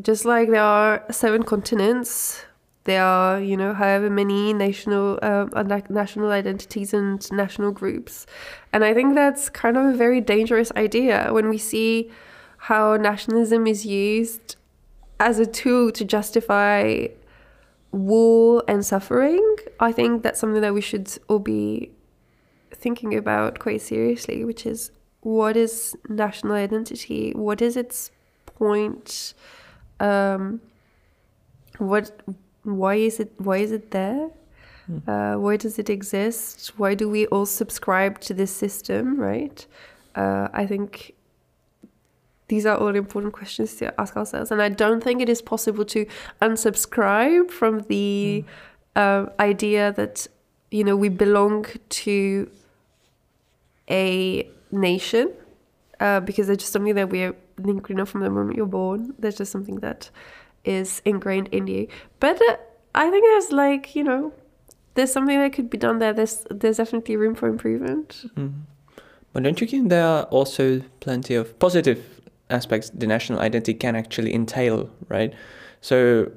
[0.00, 2.44] just like there are seven continents
[2.84, 5.46] there are, you know, however many national uh,
[5.88, 8.26] national identities and national groups,
[8.72, 12.10] and I think that's kind of a very dangerous idea when we see
[12.56, 14.56] how nationalism is used
[15.20, 17.06] as a tool to justify
[17.92, 19.56] war and suffering.
[19.78, 21.92] I think that's something that we should all be
[22.70, 24.90] thinking about quite seriously, which is
[25.20, 27.32] what is national identity?
[27.32, 28.10] What is its
[28.46, 29.34] point?
[30.00, 30.60] Um,
[31.78, 32.10] what
[32.64, 34.30] why is it why is it there?
[34.90, 35.08] Mm.
[35.08, 36.72] Uh, why does it exist?
[36.76, 39.18] Why do we all subscribe to this system?
[39.20, 39.64] Right?
[40.14, 41.14] Uh, I think
[42.48, 45.84] these are all important questions to ask ourselves, and I don't think it is possible
[45.86, 46.06] to
[46.40, 48.44] unsubscribe from the
[48.96, 49.00] mm.
[49.00, 50.26] uh, idea that
[50.70, 52.50] you know we belong to
[53.90, 55.32] a nation
[56.00, 59.14] uh, because it's just something that we're linked enough from the moment you're born.
[59.18, 60.10] There's just something that
[60.64, 61.88] is ingrained in you.
[62.20, 62.56] But uh,
[62.94, 64.32] I think there's like you know,
[64.94, 66.12] there's something that could be done there.
[66.12, 68.24] There's there's definitely room for improvement.
[68.36, 68.62] Mm.
[69.32, 72.11] But don't you think there are also plenty of positive
[72.52, 75.32] aspects the national identity can actually entail, right?
[75.80, 76.30] So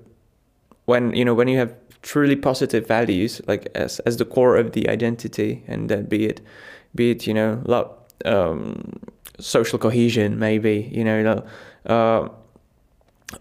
[0.85, 4.71] when you know when you have truly positive values like as as the core of
[4.71, 6.41] the identity, and then be it
[6.93, 7.91] be it you know love,
[8.25, 8.99] um,
[9.39, 11.45] social cohesion, maybe you know.
[11.85, 12.29] Uh,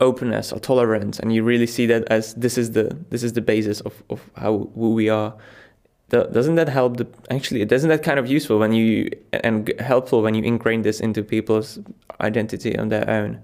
[0.00, 3.40] openness or tolerance and you really see that as this is the this is the
[3.40, 5.34] basis of, of how who we are
[6.22, 10.34] doesn't that help the actually doesn't that kind of useful when you and helpful when
[10.34, 11.78] you ingrain this into people's
[12.20, 13.40] identity on their own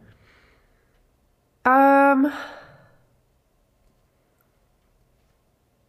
[1.65, 2.33] um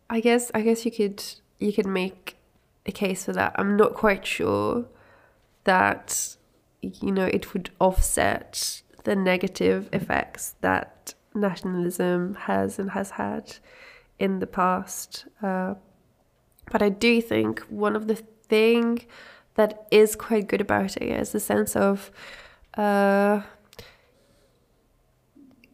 [0.09, 1.23] i guess i guess you could
[1.59, 2.37] you could make
[2.85, 4.85] a case for that i'm not quite sure
[5.63, 6.35] that
[6.81, 13.55] you know it would offset the negative effects that nationalism has and has had
[14.19, 15.25] in the past.
[15.41, 15.75] Uh,
[16.71, 19.05] but I do think one of the thing
[19.55, 22.09] that is quite good about it is the sense of
[22.75, 23.41] uh,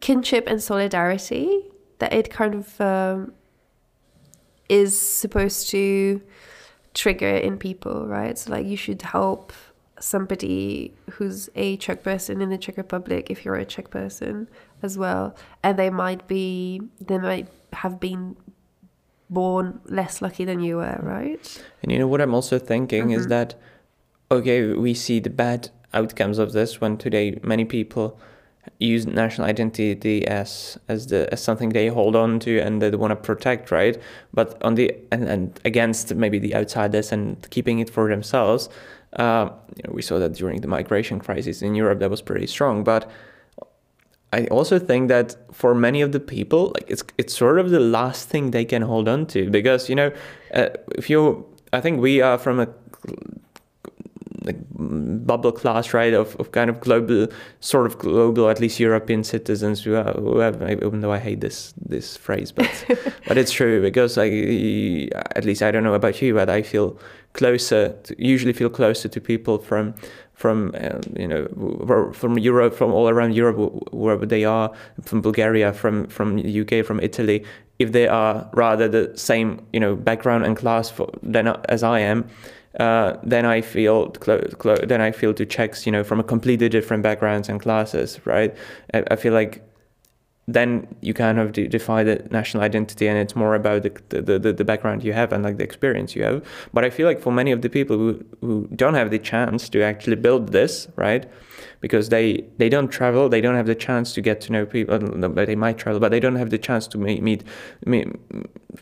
[0.00, 1.62] kinship and solidarity
[2.00, 3.32] that it kind of um,
[4.68, 6.20] is supposed to
[6.94, 8.36] trigger in people, right?
[8.36, 9.52] So like you should help
[10.00, 14.48] somebody who's a Czech person in the Czech Republic, if you're a Czech person
[14.82, 18.36] as well, and they might be, they might have been
[19.30, 21.62] born less lucky than you were, right?
[21.82, 23.18] And you know what I'm also thinking mm-hmm.
[23.18, 23.54] is that,
[24.30, 28.18] okay, we see the bad outcomes of this when today many people
[28.78, 33.10] use national identity as as the as something they hold on to and they want
[33.10, 33.98] to protect right
[34.34, 38.68] but on the and, and against maybe the outsiders and keeping it for themselves
[39.14, 42.46] uh, you know, we saw that during the migration crisis in Europe, that was pretty
[42.46, 42.84] strong.
[42.84, 43.10] But
[44.32, 47.80] I also think that for many of the people, like it's it's sort of the
[47.80, 50.12] last thing they can hold on to because you know,
[50.52, 52.68] uh, if you, I think we are from a
[54.48, 54.56] like
[55.26, 57.28] bubble class, right, of, of kind of global,
[57.60, 61.40] sort of global, at least European citizens who, are, who have, even though I hate
[61.40, 62.84] this this phrase, but
[63.26, 64.32] but it's true because like
[65.36, 66.98] at least I don't know about you, but I feel
[67.32, 69.94] closer, to, usually feel closer to people from
[70.38, 73.58] from uh, you know from Europe, from all around Europe,
[73.92, 74.70] wherever they are,
[75.02, 77.44] from Bulgaria, from from UK, from Italy,
[77.78, 81.98] if they are rather the same you know background and class for, than as I
[82.00, 82.24] am
[82.78, 86.22] uh, then I feel clo- clo- then I feel to Czechs, you know, from a
[86.22, 88.54] completely different backgrounds and classes, right?
[88.94, 89.62] I, I feel like
[90.48, 94.52] then you kind of define the national identity and it's more about the, the, the,
[94.52, 96.42] the, background you have and like the experience you have.
[96.72, 99.68] But i feel like for many of the people who, who don't have the chance
[99.68, 101.30] to actually build this right
[101.80, 104.98] because they they don't travel they don't have the chance to get to know people
[104.98, 107.44] they might travel but they don't have the chance to meet meet,
[107.84, 108.08] meet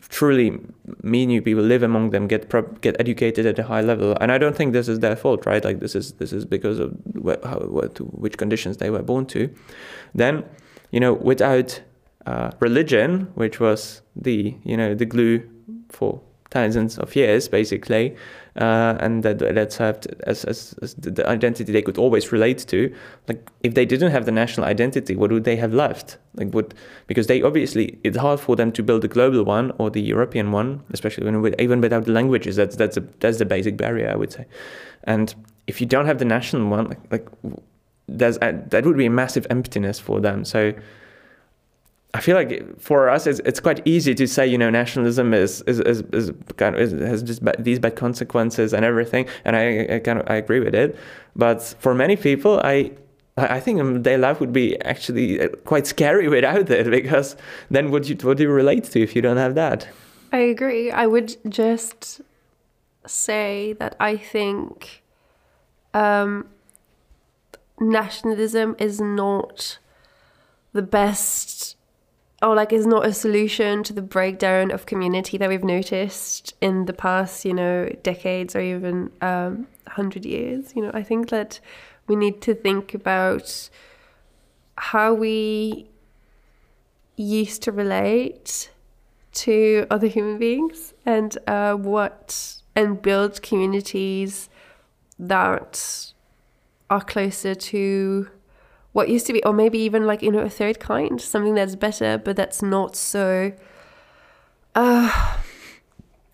[0.09, 0.59] truly
[1.03, 2.49] meet new people live among them get
[2.81, 4.15] get educated at a high level.
[4.21, 5.63] And i don't think this is their fault right?
[5.63, 9.25] Like this is this is because of what, how, what, which conditions they were born
[9.27, 9.49] to.
[10.15, 10.43] Then
[10.91, 11.81] you know, without
[12.25, 15.47] uh, religion, which was the you know the glue
[15.89, 18.15] for thousands of years, basically,
[18.55, 22.93] uh, and that that served as, as, as, the identity they could always relate to.
[23.27, 26.17] Like, if they didn't have the national identity, what would they have left?
[26.35, 26.73] Like, would
[27.07, 30.51] because they obviously it's hard for them to build a global one or the European
[30.51, 32.55] one, especially when even without the languages.
[32.55, 34.45] That's that's a that's the basic barrier, I would say.
[35.03, 35.33] And
[35.67, 37.27] if you don't have the national one, like, like
[38.07, 40.45] there's a, that would be a massive emptiness for them.
[40.45, 40.73] So
[42.13, 45.61] I feel like for us, it's, it's quite easy to say, you know, nationalism is
[45.67, 49.95] is, is, is kind of is, has just these bad consequences and everything, and I,
[49.95, 50.97] I kind of I agree with it.
[51.35, 52.91] But for many people, I
[53.37, 57.35] I think their life would be actually quite scary without it because
[57.69, 59.87] then what you what do you relate to if you don't have that?
[60.31, 60.91] I agree.
[60.91, 62.21] I would just
[63.05, 65.03] say that I think
[65.93, 66.47] um,
[67.79, 69.77] nationalism is not
[70.73, 71.75] the best
[72.41, 76.85] or like is not a solution to the breakdown of community that we've noticed in
[76.85, 80.75] the past you know decades or even um, 100 years.
[80.75, 81.59] You know i think that
[82.07, 83.69] we need to think about
[84.77, 85.89] how we
[87.15, 88.71] used to relate
[89.33, 94.49] to other human beings and uh, what and build communities
[95.17, 96.13] that
[96.89, 98.29] are closer to
[98.93, 101.75] what used to be, or maybe even like, you know, a third kind, something that's
[101.75, 103.51] better, but that's not so.
[104.73, 105.37] Uh,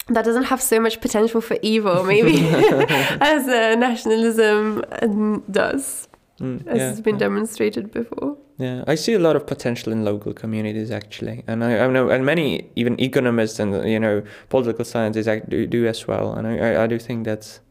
[0.07, 6.07] that doesn't have so much potential for evil, maybe, as uh, nationalism um, does,
[6.39, 7.19] mm, as yeah, has been yeah.
[7.19, 8.37] demonstrated before.
[8.57, 12.09] Yeah, I see a lot of potential in local communities actually, and I, I know,
[12.09, 16.83] and many even economists and you know political scientists do, do as well, and I,
[16.83, 17.61] I do think that's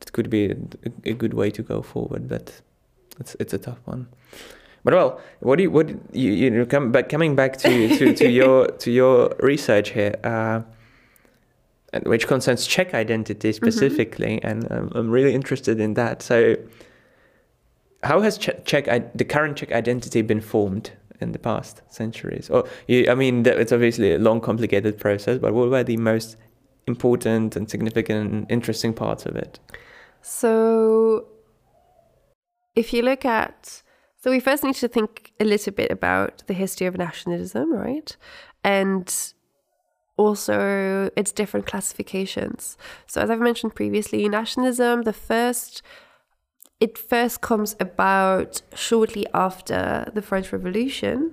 [0.00, 0.56] it could be a,
[1.04, 2.60] a good way to go forward, but
[3.20, 4.08] it's it's a tough one.
[4.84, 8.14] But well, what do you what you you know come back coming back to to,
[8.14, 10.60] to your to your research here, uh,
[12.02, 13.64] which concerns Czech identity mm-hmm.
[13.64, 14.46] specifically, mm-hmm.
[14.46, 16.22] and um, I'm really interested in that.
[16.22, 16.56] So,
[18.02, 18.84] how has Czech, Czech
[19.14, 20.90] the current Czech identity been formed
[21.20, 22.50] in the past centuries?
[22.50, 26.36] Or you, I mean, it's obviously a long, complicated process, but what were the most
[26.86, 29.58] important and significant and interesting parts of it?
[30.22, 31.26] So,
[32.74, 33.82] if you look at,
[34.16, 38.16] so we first need to think a little bit about the history of nationalism, right?
[38.62, 39.14] And
[40.16, 42.76] also its different classifications.
[43.06, 45.82] So, as I've mentioned previously, nationalism, the first,
[46.80, 51.32] it first comes about shortly after the French Revolution,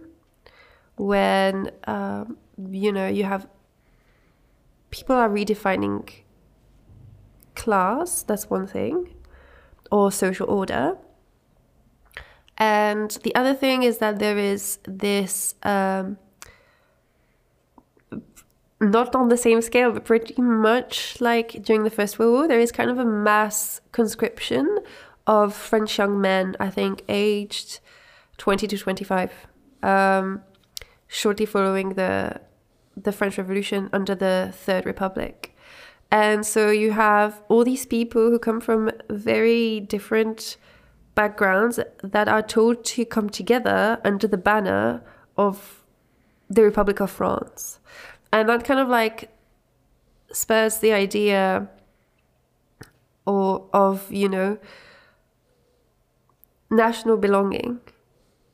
[0.98, 2.38] when, um,
[2.70, 3.48] you know, you have
[4.92, 6.08] people are redefining
[7.56, 9.16] class, that's one thing,
[9.92, 10.98] or social order.
[12.58, 16.18] And the other thing is that there is this, um,
[18.80, 22.60] not on the same scale, but pretty much like during the First World War, there
[22.60, 24.80] is kind of a mass conscription
[25.26, 27.80] of French young men, I think aged
[28.38, 29.32] 20 to 25,
[29.84, 30.42] um,
[31.08, 32.42] shortly following the
[32.96, 35.56] the French Revolution under the Third Republic.
[36.12, 40.58] And so you have all these people who come from very different
[41.16, 45.04] backgrounds that are told to come together under the banner
[45.38, 45.84] of
[46.50, 47.80] the Republic of France.
[48.34, 49.30] And that kind of like
[50.32, 51.70] spurs the idea
[53.26, 54.58] or of, you know,
[56.70, 57.80] national belonging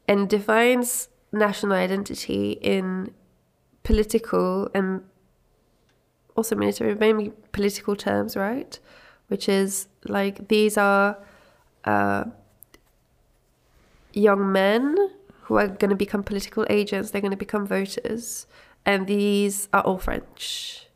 [0.08, 3.12] and defines national identity in
[3.88, 5.02] political and
[6.36, 8.80] also military, mainly political terms, right?
[9.28, 11.18] which is like these are
[11.86, 12.26] uh,
[14.14, 14.96] young men
[15.44, 18.48] who are going to become political agents, they're going to become voters,
[18.86, 20.88] and these are all French.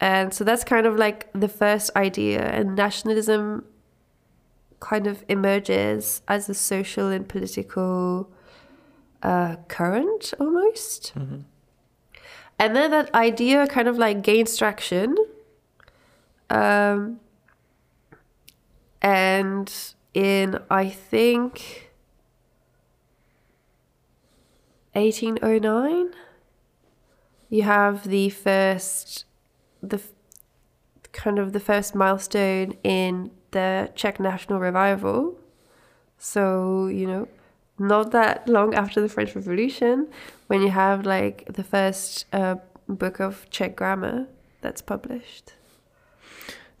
[0.00, 3.64] And so that's kind of like the first idea, and nationalism
[4.78, 8.30] kind of emerges as a social and political
[9.22, 11.12] uh, current almost.
[11.16, 11.40] Mm-hmm.
[12.60, 15.16] And then that idea kind of like gains traction.
[16.50, 17.20] Um,
[19.00, 19.72] and
[20.12, 21.90] in, I think,
[24.92, 26.12] 1809,
[27.48, 29.24] you have the first,
[29.82, 30.02] the
[31.12, 35.38] kind of the first milestone in the Czech national revival.
[36.18, 37.28] So, you know,
[37.80, 40.06] not that long after the French Revolution,
[40.46, 42.56] when you have like the first uh,
[42.88, 44.26] book of Czech grammar
[44.60, 45.54] that's published.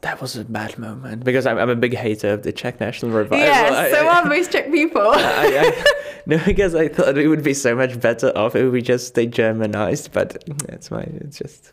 [0.02, 3.12] That was a bad moment because I'm, I'm a big hater of the Czech national
[3.12, 3.38] revival.
[3.38, 5.02] Yes, I- so I- are most Czech people.
[5.14, 5.84] I, I,
[6.26, 9.26] no, because I thought it would be so much better off if we just stay
[9.26, 11.72] Germanized, but that's my, it's just.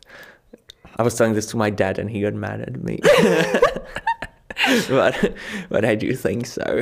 [0.98, 3.00] I was telling this to my dad and he got mad at me.
[4.90, 5.34] but,
[5.70, 6.82] but I do think so.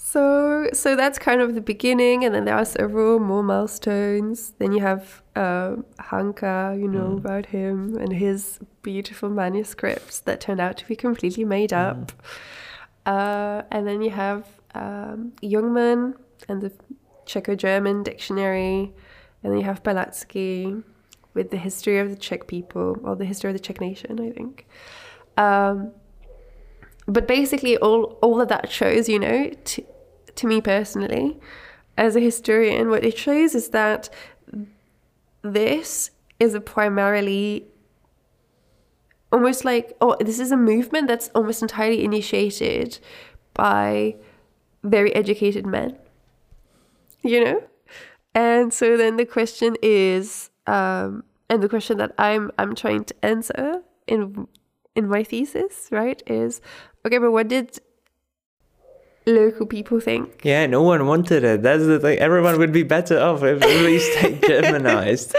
[0.00, 4.52] So, so that's kind of the beginning, and then there are several more milestones.
[4.58, 7.18] Then you have um, Hanka, you know Mm.
[7.18, 12.12] about him and his beautiful manuscripts that turned out to be completely made up.
[13.06, 16.14] Uh, and then you have um, Jungmann
[16.48, 16.72] and the
[17.26, 18.92] Czecho-German dictionary,
[19.42, 20.82] and then you have Palacký
[21.34, 24.30] with the history of the Czech people or the history of the Czech nation, I
[24.30, 24.66] think.
[25.36, 25.90] Um,
[27.08, 29.84] but basically all all of that shows you know to,
[30.36, 31.36] to me personally
[31.96, 34.08] as a historian what it shows is that
[35.42, 37.66] this is a primarily
[39.32, 42.98] almost like oh this is a movement that's almost entirely initiated
[43.54, 44.14] by
[44.84, 45.96] very educated men
[47.22, 47.62] you know?
[48.34, 53.14] And so then the question is um and the question that i'm i'm trying to
[53.24, 54.46] answer in
[54.94, 56.60] in my thesis right is
[57.06, 57.78] okay but what did
[59.26, 61.62] local people think Yeah, no one wanted it.
[61.62, 62.18] That's the thing.
[62.18, 65.36] Everyone would be better off if we stayed Germanized.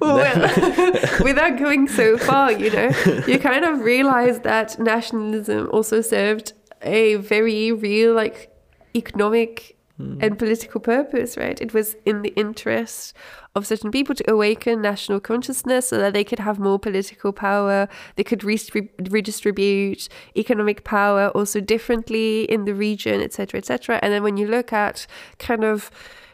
[0.00, 0.16] well,
[1.22, 2.90] without going so far, you know,
[3.28, 6.52] you kind of realize that nationalism also served
[6.82, 8.50] a very real, like,
[8.96, 11.60] economic and political purpose, right?
[11.60, 13.14] It was in the interest
[13.56, 17.88] of certain people to awaken national consciousness so that they could have more political power,
[18.14, 23.98] they could redistribute economic power also differently in the region, etc., etc.
[24.00, 25.06] And then when you look at
[25.38, 25.90] kind of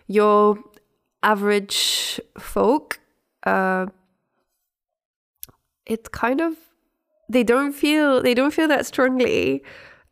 [0.07, 0.59] your
[1.23, 3.01] average folk,
[3.45, 3.87] uh,
[5.87, 6.57] it's kind of
[7.31, 9.63] they don't feel they don't feel that strongly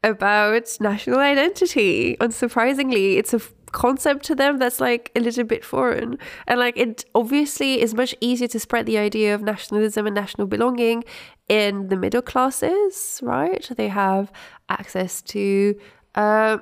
[0.03, 2.17] about national identity.
[2.21, 3.41] Unsurprisingly, it's a
[3.73, 6.19] concept to them that's like a little bit foreign.
[6.47, 10.47] And like it obviously is much easier to spread the idea of nationalism and national
[10.47, 11.05] belonging
[11.49, 13.69] in the middle classes, right?
[13.77, 14.31] They have
[14.69, 15.75] access to
[16.15, 16.59] uh,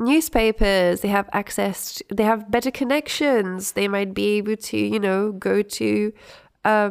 [0.00, 4.98] newspapers they have access to, they have better connections they might be able to you
[4.98, 6.12] know go to
[6.64, 6.90] uh,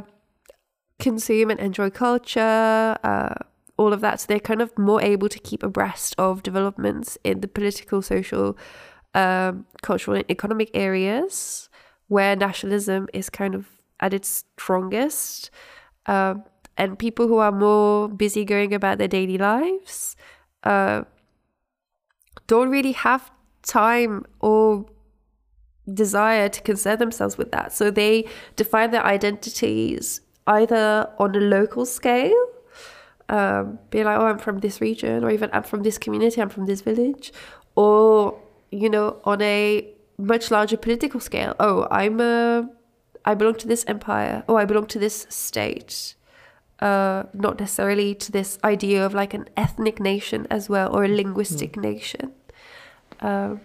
[0.99, 3.35] consume and enjoy culture uh,
[3.77, 7.41] all of that so they're kind of more able to keep abreast of developments in
[7.41, 8.57] the political social
[9.13, 11.69] um, cultural and economic areas
[12.07, 13.67] where nationalism is kind of
[13.99, 15.49] at its strongest
[16.05, 16.43] um,
[16.77, 20.15] and people who are more busy going about their daily lives
[20.63, 21.03] uh,
[22.47, 23.31] don't really have
[23.61, 24.85] time or
[25.91, 27.73] desire to concern themselves with that.
[27.73, 28.25] So they
[28.55, 32.45] define their identities either on a local scale,
[33.29, 36.49] um, be like, oh, I'm from this region, or even I'm from this community, I'm
[36.49, 37.31] from this village,
[37.75, 38.39] or,
[38.71, 39.87] you know, on a
[40.17, 41.55] much larger political scale.
[41.59, 42.69] Oh, I'm a,
[43.25, 44.43] I belong to this empire.
[44.47, 46.15] Oh, I belong to this state.
[46.79, 51.07] Uh, not necessarily to this idea of like an ethnic nation as well or a
[51.07, 52.33] linguistic nation.
[53.21, 53.61] Um,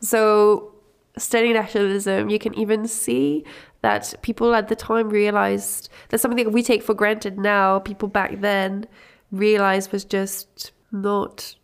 [0.00, 0.74] so,
[1.18, 3.44] studying nationalism, you can even see
[3.82, 8.08] that people at the time realized that something that we take for granted now, people
[8.08, 8.86] back then
[9.32, 11.54] realized was just not,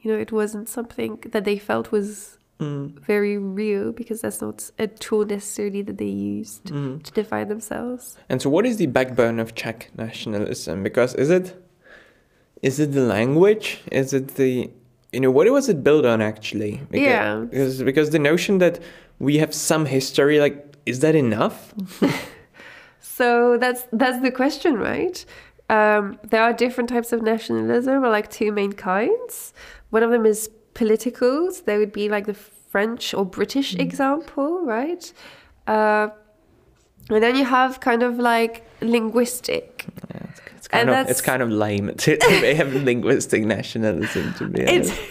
[0.00, 2.98] you know, it wasn't something that they felt was Mm.
[3.00, 7.02] very real because that's not a tool necessarily that they used Mm.
[7.02, 8.16] to define themselves.
[8.30, 10.82] And so, what is the backbone of Czech nationalism?
[10.82, 11.54] Because is it
[12.62, 13.82] is it the language?
[13.92, 14.70] Is it the
[15.12, 16.80] you know what was it built on actually?
[16.90, 17.44] Because, Yeah.
[17.50, 18.80] Because because the notion that
[19.18, 21.74] we have some history, like, is that enough?
[23.00, 25.24] So that's that's the question, right?
[25.70, 29.54] Um, there are different types of nationalism, or like two main kinds.
[29.90, 31.50] One of them is political.
[31.50, 35.10] So there would be like the French or British example, right?
[35.66, 36.08] Uh,
[37.08, 39.86] and then you have kind of like linguistic.
[40.10, 43.44] Yeah, it's, it's kind And of that's- it's kind of lame to, to have linguistic
[43.44, 45.02] nationalism to be It's, honest.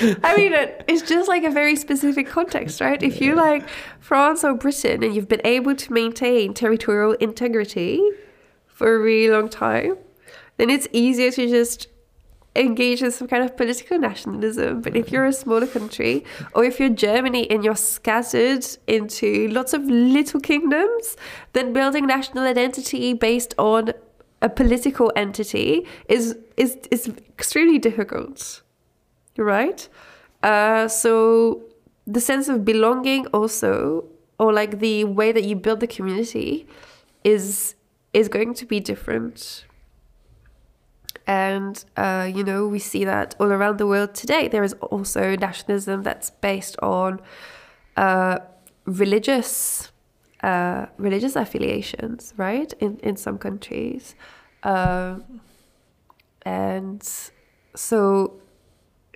[0.00, 3.02] I mean, it, it's just like a very specific context, right?
[3.02, 3.68] If you like
[4.00, 8.02] France or Britain and you've been able to maintain territorial integrity
[8.66, 9.96] for a really long time,
[10.56, 11.88] then it's easier to just
[12.56, 14.80] engage in some kind of political nationalism.
[14.80, 19.72] But if you're a smaller country, or if you're Germany and you're scattered into lots
[19.72, 21.16] of little kingdoms,
[21.52, 23.92] then building national identity based on
[24.42, 28.62] a political entity is is is extremely difficult
[29.44, 29.88] right?
[30.42, 31.62] Uh, so
[32.06, 34.04] the sense of belonging also,
[34.38, 36.66] or like the way that you build the community,
[37.24, 37.74] is
[38.12, 39.64] is going to be different.
[41.26, 44.48] And uh, you know, we see that all around the world today.
[44.48, 47.20] There is also nationalism that's based on
[47.96, 48.38] uh,
[48.84, 49.90] religious
[50.42, 52.72] uh, religious affiliations, right?
[52.80, 54.14] In in some countries,
[54.62, 55.40] Um
[56.46, 57.02] and
[57.74, 58.40] so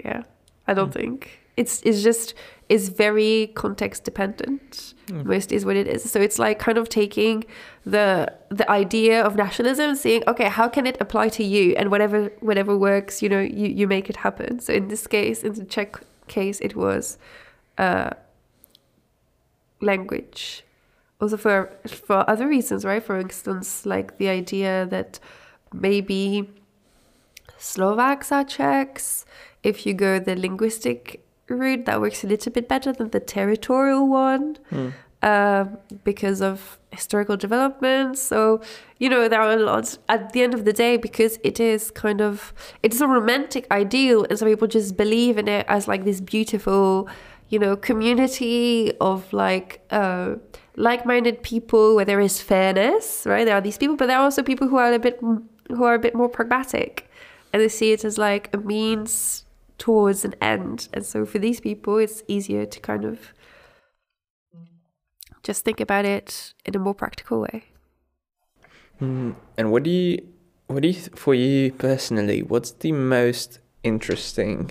[0.05, 0.23] yeah
[0.67, 1.41] i don't think.
[1.57, 2.35] It's it's just
[2.69, 6.11] it's very context dependent most is what it is.
[6.11, 7.45] So it's like kind of taking
[7.85, 11.75] the the idea of nationalism and saying okay how can it apply to you?
[11.77, 14.61] And whatever whatever works you know you you make it happen.
[14.61, 17.19] So in this case in the czech case it was
[17.79, 18.11] uh
[19.81, 20.65] language.
[21.21, 23.03] Also for for other reasons right?
[23.03, 25.19] For instance like the idea that
[25.73, 26.49] maybe
[27.59, 29.27] Slovaks are Czechs.
[29.63, 34.09] If you go the linguistic route, that works a little bit better than the territorial
[34.09, 34.57] one
[35.23, 38.23] um, because of historical developments.
[38.23, 38.61] So,
[38.99, 41.91] you know, there are a lot at the end of the day because it is
[41.91, 46.05] kind of it's a romantic ideal, and some people just believe in it as like
[46.05, 47.09] this beautiful,
[47.49, 49.85] you know, community of like.
[49.91, 50.37] Uh,
[50.77, 54.43] like-minded people where there is fairness right there are these people but there are also
[54.43, 57.11] people who are a bit who are a bit more pragmatic
[57.53, 59.45] and they see it as like a means
[59.81, 60.89] towards an end.
[60.93, 63.33] And so for these people, it's easier to kind of
[65.43, 67.65] just think about it in a more practical way.
[69.01, 70.29] Mm, And what do you,
[70.67, 74.71] what do you, for you personally, what's the most interesting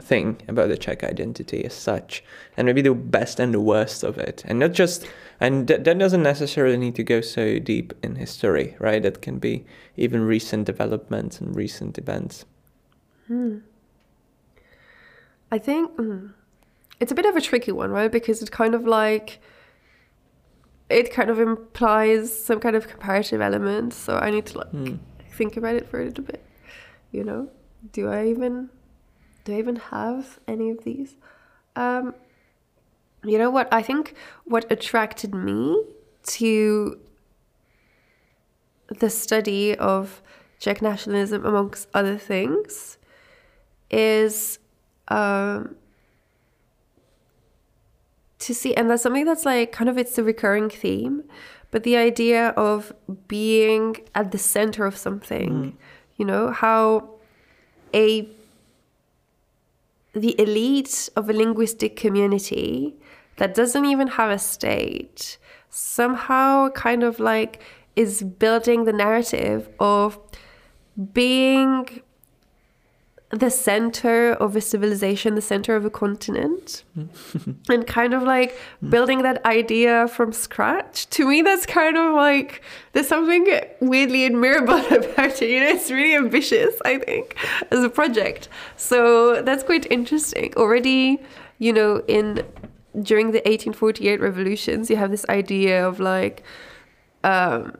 [0.00, 2.24] thing about the Czech identity as such,
[2.56, 5.06] and maybe the best and the worst of it, and not just,
[5.40, 9.02] and that, that doesn't necessarily need to go so deep in history, right?
[9.02, 9.64] That can be
[9.96, 12.46] even recent developments and recent events.
[15.54, 16.32] I think mm,
[16.98, 18.10] it's a bit of a tricky one, right?
[18.10, 19.40] Because it kind of like
[20.90, 23.92] it kind of implies some kind of comparative element.
[23.94, 24.98] So I need to like Mm.
[25.38, 26.42] think about it for a little bit.
[27.12, 27.42] You know,
[27.92, 28.68] do I even
[29.44, 31.10] do I even have any of these?
[31.76, 32.14] Um,
[33.22, 33.66] you know what?
[33.80, 34.14] I think
[34.44, 35.60] what attracted me
[36.38, 36.98] to
[39.00, 40.20] the study of
[40.58, 42.98] Czech nationalism, amongst other things,
[43.90, 44.58] is
[45.08, 45.76] um,
[48.38, 51.24] to see, and that's something that's like kind of it's a recurring theme,
[51.70, 52.92] but the idea of
[53.28, 55.76] being at the center of something,
[56.16, 57.10] you know, how
[57.94, 58.28] a
[60.12, 62.94] the elite of a linguistic community
[63.36, 65.38] that doesn't even have a state
[65.70, 67.60] somehow kind of like
[67.96, 70.18] is building the narrative of
[71.12, 72.00] being
[73.30, 76.84] the center of a civilization, the center of a continent,
[77.68, 78.56] and kind of like
[78.88, 81.08] building that idea from scratch.
[81.10, 83.46] To me, that's kind of like there's something
[83.80, 85.50] weirdly admirable about it.
[85.50, 87.36] You know, it's really ambitious, I think,
[87.70, 88.48] as a project.
[88.76, 90.54] So that's quite interesting.
[90.56, 91.20] Already,
[91.58, 92.44] you know, in
[93.02, 96.42] during the 1848 revolutions, you have this idea of like.
[97.24, 97.78] Um,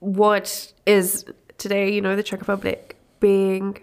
[0.00, 1.26] what is
[1.60, 3.78] today, you know, the Czech Republic being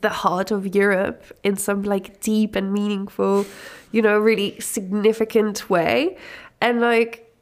[0.00, 3.46] the heart of Europe in some like deep and meaningful,
[3.92, 6.18] you know, really significant way.
[6.60, 7.32] And like,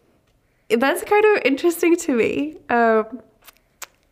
[0.68, 2.58] that's kind of interesting to me.
[2.68, 3.20] Um,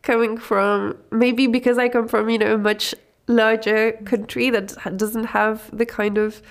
[0.03, 2.95] coming from maybe because I come from, you know, a much
[3.29, 6.43] larger country that doesn't have the kind of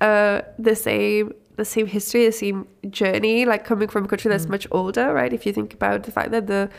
[0.00, 4.48] uh, the same the same history, the same journey, like coming from a country that's
[4.48, 5.32] much older, right?
[5.32, 6.70] If you think about the fact that the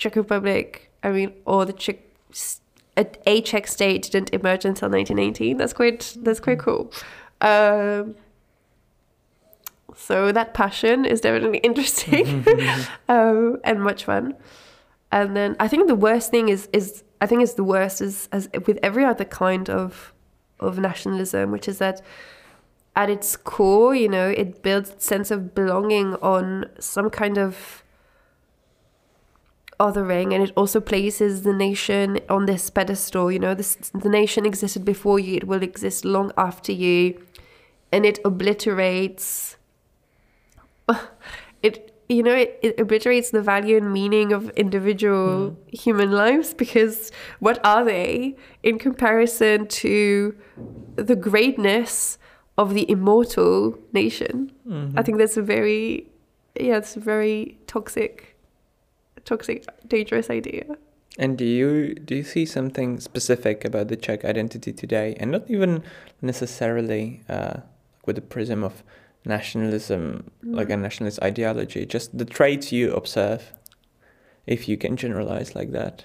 [0.00, 1.98] Czech Republic, I mean, or the Czech
[2.96, 5.56] a Czech state didn't emerge until 1918.
[5.56, 6.92] That's quite that's quite cool.
[7.40, 8.16] Um,
[9.96, 12.44] So that passion is definitely interesting
[13.08, 14.34] um, and much fun.
[15.12, 18.28] And then I think the worst thing is is I think it's the worst is
[18.32, 20.12] as with every other kind of
[20.58, 22.00] of nationalism, which is that
[22.96, 27.82] at its core, you know, it builds a sense of belonging on some kind of
[29.80, 34.44] othering and it also places the nation on this pedestal you know this, the nation
[34.44, 37.20] existed before you it will exist long after you
[37.90, 39.56] and it obliterates
[41.62, 45.78] it you know it, it obliterates the value and meaning of individual mm.
[45.78, 50.36] human lives because what are they in comparison to
[50.96, 52.18] the greatness
[52.58, 54.98] of the immortal nation mm-hmm.
[54.98, 56.06] i think that's a very
[56.58, 58.36] yeah it's a very toxic
[59.30, 60.64] toxic, dangerous idea.
[61.18, 65.44] And do you do you see something specific about the Czech identity today, and not
[65.50, 65.82] even
[66.22, 67.56] necessarily uh,
[68.06, 68.82] with the prism of
[69.24, 70.02] nationalism,
[70.44, 70.54] mm.
[70.54, 73.52] like a nationalist ideology, just the traits you observe,
[74.46, 76.04] if you can generalize like that?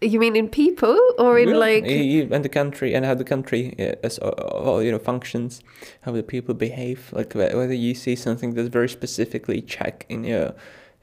[0.00, 3.62] You mean in people or in like in the country and how the country
[4.02, 5.62] as you know functions,
[6.00, 10.54] how the people behave, like whether you see something that's very specifically Czech in your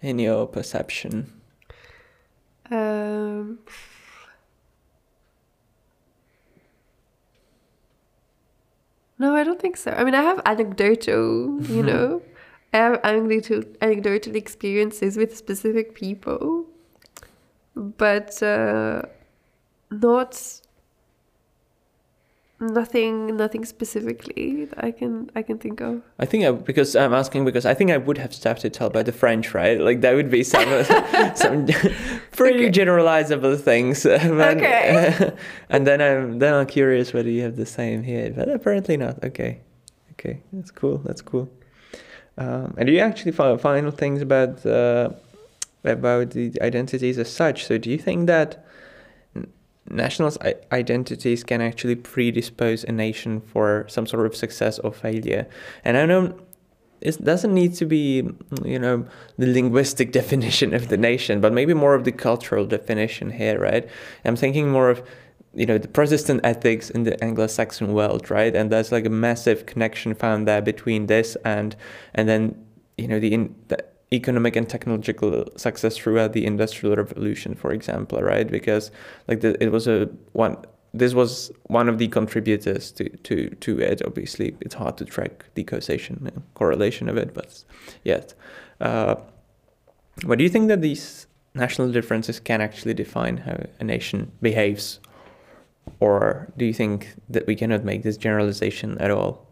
[0.01, 1.38] in your perception.
[2.71, 3.59] Um,
[9.17, 9.91] no, I don't think so.
[9.91, 12.21] I mean, I have anecdotal, you know,
[12.73, 16.65] I have anecdotal, anecdotal experiences with specific people,
[17.75, 19.03] but uh,
[19.91, 20.58] not
[22.61, 26.01] nothing nothing specifically that i can i can think of.
[26.19, 28.87] I think I, because i'm asking because i think i would have stuff to tell
[28.87, 29.79] about the french right?
[29.79, 30.67] Like that would be some
[31.35, 31.67] some
[32.31, 32.71] pretty okay.
[32.71, 34.05] generalizable things.
[34.49, 35.33] Okay.
[35.69, 39.23] and then i'm then i'm curious whether you have the same here but apparently not.
[39.23, 39.61] Okay.
[40.13, 40.41] Okay.
[40.51, 40.97] That's cool.
[40.97, 41.49] That's cool.
[42.37, 45.09] Um, and do you actually find final things about uh,
[45.83, 47.65] about the identities as such?
[47.65, 48.65] So do you think that
[49.89, 50.31] national
[50.71, 55.47] identities can actually predispose a nation for some sort of success or failure.
[55.83, 56.39] And I know
[57.01, 58.29] it doesn't need to be,
[58.63, 59.05] you know,
[59.37, 63.87] the linguistic definition of the nation, but maybe more of the cultural definition here, right?
[64.25, 65.03] I'm thinking more of,
[65.53, 68.55] you know, the Protestant ethics in the Anglo-Saxon world, right?
[68.55, 71.75] And there's like a massive connection found there between this and
[72.13, 72.65] and then,
[72.97, 78.21] you know, the, in, the economic and technological success throughout the industrial revolution for example
[78.21, 78.49] right?
[78.49, 78.91] Because
[79.27, 80.57] like the, it was a one
[80.93, 84.01] this was one of the contributors to to to it.
[84.05, 87.63] Obviously it's hard to track the causation uh, correlation of it but
[88.03, 88.33] yet.
[88.81, 89.15] Uh,
[90.23, 94.99] what do you think that these national differences can actually define how a nation behaves?
[95.99, 99.47] Or do you think that we cannot make this generalization at all?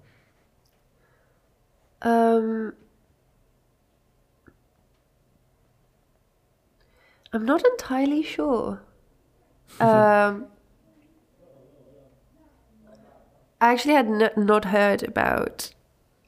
[2.02, 2.74] Um
[7.38, 8.82] I'm not entirely sure.
[9.80, 10.48] um,
[13.62, 15.70] I actually had n- not heard about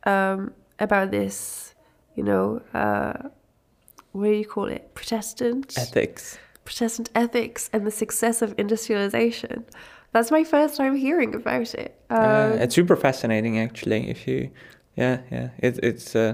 [0.03, 1.73] um, about this.
[2.14, 3.30] You know, uh,
[4.11, 4.94] what do you call it?
[4.94, 6.38] Protestant ethics.
[6.64, 9.65] Protestant ethics and the success of industrialization.
[10.11, 11.99] That's my first time hearing about it.
[12.11, 14.11] Uh, um, uh, it's super fascinating, actually.
[14.11, 14.52] If you,
[14.95, 16.15] yeah, yeah, it, it's.
[16.15, 16.34] Uh,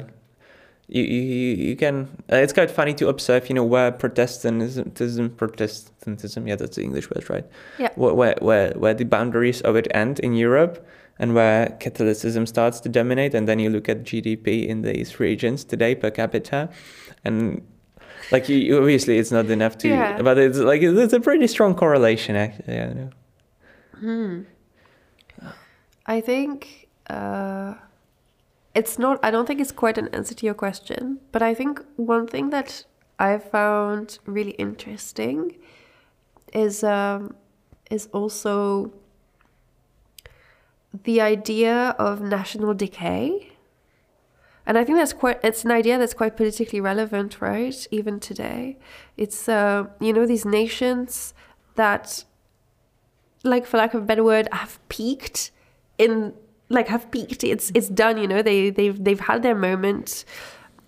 [0.88, 6.48] you, you, you can uh, it's quite funny to observe you know where protestantism protestantism
[6.48, 7.46] yeah that's the english word right
[7.80, 10.86] yeah where, where where the boundaries of it end in europe
[11.18, 15.64] and where catholicism starts to dominate and then you look at gdp in these regions
[15.64, 16.70] today per capita
[17.24, 17.66] and
[18.32, 20.22] like you, obviously it's not enough to yeah.
[20.22, 23.10] but it's like it's a pretty strong correlation actually yeah no.
[23.98, 24.42] hmm
[26.06, 27.74] i think uh
[28.76, 31.82] it's not i don't think it's quite an answer to your question but i think
[31.96, 32.86] one thing that
[33.18, 35.56] i found really interesting
[36.54, 37.36] is um,
[37.92, 38.92] is also
[41.04, 43.52] the idea of national decay.
[44.66, 48.78] And i think that's quite it's an idea that's quite politically relevant right even today.
[49.16, 51.36] It's uh, you know these nations
[51.76, 52.24] that
[53.44, 55.52] like for lack of a better word have peaked
[56.00, 56.34] in
[56.70, 57.44] like have peaked.
[57.44, 58.18] It's it's done.
[58.18, 60.26] You know, they they've they've had their moment.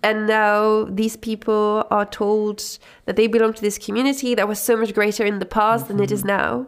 [0.02, 4.76] And now these people are told that they belong to this community that was so
[4.76, 5.96] much greater in the past mm-hmm.
[5.96, 6.28] than it is mm-hmm.
[6.28, 6.66] now.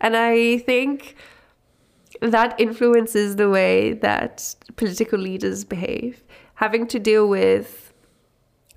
[0.00, 1.16] And I think
[2.22, 6.24] that influences the way that political leaders behave,
[6.54, 7.92] having to deal with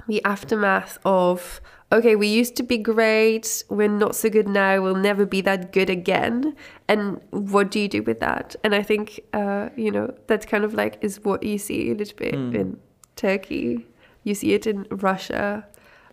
[0.07, 1.61] the aftermath of
[1.91, 5.71] okay, we used to be great, we're not so good now, we'll never be that
[5.71, 6.55] good again.
[6.87, 8.55] And what do you do with that?
[8.63, 11.95] And I think, uh, you know, that kind of like is what you see a
[11.95, 12.55] little bit mm.
[12.55, 12.79] in
[13.15, 13.85] Turkey.
[14.23, 15.65] You see it in Russia.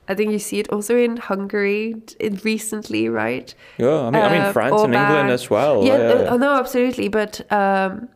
[0.08, 3.54] I think you see it also in Hungary in recently, right?
[3.78, 5.84] Yeah, I mean, I mean Uh, France and England as well.
[5.84, 7.08] Yeah, uh, uh, no, absolutely.
[7.08, 8.08] But um,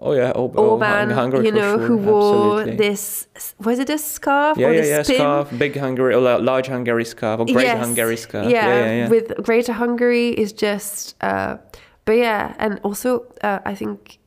[0.00, 2.76] oh yeah, oh, Orban, Hungary you know, sure, who wore absolutely.
[2.76, 3.26] this
[3.58, 5.16] was it a scarf Yeah, or yeah, yeah, spin?
[5.16, 7.78] scarf, big Hungary, or large Hungary scarf, or great Yes.
[7.78, 8.50] Hungary scarf.
[8.50, 8.96] Yeah, yeah, yeah.
[8.96, 9.08] yeah.
[9.08, 11.58] with Greater Hungary is just, uh,
[12.04, 14.18] but yeah, and also uh, I think,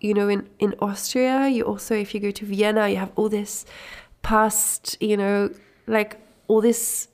[0.00, 3.28] you know, in in Austria, you also if you go to Vienna, you have all
[3.28, 3.64] this
[4.22, 5.50] past, you know,
[5.86, 7.08] like all this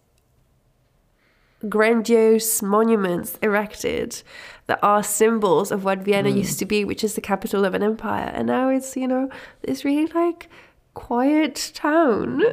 [1.69, 4.23] grandiose monuments erected
[4.67, 6.39] that are symbols of what Vienna Hmm.
[6.39, 9.29] used to be, which is the capital of an empire, and now it's you know
[9.63, 10.49] this really like
[10.95, 12.43] quiet town.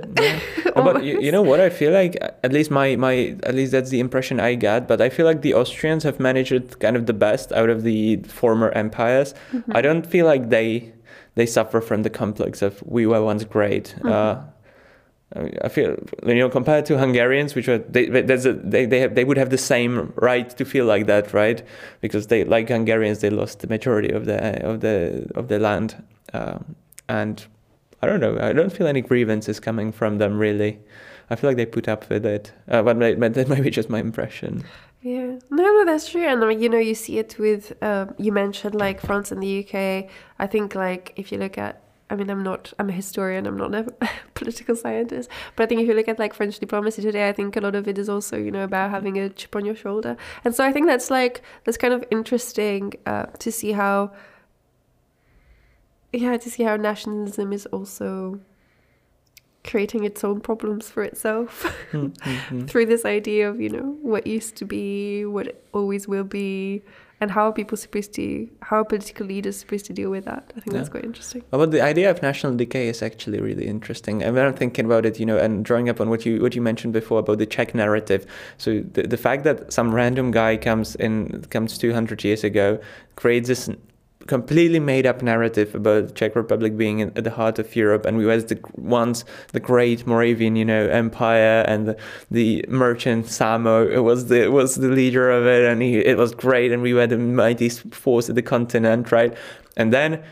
[0.76, 3.72] No, but you, you know what I feel like at least my my at least
[3.74, 6.96] that's the impression I get but I feel like the Austrians have managed it kind
[6.96, 9.76] of the best out of the former empires Mm-hmm.
[9.76, 10.94] I don't feel like they
[11.36, 14.08] they suffer from the complex of we were once great Mm-hmm.
[14.08, 14.36] uh,
[15.36, 15.96] I feel
[16.26, 19.52] you know compared to Hungarians which were they a, they they, have, they would have
[19.52, 21.62] the same right to feel like that right
[22.02, 26.04] because they like Hungarians they lost the majority of the of the of the land
[26.34, 26.76] um,
[27.08, 27.46] and
[28.02, 28.38] I don't know.
[28.40, 30.80] I don't feel any grievances coming from them really.
[31.30, 34.00] I feel like they put up with it, uh, but that might be just my
[34.00, 34.64] impression.
[35.02, 36.26] Yeah, no, no, that's true.
[36.26, 39.42] And I mean, you know, you see it with um, you mentioned like France and
[39.44, 40.10] the UK.
[40.40, 43.58] I think like if you look at, I mean, I'm not, I'm a historian, I'm
[43.58, 43.86] not a
[44.34, 47.56] political scientist, but I think if you look at like French diplomacy today, I think
[47.56, 50.18] a lot of it is also you know about having a chip on your shoulder.
[50.44, 54.12] And so I think that's like that's kind of interesting uh, to see how,
[56.12, 58.40] yeah, to see how nationalism is also
[59.64, 61.76] creating its own problems for itself.
[61.90, 62.66] Hmm, hmm, hmm.
[62.68, 66.84] through this idea of you know what used to be what always will be
[67.22, 70.52] and how are people supposed to how are political leaders supposed to deal with that
[70.56, 74.24] i think that's quite interesting But the idea of national decay is actually really interesting.
[74.24, 76.56] And when I'm thinking about it, you know, and drawing up on what you what
[76.56, 78.26] you mentioned before about the Czech narrative.
[78.58, 82.80] So the, the fact that some random guy comes in comes 200 years ago,
[83.16, 83.70] creates this
[84.30, 88.06] completely made up narrative about the Czech Republic being in, at the heart of Europe,
[88.06, 91.98] and we was the once the great Moravian, you know, empire, and the,
[92.30, 96.72] the merchant Samo was the was the leader of it, and he, it was great,
[96.72, 99.36] and we were the mightiest force of the continent, right?
[99.76, 100.24] And then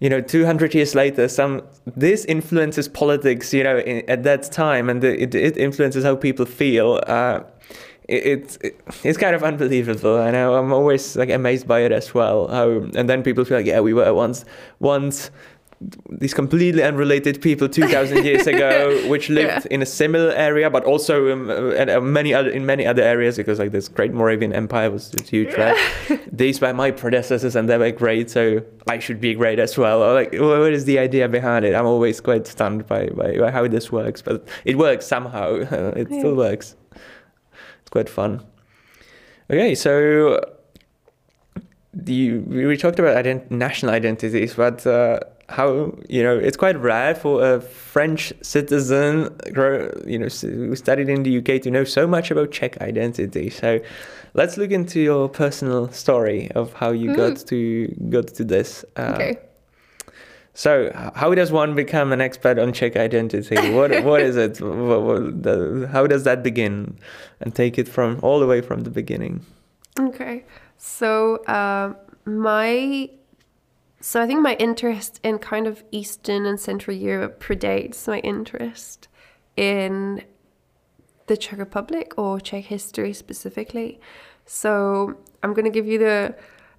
[0.00, 4.90] you know 200 years later some this influences politics you know in, at that time
[4.90, 7.40] and the, it, it influences how people feel uh,
[8.08, 12.12] it's it, it's kind of unbelievable i know i'm always like amazed by it as
[12.14, 14.44] well how and then people feel like yeah we were once
[14.80, 15.30] once
[16.08, 19.74] these completely unrelated people 2000 years ago which lived Yeah.
[19.74, 23.02] in a similar area but also um, uh, and, uh, many other in many other
[23.02, 25.76] areas because like this great moravian empire was huge right?
[26.32, 30.02] These were my predecessors and they were great so i should be great as well.
[30.02, 31.74] Or like what is the idea behind it?
[31.74, 35.48] I'm always quite stunned by, by, by how this works but it works somehow.
[35.96, 36.18] It Yeah.
[36.20, 36.76] still works
[37.94, 38.32] quite fun
[39.50, 39.94] okay so
[41.94, 47.14] the we talked about ident- national identities, but uh, how you know it's quite rare
[47.14, 52.06] for a French citizen, grow, you know, who studied in the UK to know so
[52.06, 53.50] much about Czech identity.
[53.50, 53.80] So,
[54.34, 58.84] let's look into your personal story of how you got to got to this.
[58.96, 59.38] Uh, okay
[60.54, 63.56] So, how does one become an expert on Czech identity?
[63.72, 64.60] What what is it?
[64.60, 66.96] What, what, the, how does that begin?
[67.40, 69.44] And take it from all the way from the beginning.
[69.98, 70.44] okay
[70.76, 73.08] so um my
[74.00, 79.08] so i think my interest in kind of eastern and central europe predates my interest
[79.56, 80.22] in
[81.26, 84.00] the czech republic or czech history specifically
[84.46, 86.34] so i'm going to give you the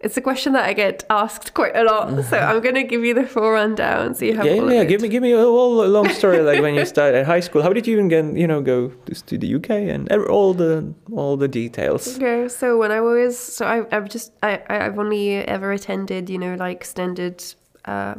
[0.06, 3.04] it's a question that I get asked quite a lot, so I'm going to give
[3.04, 4.84] you the full rundown so you have yeah, yeah.
[4.84, 7.64] Give me, give me a whole long story, like when you started at high school.
[7.64, 11.36] How did you even get, you know, go to, the UK and all the all
[11.38, 12.16] the details?
[12.18, 16.38] Okay, so when I was so I I've just I I've only ever attended you
[16.38, 17.44] know like standard
[17.86, 18.16] uh,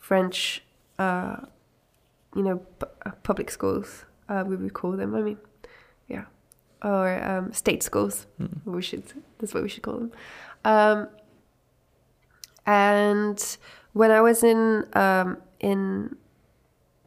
[0.00, 0.64] French
[0.98, 1.36] uh,
[2.34, 5.38] you know p- uh, public schools uh, we would call them I mean
[6.08, 6.24] yeah
[6.82, 8.26] or um, state schools
[8.64, 9.04] we should
[9.38, 10.12] that's what we should call them
[10.64, 11.08] um,
[12.66, 13.56] and
[13.92, 16.16] when I was in um, in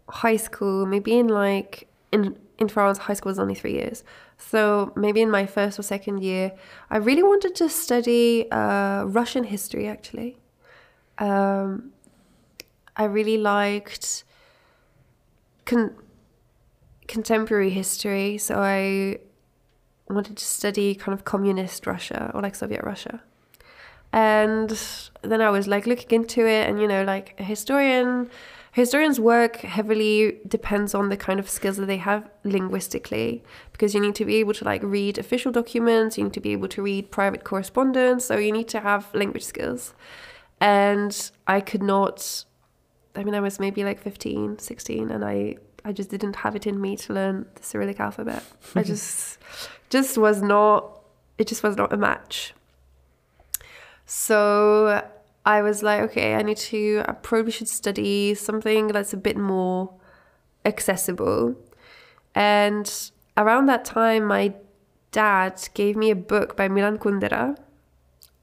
[0.09, 4.03] high school, maybe in like in in France, high school is only three years.
[4.37, 6.51] So maybe in my first or second year,
[6.89, 9.87] I really wanted to study uh, Russian history.
[9.87, 10.37] Actually,
[11.17, 11.91] um,
[12.95, 14.23] I really liked
[15.65, 15.95] con-
[17.07, 18.37] contemporary history.
[18.37, 19.19] So I
[20.09, 23.21] wanted to study kind of communist Russia or like Soviet Russia.
[24.13, 24.69] And
[25.21, 28.29] then I was like looking into it, and you know, like a historian
[28.77, 33.99] historians work heavily depends on the kind of skills that they have linguistically because you
[33.99, 36.83] need to be able to like read official documents you need to be able to
[36.83, 39.95] read private correspondence so you need to have language skills.
[40.61, 42.45] And i could not
[43.15, 46.67] i mean i was maybe like 15 16 and i i just didn't have it
[46.67, 48.43] in me to learn the cyrillic alphabet.
[48.75, 49.39] I just
[49.89, 51.01] just was not
[51.39, 52.53] it just was not a match
[54.07, 55.05] so
[55.45, 59.37] I was like, okay, I need to, I probably should study something that's a bit
[59.37, 59.93] more
[60.65, 61.55] accessible.
[62.33, 62.91] And
[63.35, 64.53] around that time, my
[65.11, 67.57] dad gave me a book by Milan Kundera.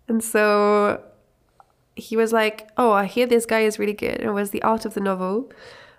[0.06, 1.02] And so
[1.96, 4.20] he was like, oh, I hear this guy is really good.
[4.20, 5.50] And it was The Art of the Novel.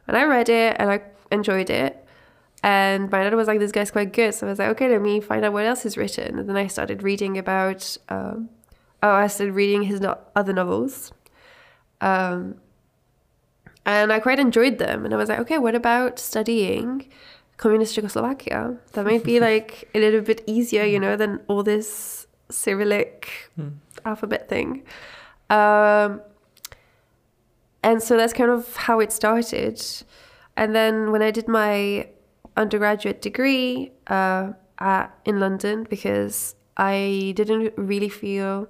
[0.07, 1.01] And I read it and I
[1.31, 2.05] enjoyed it.
[2.61, 4.33] And my dad was like, this guy's quite good.
[4.35, 6.37] So I was like, okay, let me find out what else he's written.
[6.37, 8.49] And then I started reading about um,
[9.05, 11.13] oh, I started reading his no- other novels.
[12.01, 12.55] Um,
[13.85, 15.05] and I quite enjoyed them.
[15.05, 17.07] And I was like, okay, what about studying
[17.57, 18.77] communist Czechoslovakia?
[18.93, 23.73] That might be like a little bit easier, you know, than all this Cyrillic mm.
[24.05, 24.81] alphabet thing.
[25.51, 26.21] Um,
[27.83, 29.85] and so that's kind of how it started.
[30.57, 32.09] And then when I did my
[32.57, 38.67] undergraduate degree uh, at, in London, because I didn't really feel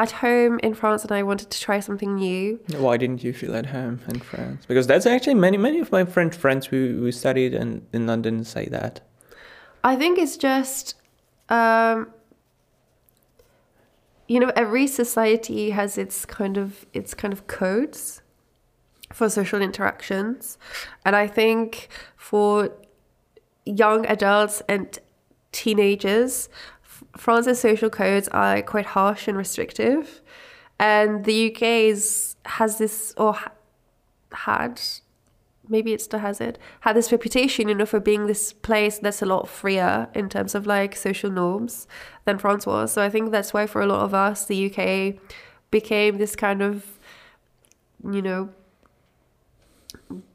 [0.00, 2.58] at home in France and I wanted to try something new.
[2.78, 4.64] Why didn't you feel at home in France?
[4.66, 8.42] Because that's actually many many of my French friends who, who studied in, in London
[8.42, 9.02] say that.
[9.84, 10.94] I think it's just
[11.50, 12.08] um,
[14.26, 18.22] you know every society has its kind of its kind of codes
[19.12, 20.56] for social interactions
[21.04, 22.72] and I think for
[23.66, 24.98] young adults and
[25.52, 26.48] teenagers
[27.16, 30.20] France's social codes are quite harsh and restrictive,
[30.78, 33.52] and the UK's has this or ha-
[34.32, 34.80] had
[35.68, 39.22] maybe it still has it had this reputation you know for being this place that's
[39.22, 41.86] a lot freer in terms of like social norms
[42.24, 42.92] than france was.
[42.92, 45.14] So i think that's why for a lot of us the uk
[45.70, 46.98] became this kind of
[48.12, 48.50] you know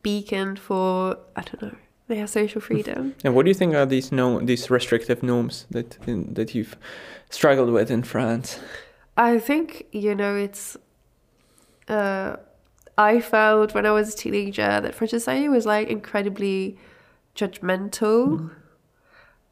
[0.01, 1.75] beacon for i don't know
[2.07, 3.15] they have social freedom.
[3.23, 6.77] And what do you think are these no these restrictive norms that in, that you've
[7.29, 8.59] struggled with in France?
[9.17, 10.77] I think you know it's.
[11.87, 12.37] Uh,
[12.97, 16.77] I felt when I was a teenager that French society was like incredibly
[17.35, 18.39] judgmental.
[18.39, 18.51] Mm.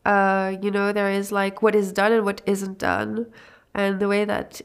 [0.05, 3.27] Uh, you know, there is like what is done and what isn't done,
[3.73, 4.61] and the way that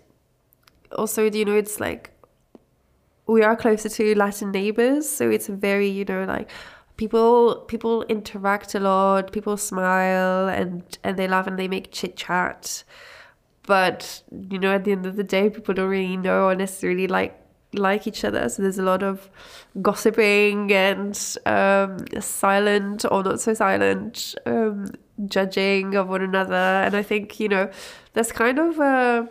[0.93, 2.11] also you know it's like
[3.27, 6.51] we are closer to Latin neighbors, so it's very you know like
[6.99, 12.17] people people interact a lot people smile and and they laugh and they make chit
[12.17, 12.85] chat.
[13.67, 17.07] But you know at the end of the day people don't really know or necessarily
[17.07, 17.41] like
[17.73, 18.49] like each other.
[18.49, 19.31] So there's a lot of
[19.81, 24.87] gossiping and um, silent or not so silent um,
[25.27, 26.55] judging of one another.
[26.55, 27.71] And i think you know
[28.13, 29.27] that's kind of uh,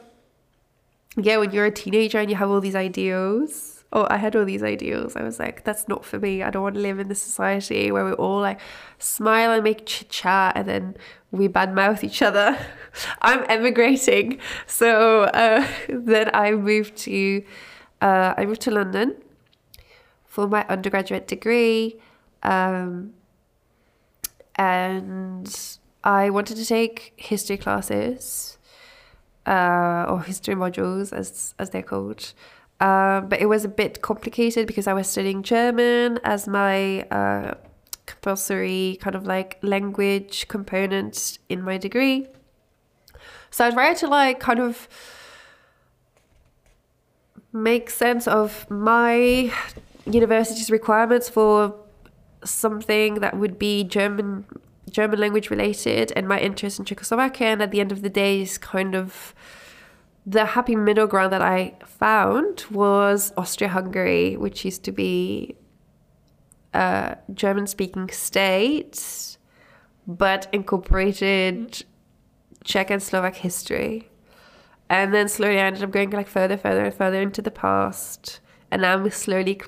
[1.18, 4.46] yeah when you're a teenager and you have all these ideals oh, I had all
[4.46, 5.16] these ideals.
[5.16, 6.44] I was like, that's not for me.
[6.44, 8.60] I don't want to live in this society where we all like
[9.00, 10.98] smile and make chit chat and then
[11.32, 12.58] we badmouth each other.
[13.22, 14.40] I'm emigrating.
[14.66, 17.44] So uh, then I moved to
[18.02, 19.16] uh, I moved to London
[20.26, 22.00] for my undergraduate degree.
[22.44, 23.14] Um,
[24.56, 28.58] and I wanted to take history classes
[29.46, 32.34] uh, or history modules as as they're called.
[32.80, 37.56] Um, but it was a bit complicated because I was studying German as my uh,
[38.06, 42.28] compulsory kind of like language component in my degree.
[43.50, 44.88] So I tried to like kind of
[47.52, 49.52] make sense of my
[50.06, 51.76] university's requirements for
[52.44, 54.46] something that would be German
[54.90, 58.42] German language related and my interest in Czechoslovakia and at the end of the day
[58.42, 59.34] is kind of
[60.28, 65.56] the happy middle ground that I found was Austria Hungary, which used to be
[66.74, 69.38] a German speaking state,
[70.06, 71.86] but incorporated
[72.66, 74.10] Czech and Slovak history.
[74.90, 78.42] And then slowly I ended up going like further, further, and further into the past.
[78.70, 79.62] And now I'm slowly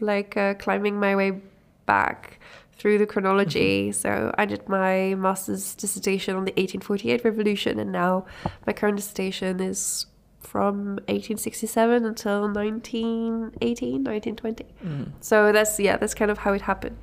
[0.00, 1.42] like uh, climbing my way
[1.84, 2.39] back
[2.80, 3.90] through the chronology.
[3.90, 4.00] Mm-hmm.
[4.00, 8.24] So I did my master's dissertation on the 1848 revolution, and now
[8.66, 10.06] my current dissertation is
[10.40, 14.64] from 1867 until 1918, 1920.
[14.82, 15.12] Mm.
[15.20, 16.96] So that's yeah, that's kind of how it happened.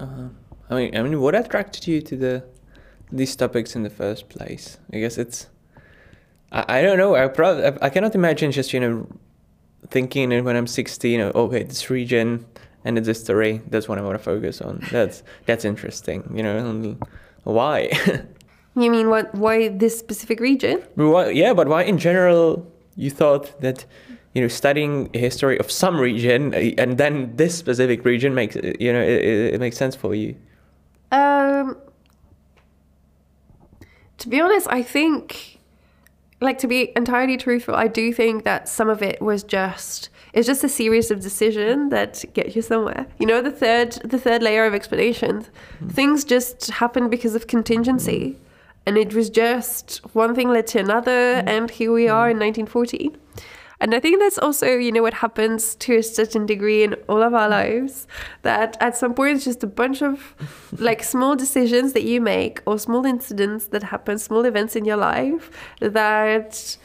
[0.00, 0.28] Uh,
[0.70, 2.44] I mean, I mean, what attracted you to the
[3.12, 4.78] these topics in the first place?
[4.92, 5.48] I guess it's.
[6.50, 7.14] I, I don't know.
[7.14, 9.06] I probably I, I cannot imagine just you know
[9.90, 11.20] thinking when I'm 16.
[11.20, 12.46] okay, this region
[12.84, 13.62] and it's history.
[13.68, 14.82] That's what I want to focus on.
[14.90, 16.30] That's that's interesting.
[16.34, 16.96] You know,
[17.44, 17.90] why?
[18.76, 19.34] you mean what?
[19.34, 20.82] Why this specific region?
[20.94, 22.66] Why, yeah, but why in general
[22.96, 23.84] you thought that
[24.34, 28.92] you know studying history of some region uh, and then this specific region makes you
[28.92, 30.36] know it, it makes sense for you?
[31.10, 31.76] Um,
[34.18, 35.60] to be honest, I think,
[36.40, 40.48] like to be entirely truthful, I do think that some of it was just it's
[40.48, 43.06] just a series of decisions that get you somewhere.
[43.18, 45.48] You know, the third the third layer of explanations.
[45.82, 45.92] Mm.
[45.92, 48.36] Things just happened because of contingency.
[48.84, 51.48] And it was just one thing led to another, mm.
[51.48, 53.16] and here we are in 1914.
[53.80, 57.22] And I think that's also, you know, what happens to a certain degree in all
[57.22, 58.06] of our lives.
[58.42, 60.34] That at some point it's just a bunch of
[60.78, 64.96] like small decisions that you make or small incidents that happen, small events in your
[64.96, 65.50] life
[65.80, 66.76] that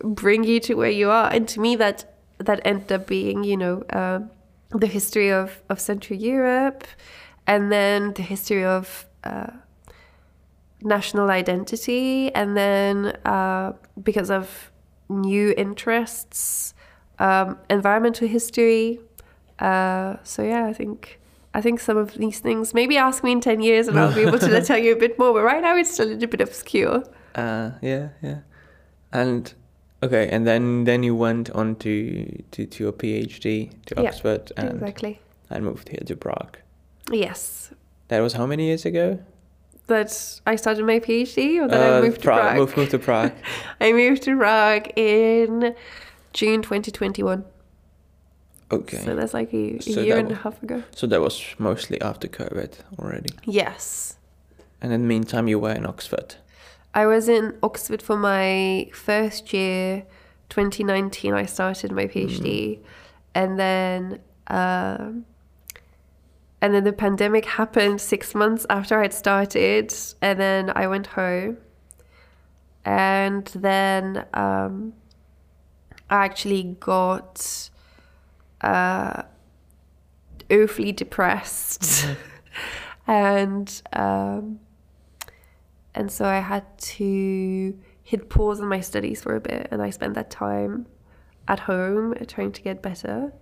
[0.00, 1.30] bring you to where you are.
[1.30, 4.20] And to me, that that ended up being, you know, uh,
[4.70, 6.84] the history of, of Central Europe
[7.46, 9.50] and then the history of uh,
[10.82, 12.32] national identity.
[12.34, 14.70] And then uh, because of
[15.08, 16.74] new interests,
[17.18, 19.00] um, environmental history.
[19.58, 21.18] Uh, so yeah, I think
[21.54, 22.74] I think some of these things.
[22.74, 25.18] Maybe ask me in ten years, and I'll be able to tell you a bit
[25.18, 25.32] more.
[25.32, 27.02] But right now, it's still a little bit obscure.
[27.34, 28.40] Uh, yeah, yeah,
[29.12, 29.52] and
[30.02, 34.52] Okay, and then then you went on to to, to your PhD to yeah, Oxford
[34.56, 35.20] and exactly.
[35.50, 36.58] and moved here to Prague.
[37.10, 37.70] Yes.
[38.08, 39.18] That was how many years ago?
[39.88, 42.56] That I started my PhD, or that uh, I moved Prague, to Prague.
[42.56, 43.32] Moved, moved to Prague.
[43.80, 45.74] I moved to Prague in
[46.32, 47.44] June 2021.
[48.70, 48.98] Okay.
[48.98, 50.82] So that's like a, a so year and was, a half ago.
[50.94, 53.30] So that was mostly after COVID already.
[53.44, 54.18] Yes.
[54.80, 56.36] And in the meantime, you were in Oxford.
[56.94, 60.04] I was in Oxford for my first year,
[60.48, 61.34] 2019.
[61.34, 62.78] I started my PhD, mm.
[63.34, 65.26] and then um,
[66.60, 71.58] and then the pandemic happened six months after I'd started, and then I went home,
[72.84, 74.94] and then um,
[76.08, 77.70] I actually got
[78.62, 79.22] uh,
[80.50, 82.14] awfully depressed, mm-hmm.
[83.10, 83.82] and.
[83.92, 84.60] Um,
[85.98, 89.90] and so I had to hit pause on my studies for a bit, and I
[89.90, 90.86] spent that time
[91.48, 93.32] at home trying to get better.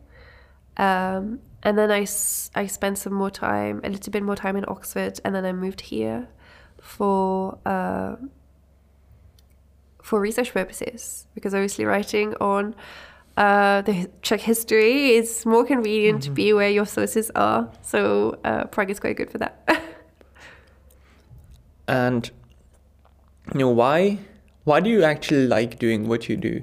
[0.78, 2.06] Um, and then I,
[2.54, 5.52] I spent some more time, a little bit more time in Oxford, and then I
[5.52, 6.28] moved here
[6.80, 8.16] for uh,
[10.02, 12.74] for research purposes because obviously writing on
[13.36, 16.34] uh, the Czech history is more convenient mm-hmm.
[16.34, 17.70] to be where your sources are.
[17.82, 19.68] So uh, Prague is quite good for that.
[21.88, 22.30] and
[23.52, 24.18] you know why
[24.64, 26.62] why do you actually like doing what you do?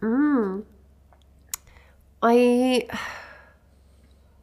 [0.00, 0.64] Mm.
[2.22, 2.86] i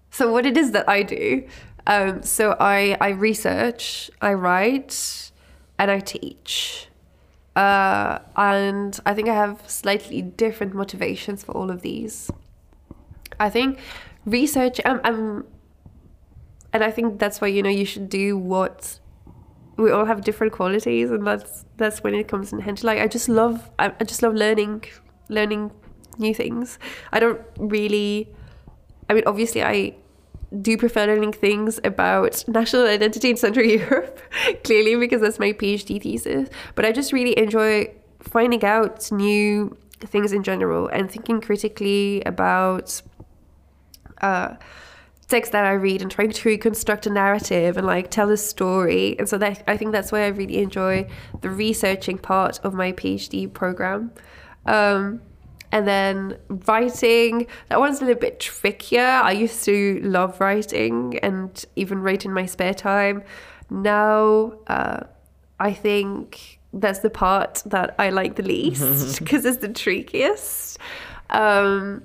[0.09, 1.45] so what it is that i do
[1.87, 5.31] um, so i i research i write
[5.77, 6.87] and i teach.
[7.55, 12.29] Uh, and i think i have slightly different motivations for all of these.
[13.39, 13.79] I think
[14.25, 15.45] research um, um,
[16.71, 18.99] and i think that's why you know you should do what
[19.79, 23.07] we all have different qualities and that's that's when it comes in handy like i
[23.07, 24.83] just love I, just love learning
[25.29, 25.71] learning
[26.17, 26.77] new things
[27.13, 28.29] i don't really
[29.09, 29.95] i mean obviously i
[30.61, 34.19] do prefer learning things about national identity in Central Europe,
[34.63, 36.49] clearly because that's my PhD thesis.
[36.75, 43.01] But I just really enjoy finding out new things in general and thinking critically about
[44.21, 44.55] uh,
[45.29, 49.17] text that I read and trying to reconstruct a narrative and like tell a story.
[49.19, 51.07] And so that I think that's why I really enjoy
[51.41, 54.11] the researching part of my PhD program.
[54.65, 55.21] Um,
[55.71, 59.05] and then writing, that one's a little bit trickier.
[59.05, 63.23] I used to love writing and even write in my spare time.
[63.69, 65.01] Now, uh,
[65.59, 70.79] I think that's the part that I like the least because it's the trickiest.
[71.29, 72.03] Um,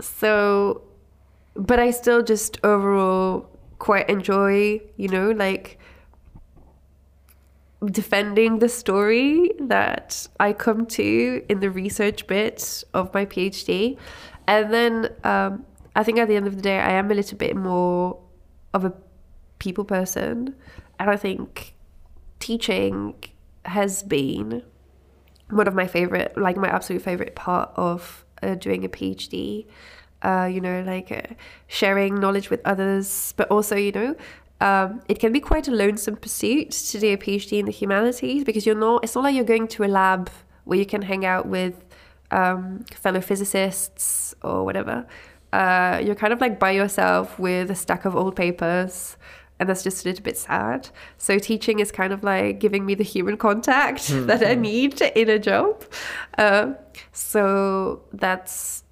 [0.00, 0.82] so
[1.56, 5.78] but I still just overall quite enjoy, you know, like
[7.84, 13.98] defending the story that I come to in the research bit of my PhD.
[14.46, 15.64] And then um,
[15.94, 18.18] I think at the end of the day, I am a little bit more
[18.72, 18.92] of a
[19.58, 20.54] people person.
[20.98, 21.74] And I think
[22.38, 23.14] teaching
[23.64, 24.62] has been
[25.50, 29.66] one of my favorite, like my absolute favorite part of uh, doing a PhD
[30.26, 31.34] uh, you know, like uh,
[31.68, 34.16] sharing knowledge with others, but also, you know,
[34.60, 38.42] um, it can be quite a lonesome pursuit to do a PhD in the humanities
[38.42, 40.28] because you're not, it's not like you're going to a lab
[40.64, 41.84] where you can hang out with
[42.32, 45.06] um, fellow physicists or whatever.
[45.52, 49.16] uh, you're kind of like by yourself with a stack of old papers
[49.58, 50.90] and that's just a little bit sad.
[51.18, 54.26] So teaching is kind of like giving me the human contact mm-hmm.
[54.30, 55.84] that I need in a job.
[56.36, 56.72] Uh,
[57.12, 58.82] so that's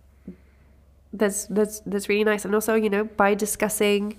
[1.15, 2.45] that's that's that's really nice.
[2.45, 4.19] And also, you know, by discussing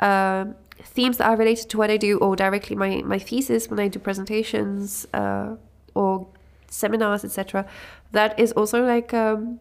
[0.00, 0.46] uh,
[0.82, 3.88] themes that are related to what I do, or directly my my thesis when I
[3.88, 5.56] do presentations uh,
[5.94, 6.26] or
[6.68, 7.66] seminars, etc.
[8.12, 9.60] That is also like um,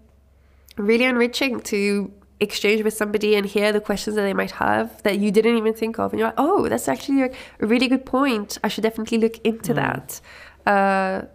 [0.77, 5.19] really enriching to exchange with somebody and hear the questions that they might have that
[5.19, 7.29] you didn't even think of and you're like oh that's actually a
[7.59, 9.75] really good point i should definitely look into mm.
[9.75, 10.21] that
[10.65, 11.27] uh,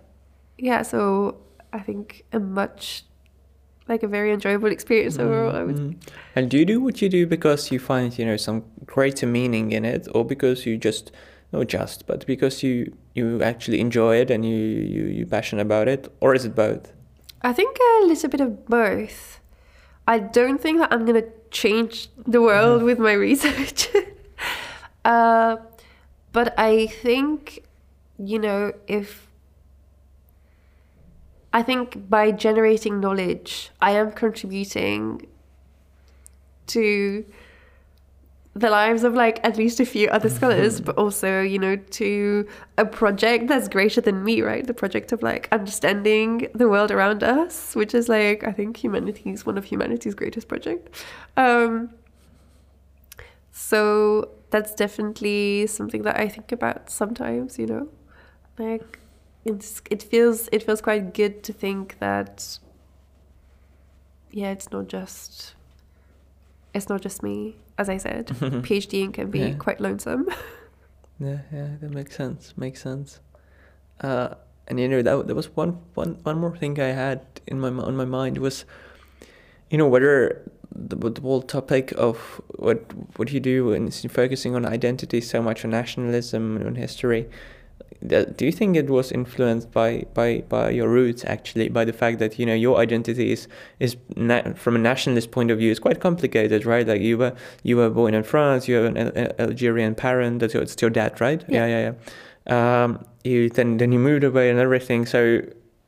[0.56, 1.36] yeah so
[1.74, 3.04] i think a much
[3.88, 5.94] like a very enjoyable experience overall mm.
[6.34, 9.72] and do you do what you do because you find you know some greater meaning
[9.72, 11.12] in it or because you just
[11.52, 15.86] not just but because you you actually enjoy it and you you you're passionate about
[15.86, 16.92] it or is it both
[17.42, 19.40] i think a little bit of both
[20.06, 22.86] I don't think that I'm gonna change the world mm-hmm.
[22.86, 23.88] with my research.
[25.04, 25.56] uh,
[26.32, 27.64] but I think,
[28.18, 29.23] you know, if
[31.54, 35.28] I think by generating knowledge, I am contributing
[36.66, 37.24] to
[38.54, 42.48] the lives of like at least a few other scholars, but also, you know, to
[42.76, 44.66] a project that's greater than me, right?
[44.66, 49.46] The project of like understanding the world around us, which is like, I think humanity's
[49.46, 51.04] one of humanity's greatest project.
[51.36, 51.90] Um,
[53.52, 57.88] so that's definitely something that I think about sometimes, you know,
[58.58, 58.98] like
[59.44, 62.58] it's, it feels, it feels quite good to think that,
[64.30, 65.54] yeah, it's not just,
[66.72, 69.54] it's not just me as I said, phd can be yeah.
[69.54, 70.28] quite lonesome.
[71.20, 72.54] yeah, yeah, that makes sense.
[72.56, 73.20] Makes sense.
[74.00, 74.34] Uh,
[74.68, 77.68] and you know that there was one, one, one more thing I had in my
[77.68, 78.64] on my mind was,
[79.70, 82.84] you know, whether the, the whole topic of what
[83.18, 87.28] what you do and focusing on identity so much on nationalism and on history
[88.06, 92.18] do you think it was influenced by, by, by your roots actually by the fact
[92.18, 93.48] that you know your identity is
[93.80, 96.86] is na- from a nationalist point of view is quite complicated right?
[96.86, 97.32] Like you were
[97.62, 101.20] you were born in France you have an Algerian parent that's your, it's your dad
[101.20, 101.42] right?
[101.48, 101.66] Yeah.
[101.66, 101.94] Yeah yeah, yeah.
[102.46, 105.06] Um, you then then you moved away and everything.
[105.06, 105.42] So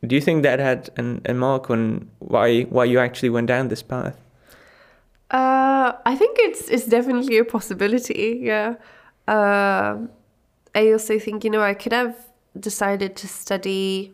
[0.07, 3.69] do you think that had an, a mark on why why you actually went down
[3.69, 4.17] this path?
[5.31, 8.77] Uh, I think it's it's definitely a possibility yeah.
[9.29, 10.07] Uh,
[10.77, 12.15] I also think, you know, I could have
[12.61, 14.13] decided to study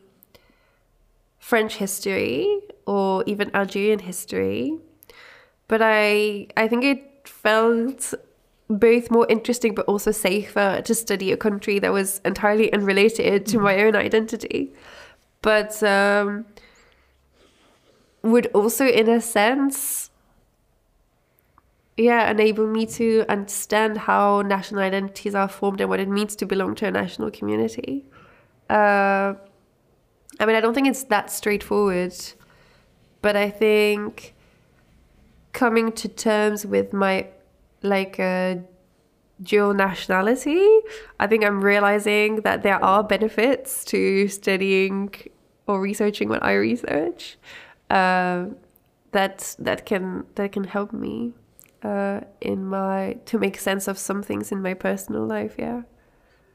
[1.41, 4.79] French history or even Algerian history,
[5.67, 8.15] but I I think it felt
[8.69, 13.59] both more interesting but also safer to study a country that was entirely unrelated to
[13.59, 14.73] my own identity,
[15.43, 16.47] but um,
[18.23, 20.12] would also, in a sense,
[21.97, 26.47] yeah, enable me to understand how national identities are formed and what it means to
[26.47, 28.05] belong to a national community.
[28.71, 29.35] Uh,
[30.41, 32.15] I mean, I don't think it's that straightforward,
[33.21, 34.35] but I think
[35.53, 37.27] coming to terms with my
[37.83, 38.57] like uh,
[39.43, 40.67] dual nationality,
[41.21, 45.13] I think I'm realizing that there are benefits to studying
[45.67, 47.37] or researching what I research.
[47.91, 48.47] Uh,
[49.11, 51.35] that that can that can help me
[51.83, 55.55] uh, in my to make sense of some things in my personal life.
[55.59, 55.83] Yeah.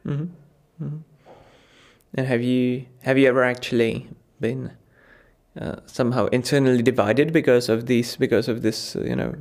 [0.06, 0.84] Mm-hmm.
[0.84, 0.98] Mm-hmm.
[2.14, 4.72] And have you have you ever actually been
[5.60, 9.36] uh, somehow internally divided because of these because of this you know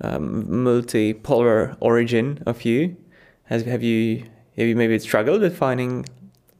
[0.00, 2.96] um, multipolar origin of you?
[3.44, 4.24] Has have you
[4.56, 6.06] have you maybe struggled with finding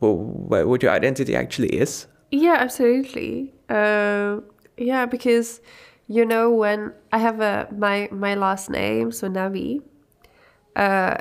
[0.00, 2.06] well, what your identity actually is?
[2.30, 3.52] Yeah, absolutely.
[3.68, 4.40] Uh,
[4.76, 5.60] yeah, because
[6.10, 9.80] you know when I have a my my last name, so Nabi,
[10.74, 11.18] uh,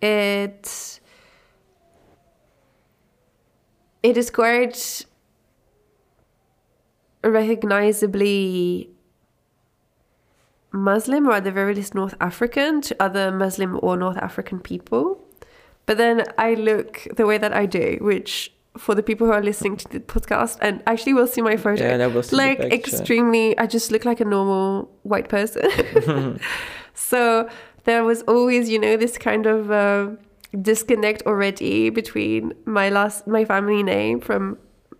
[0.00, 1.00] it
[4.02, 5.04] it is quite
[7.22, 8.88] recognizably
[10.72, 15.22] Muslim or at the very least North African to other Muslim or North African people.
[15.84, 19.42] But then I look the way that I do, which for the people who are
[19.42, 21.84] listening to the podcast and actually will see my photo.
[21.84, 26.40] Yeah, will see like extremely I just look like a normal white person.
[26.94, 27.48] so
[27.84, 30.08] there was always, you know, this kind of uh,
[30.60, 34.58] disconnect already between my last my family name from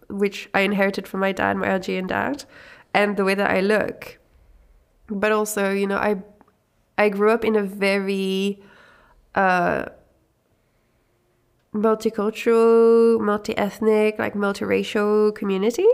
[0.09, 2.45] which I inherited from my dad, my Algerian dad,
[2.93, 4.19] and the way that I look.
[5.09, 6.23] But also, you know, I
[6.97, 8.63] I grew up in a very
[9.35, 9.87] uh,
[11.75, 15.87] multicultural, multi-ethnic, like multiracial community.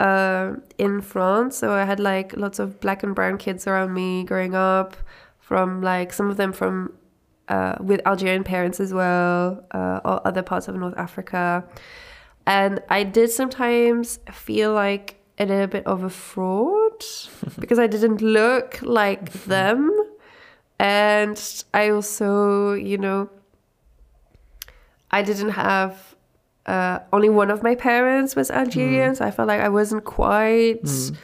[0.00, 1.56] uh, in France.
[1.56, 4.96] So I had like lots of black and brown kids around me growing up,
[5.38, 6.92] from like some of them from
[7.48, 11.64] uh, with Algerian parents as well, uh, or other parts of North Africa.
[12.46, 17.04] And I did sometimes feel like a little bit of a fraud
[17.58, 19.90] because I didn't look like them.
[20.78, 21.40] And
[21.72, 23.30] I also, you know,
[25.10, 26.16] I didn't have
[26.66, 29.16] uh, only one of my parents was Algerian, mm.
[29.16, 31.16] so I felt like I wasn't quite mm.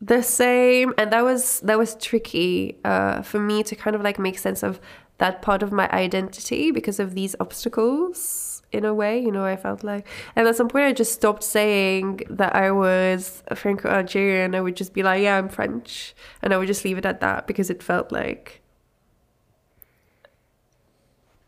[0.00, 4.18] the same, and that was that was tricky uh, for me to kind of like
[4.18, 4.80] make sense of
[5.18, 8.48] that part of my identity because of these obstacles.
[8.72, 11.44] In a way, you know, I felt like, and at some point, I just stopped
[11.44, 14.54] saying that I was Franco Algerian.
[14.54, 17.20] I would just be like, "Yeah, I'm French," and I would just leave it at
[17.20, 18.61] that because it felt like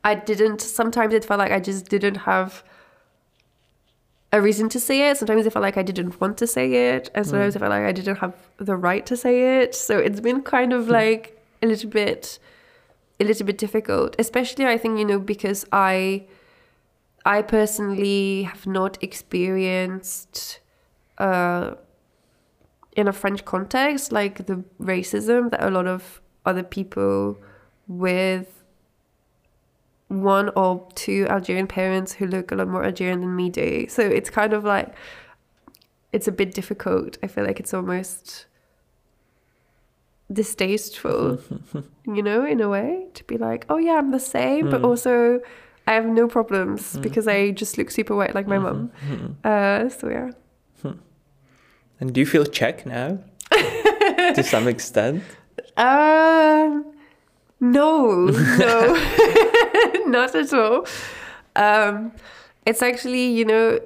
[0.05, 0.60] I didn't.
[0.60, 2.62] Sometimes it felt like I just didn't have
[4.33, 5.16] a reason to say it.
[5.16, 7.57] Sometimes it felt like I didn't want to say it, and sometimes mm.
[7.57, 9.74] I felt like I didn't have the right to say it.
[9.74, 10.92] So it's been kind of hmm.
[10.92, 12.39] like a little bit,
[13.18, 14.15] a little bit difficult.
[14.18, 16.26] Especially, I think you know because I,
[17.24, 20.60] I personally have not experienced,
[21.18, 21.76] uh,
[22.97, 27.39] in a French context, like the racism that a lot of other people
[27.89, 28.53] with
[30.08, 33.86] one or two Algerian parents who look a lot more Algerian than me do.
[33.89, 34.94] So it's kind of like
[36.12, 37.18] it's a bit difficult.
[37.23, 38.47] I feel like it's almost
[40.33, 41.41] distasteful,
[42.07, 44.70] you know, in a way, to be like, oh yeah, I'm the same, mm.
[44.70, 45.41] but also
[45.86, 47.02] I have no problems mm.
[47.02, 48.91] because I just look super white like my mom.
[49.07, 49.33] Mm-hmm.
[49.44, 50.31] Uh, so yeah.
[50.83, 50.99] Hmm.
[52.00, 53.18] And do you feel Czech now?
[54.34, 55.23] to some extent?
[55.76, 56.84] Um,
[57.60, 58.94] no, no,
[60.10, 60.86] not at all.
[61.57, 62.12] Um,
[62.66, 63.81] it's actually, you know,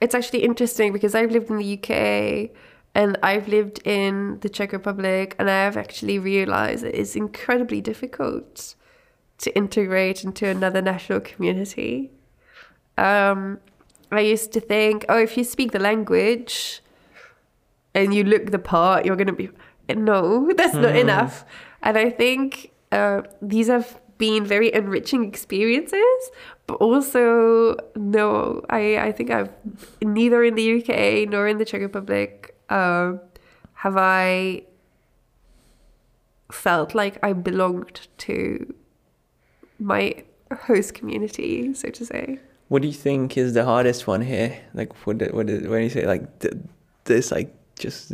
[0.00, 2.50] it's actually interesting because I've lived in the UK
[2.94, 7.80] and I've lived in the Czech Republic, and I have actually realized it is incredibly
[7.80, 8.76] difficult
[9.38, 12.12] to integrate into another national community.
[12.96, 13.58] Um,
[14.12, 16.82] I used to think, oh, if you speak the language
[17.94, 19.50] and you look the part, you're going to be.
[19.88, 21.00] No, that's not mm.
[21.00, 21.44] enough.
[21.82, 26.30] And I think uh, these have been very enriching experiences,
[26.66, 29.50] but also, no, I, I think I've
[30.02, 33.14] neither in the UK nor in the Czech Republic uh,
[33.74, 34.62] have I
[36.50, 38.74] felt like I belonged to
[39.78, 42.38] my host community, so to say.
[42.68, 44.58] What do you think is the hardest one here?
[44.72, 46.26] Like, what, what, when you say like
[47.04, 48.10] this, like just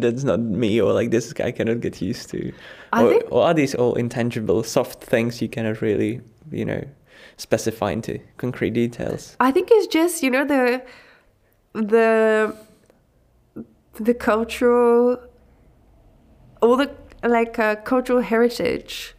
[0.00, 2.52] that's not me or like this I cannot get used to.
[2.92, 6.84] Or, think, or, are these all intangible soft things you cannot really you know
[7.36, 9.36] specify into concrete details?
[9.40, 10.82] I think it's just you know the
[11.74, 12.56] the
[13.94, 15.18] the cultural
[16.60, 16.90] all the
[17.22, 19.14] like uh, cultural heritage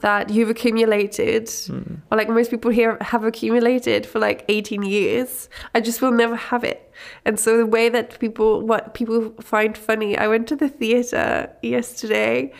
[0.00, 2.00] that you've accumulated, mm.
[2.10, 5.48] or like most people here have accumulated for like 18 years.
[5.74, 6.92] I just will never have it.
[7.24, 11.50] And so the way that people, what people find funny, I went to the theater
[11.62, 12.52] yesterday,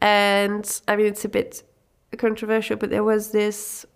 [0.00, 1.62] and I mean, it's a bit
[2.18, 3.86] controversial, but there was this.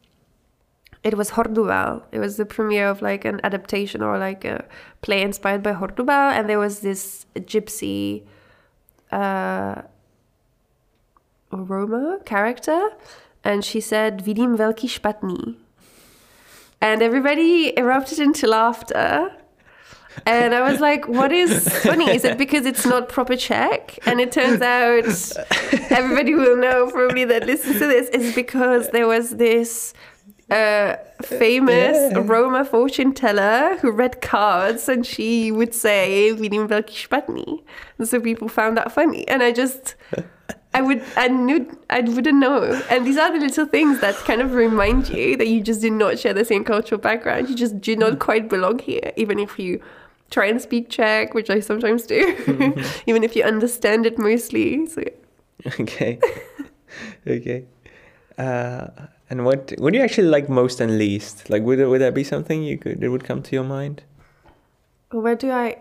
[1.03, 2.03] It was Hordubal.
[2.13, 4.67] It was the premiere of like an adaptation or like a
[5.01, 8.25] play inspired by Hordubal, and there was this gypsy.
[9.11, 9.83] Uh,
[11.51, 12.91] Roma character,
[13.45, 15.57] and she said "Vidím velký špatný,"
[16.81, 19.31] and everybody erupted into laughter.
[20.27, 22.11] And I was like, what is funny?
[22.11, 23.99] Is it because it's not proper Czech?
[24.07, 25.07] And it turns out
[25.91, 29.95] everybody will know probably that listens to this is because there was this
[30.51, 32.23] uh, famous yeah.
[32.25, 37.63] Roma fortune teller who read cards and she would say Vidím velký špatný.
[37.99, 39.27] And so people found that funny.
[39.29, 39.95] And I just
[40.73, 42.63] I would, I knew, I wouldn't know.
[42.91, 45.93] And these are the little things that kind of remind you that you just did
[45.93, 47.49] not share the same cultural background.
[47.49, 49.83] You just do not quite belong here, even if you
[50.31, 52.81] try and speak Czech, which I sometimes do, mm-hmm.
[53.11, 54.87] even if you understand it mostly.
[54.87, 55.03] So.
[55.81, 56.19] Okay.
[57.27, 57.65] okay.
[58.39, 58.87] Uh,
[59.29, 61.51] and what what do you actually like most and least?
[61.51, 64.03] Like, would there, would that be something you could that would come to your mind?
[65.11, 65.79] Where do I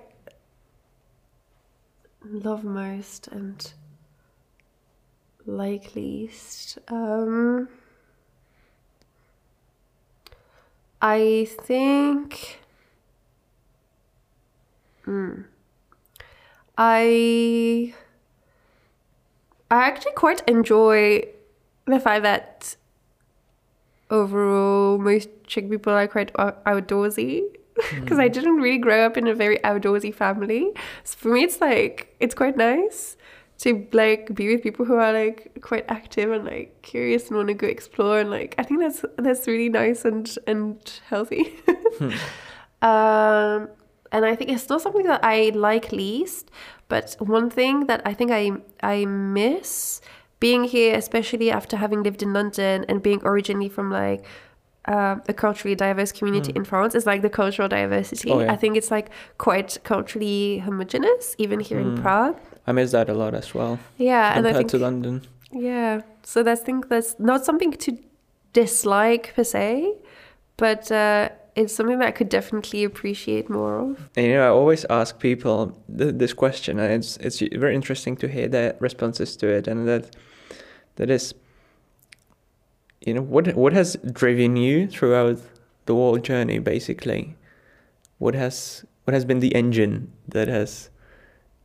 [2.23, 3.71] love most and
[5.49, 6.77] like least.
[6.87, 7.67] Um,
[11.01, 12.59] I think.
[15.05, 15.41] Hmm.
[16.77, 17.93] I.
[19.71, 21.23] I actually quite enjoy
[21.85, 22.75] the fact that
[24.09, 27.43] overall most Czech people are quite outdoorsy.
[27.95, 30.71] because I didn't really grow up in a very outdoorsy family.
[31.03, 33.15] So for me, it's like it's quite nice
[33.59, 37.49] to like be with people who are like quite active and like curious and want
[37.49, 41.55] to go explore and like I think that's that's really nice and and healthy.
[42.81, 43.69] um,
[44.11, 46.49] and I think it's not something that I like least,
[46.87, 50.01] but one thing that I think I I miss
[50.39, 54.23] being here, especially after having lived in London and being originally from like
[54.85, 58.31] uh, a culturally diverse community in France is like the cultural diversity.
[58.31, 58.53] Oh, yeah.
[58.53, 62.39] I think it's like quite culturally homogenous, even here in Prague.
[62.69, 65.21] I miss that a lot as well Yeah, and I compared think to London.
[65.51, 66.01] yeah.
[66.23, 67.97] So that's think that's not something to
[68.53, 69.95] dislike per se,
[70.57, 74.09] but uh, it's something that I could definitely appreciate more of.
[74.15, 75.57] And, you know, I always ask people
[75.97, 79.87] th- this question, and it's it's very interesting to hear their responses to it, and
[79.87, 80.15] that
[80.97, 81.33] that is,
[83.05, 85.37] you know, what what has driven you throughout
[85.85, 87.35] the whole journey, basically.
[88.19, 90.89] What has what has been the engine that has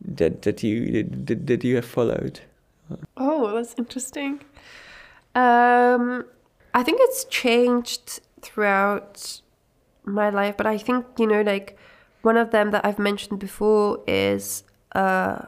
[0.01, 2.41] that that you that, that you have followed?
[3.17, 4.41] Oh, that's interesting.
[5.35, 6.25] Um,
[6.75, 9.41] I think it's changed throughout
[10.05, 11.79] my life, but I think you know, like
[12.23, 15.47] one of them that I've mentioned before is uh,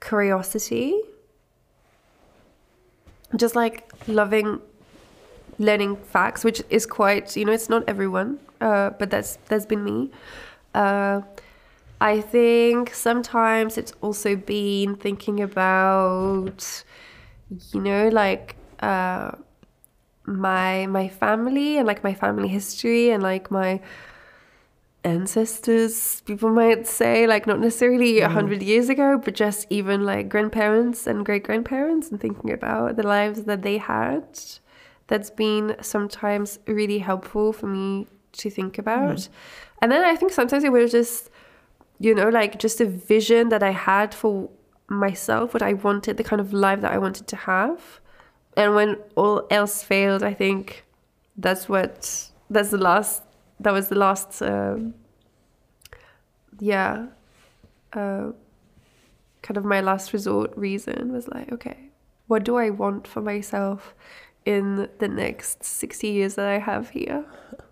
[0.00, 1.00] curiosity.
[3.36, 4.60] Just like loving
[5.58, 9.84] learning facts, which is quite you know, it's not everyone, uh, but that's that's been
[9.84, 10.10] me.
[10.74, 11.20] Uh,
[12.00, 16.84] I think sometimes it's also been thinking about,
[17.72, 19.32] you know, like uh,
[20.24, 23.80] my my family and like my family history and like my
[25.04, 26.22] ancestors.
[26.26, 31.06] People might say like not necessarily a hundred years ago, but just even like grandparents
[31.06, 34.24] and great grandparents and thinking about the lives that they had.
[35.08, 39.28] That's been sometimes really helpful for me to think about.
[39.82, 41.29] And then I think sometimes it was just
[42.00, 44.50] you know, like just a vision that I had for
[44.88, 48.00] myself, what I wanted, the kind of life that I wanted to have.
[48.56, 50.84] And when all else failed, I think
[51.36, 53.22] that's what that's the last
[53.60, 54.94] that was the last um,
[56.58, 57.06] yeah
[57.92, 58.32] uh,
[59.42, 61.90] kind of my last resort reason was like okay
[62.26, 63.94] what do i want for myself
[64.44, 67.24] in the next 60 years that i have here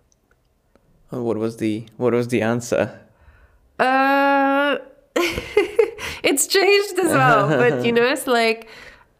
[1.09, 2.99] What was the what was the answer?
[3.79, 4.77] Uh,
[6.23, 8.67] it's changed as well, but you know, it's like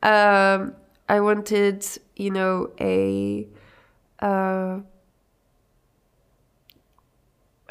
[0.03, 0.75] um,
[1.07, 3.47] I wanted, you know, a
[4.19, 4.79] uh,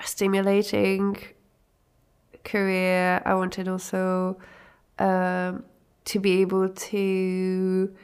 [0.04, 1.16] stimulating
[2.44, 3.22] career.
[3.24, 4.38] I wanted also
[4.98, 5.64] um,
[6.06, 7.94] to be able to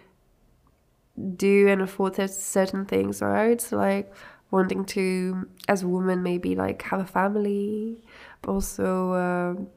[1.37, 3.61] do and afford certain things, right?
[3.61, 4.13] So like
[4.51, 8.03] wanting to, as a woman, maybe like have a family,
[8.47, 9.69] also, um,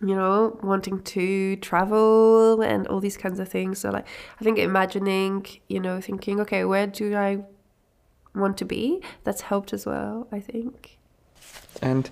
[0.00, 3.78] you know, wanting to travel and all these kinds of things.
[3.78, 4.06] So like,
[4.40, 7.38] I think imagining, you know, thinking, okay, where do I
[8.34, 9.02] want to be?
[9.24, 10.28] That's helped as well.
[10.30, 10.98] I think.
[11.82, 12.10] And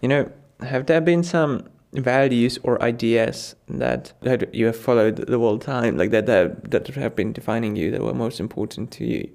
[0.00, 0.30] you know,
[0.60, 5.96] have there been some values or ideas that that you have followed the whole time,
[5.96, 9.28] like that that, that have been defining you, that were most important to you?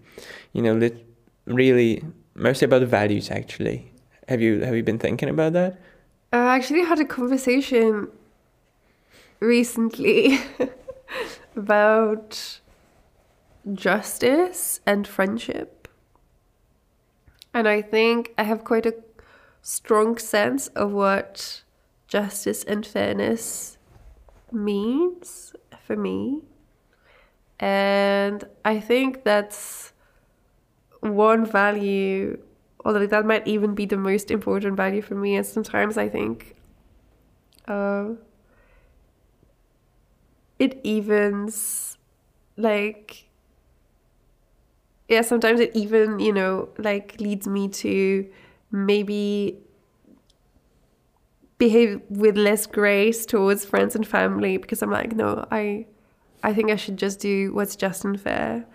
[0.53, 0.89] You know,
[1.45, 2.03] really
[2.35, 3.29] mostly about values.
[3.29, 3.92] Actually,
[4.33, 5.73] have you have you been thinking about that?
[6.33, 8.07] Uh, I actually had a conversation
[9.39, 10.39] recently
[11.55, 12.59] about
[13.71, 15.87] justice and friendship.
[17.53, 18.95] And I think I have quite a
[19.61, 21.61] strong sense of what
[22.07, 23.77] justice and fairness
[24.51, 25.53] means
[25.85, 26.41] for me.
[27.59, 29.93] And I think that's
[31.01, 32.39] one value,
[32.85, 35.35] although that might even be the most important value for me.
[35.35, 36.55] And sometimes I think
[37.67, 38.09] uh,
[40.59, 41.97] it evens,
[42.57, 43.29] like,
[45.07, 48.27] yeah, sometimes it even, you know, like leads me to
[48.71, 49.59] maybe
[51.57, 55.85] behave with less grace towards friends and family because I'm like, no, I
[56.43, 58.65] I think I should just do what's just and fair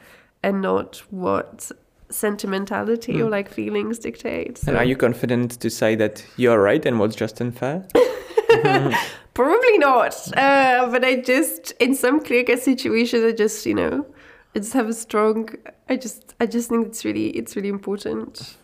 [0.43, 1.71] and not what
[2.11, 4.61] sentimentality or like feelings dictate.
[4.67, 7.87] And are you confident to say that you're right and what's just and fair?
[9.35, 10.15] Probably not.
[10.37, 14.07] Uh, but I just, in some clear cut situations, I just, you know,
[14.55, 15.51] I just have a strong.
[15.89, 18.57] I just, I just think it's really, it's really important.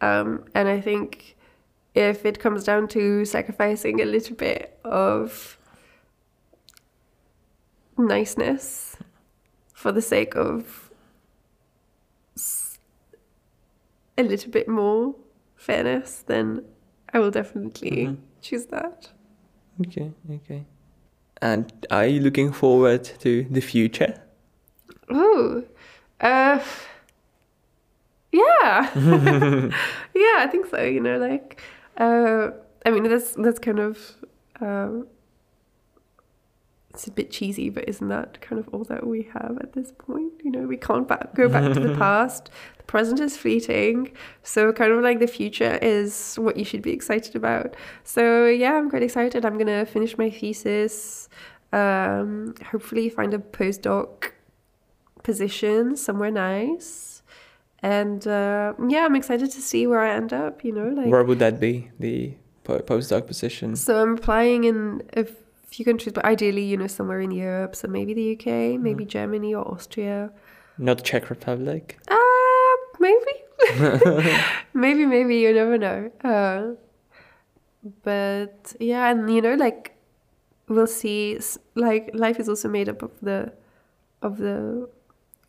[0.00, 1.36] Um, and I think
[1.94, 5.58] if it comes down to sacrificing a little bit of
[7.96, 8.96] niceness
[9.72, 10.81] for the sake of
[14.18, 15.14] a little bit more,
[15.56, 16.64] fairness, then
[17.12, 18.16] I will definitely Mhm.
[18.40, 19.10] choose that.
[19.80, 20.64] Okay, okay.
[21.40, 24.14] And are you looking forward to the future?
[25.10, 25.64] Oh,
[26.20, 26.60] uh,
[28.32, 28.90] yeah,
[30.14, 30.82] yeah, I think so.
[30.82, 31.60] You know, like,
[31.98, 32.50] uh,
[32.86, 33.98] I mean, that's that's kind of,
[34.60, 35.06] um,
[36.92, 39.92] it's a bit cheesy, but isn't that kind of all that we have at this
[39.92, 40.32] point?
[40.44, 42.50] You know, we can't back, go back to the past.
[42.76, 44.12] The present is fleeting,
[44.42, 47.76] so kind of like the future is what you should be excited about.
[48.04, 49.44] So yeah, I'm quite excited.
[49.46, 51.28] I'm gonna finish my thesis.
[51.72, 54.32] Um, hopefully, find a postdoc
[55.22, 57.22] position somewhere nice.
[57.84, 60.62] And uh, yeah, I'm excited to see where I end up.
[60.64, 61.90] You know, like Where would that be?
[61.98, 63.76] The po- postdoc position?
[63.76, 65.02] so I'm applying in
[65.72, 67.74] few countries, but ideally, you know, somewhere in Europe.
[67.74, 70.30] So maybe the UK, maybe Germany or Austria.
[70.78, 71.98] Not Czech Republic.
[72.08, 73.34] Uh, maybe,
[74.74, 75.36] maybe, maybe.
[75.36, 76.10] You never know.
[76.22, 76.74] Uh,
[78.02, 79.96] but yeah, and you know, like
[80.68, 81.38] we'll see.
[81.74, 83.52] Like life is also made up of the
[84.22, 84.88] of the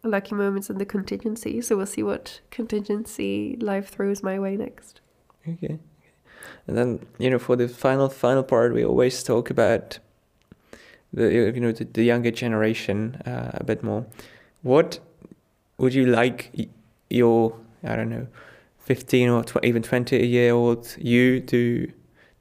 [0.03, 1.61] lucky moments and the contingency.
[1.61, 5.01] So we'll see what contingency life throws my way next.
[5.47, 5.79] Okay.
[6.67, 9.99] And then you know, for the final final part, we always talk about
[11.13, 14.05] the you know the, the younger generation uh, a bit more.
[14.61, 14.99] What
[15.77, 16.69] would you like
[17.09, 18.27] your I don't know,
[18.79, 21.91] fifteen or tw- even twenty year old you to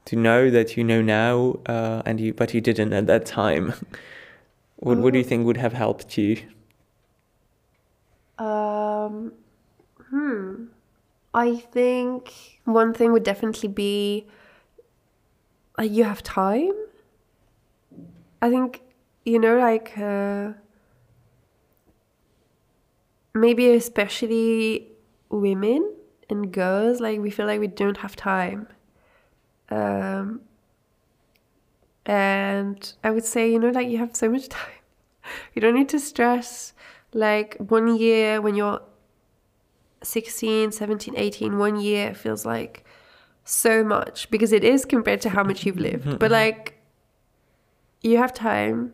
[0.05, 3.73] to know that you know now, uh, and you but you didn't at that time.
[4.77, 5.27] what what do you Oh.
[5.27, 6.37] think would have helped you?
[8.37, 9.33] Um,
[10.09, 10.65] hmm.
[11.33, 12.33] I think
[12.65, 14.27] one thing would definitely be
[15.77, 16.73] like you have time.
[18.43, 18.81] I think
[19.23, 20.51] you know, like uh,
[23.33, 24.89] maybe especially
[25.29, 25.93] women
[26.29, 28.67] and girls, like we feel like we don't have time.
[29.69, 30.41] Um,
[32.05, 34.81] and I would say, you know, like you have so much time.
[35.53, 36.73] You don't need to stress
[37.13, 38.81] like one year when you're
[40.01, 42.83] 16 17 18 one year feels like
[43.45, 46.82] so much because it is compared to how much you've lived but like
[48.03, 48.93] you have time.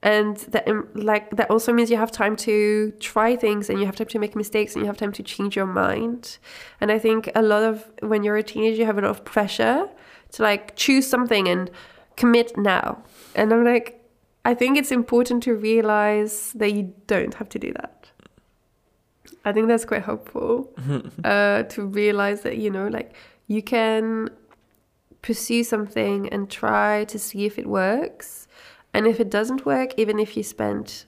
[0.00, 3.86] And that um, like that also means you have time to try things and you
[3.86, 6.38] have time to make mistakes and you have time to change your mind.
[6.80, 9.24] And i think a lot of when you're a teenager you have a lot of
[9.24, 9.88] pressure
[10.32, 11.68] to like choose something and
[12.16, 13.02] commit now.
[13.34, 14.00] And i'm like
[14.44, 17.98] i think it's important to realize that you don't have to do that.
[19.44, 20.72] I think that's quite helpful
[21.24, 23.14] uh, to realize that, you know, like
[23.48, 24.30] you can
[25.22, 28.46] pursue something and try to see if it works.
[28.94, 31.06] And if it doesn't work, even if you spent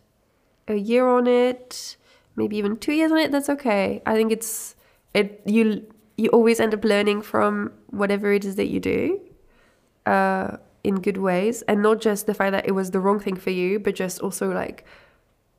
[0.69, 1.97] a year on it,
[2.37, 4.03] maybe even two years on it, that's okay.
[4.07, 4.77] I think it's
[5.15, 9.21] it you you always end up learning from whatever it is that you do
[10.07, 13.37] uh, in good ways, and not just the fact that it was the wrong thing
[13.37, 14.85] for you, but just also like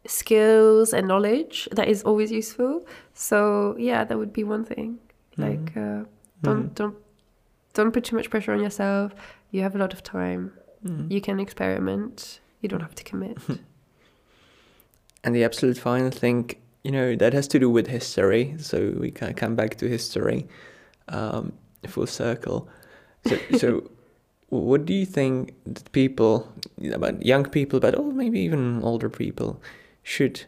[0.05, 2.85] skills and knowledge that is always useful.
[3.13, 4.99] So yeah, that would be one thing.
[5.37, 6.03] Like uh,
[6.43, 6.95] don't don't
[7.73, 9.13] don't put too much pressure on yourself.
[9.51, 10.53] You have a lot of time.
[11.09, 12.39] You can experiment.
[12.61, 13.37] You don't have to commit.
[15.23, 16.49] And the absolute final thing,
[16.83, 18.55] you know, that has to do with history.
[18.57, 20.47] So we can come back to history,
[21.09, 21.53] um,
[21.87, 22.67] full circle.
[23.27, 23.91] So, so
[24.49, 26.51] what do you think that people,
[26.91, 29.61] about young people, but oh, maybe even older people,
[30.03, 30.45] should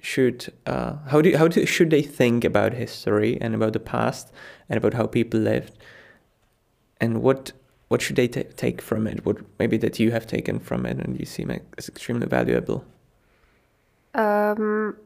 [0.00, 4.30] should uh, how do how do, should they think about history and about the past
[4.68, 5.72] and about how people lived,
[7.00, 7.52] and what
[7.88, 9.24] what should they ta take from it?
[9.24, 12.84] What maybe that you have taken from it and you seem like as extremely valuable.
[14.14, 14.96] Um,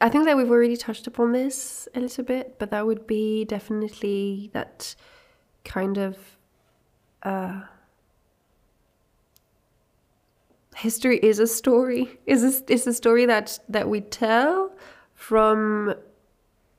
[0.00, 3.44] I think that we've already touched upon this a little bit, but that would be
[3.44, 4.94] definitely that
[5.64, 6.18] kind of
[7.22, 7.62] uh,
[10.76, 12.18] history is a story.
[12.26, 14.72] Is a, is a story that that we tell
[15.14, 15.94] from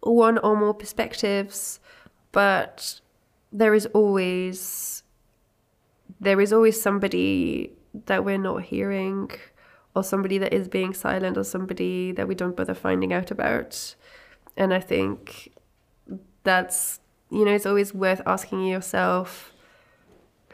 [0.06, 1.80] one or more perspectives,
[2.32, 3.02] but
[3.52, 5.04] there is always
[6.20, 7.72] there is always somebody
[8.06, 9.32] that we're not hearing
[9.96, 13.96] or somebody that is being silent or somebody that we don't bother finding out about.
[14.56, 15.52] And i think
[16.44, 17.00] that's
[17.32, 19.52] you know it's always worth asking yourself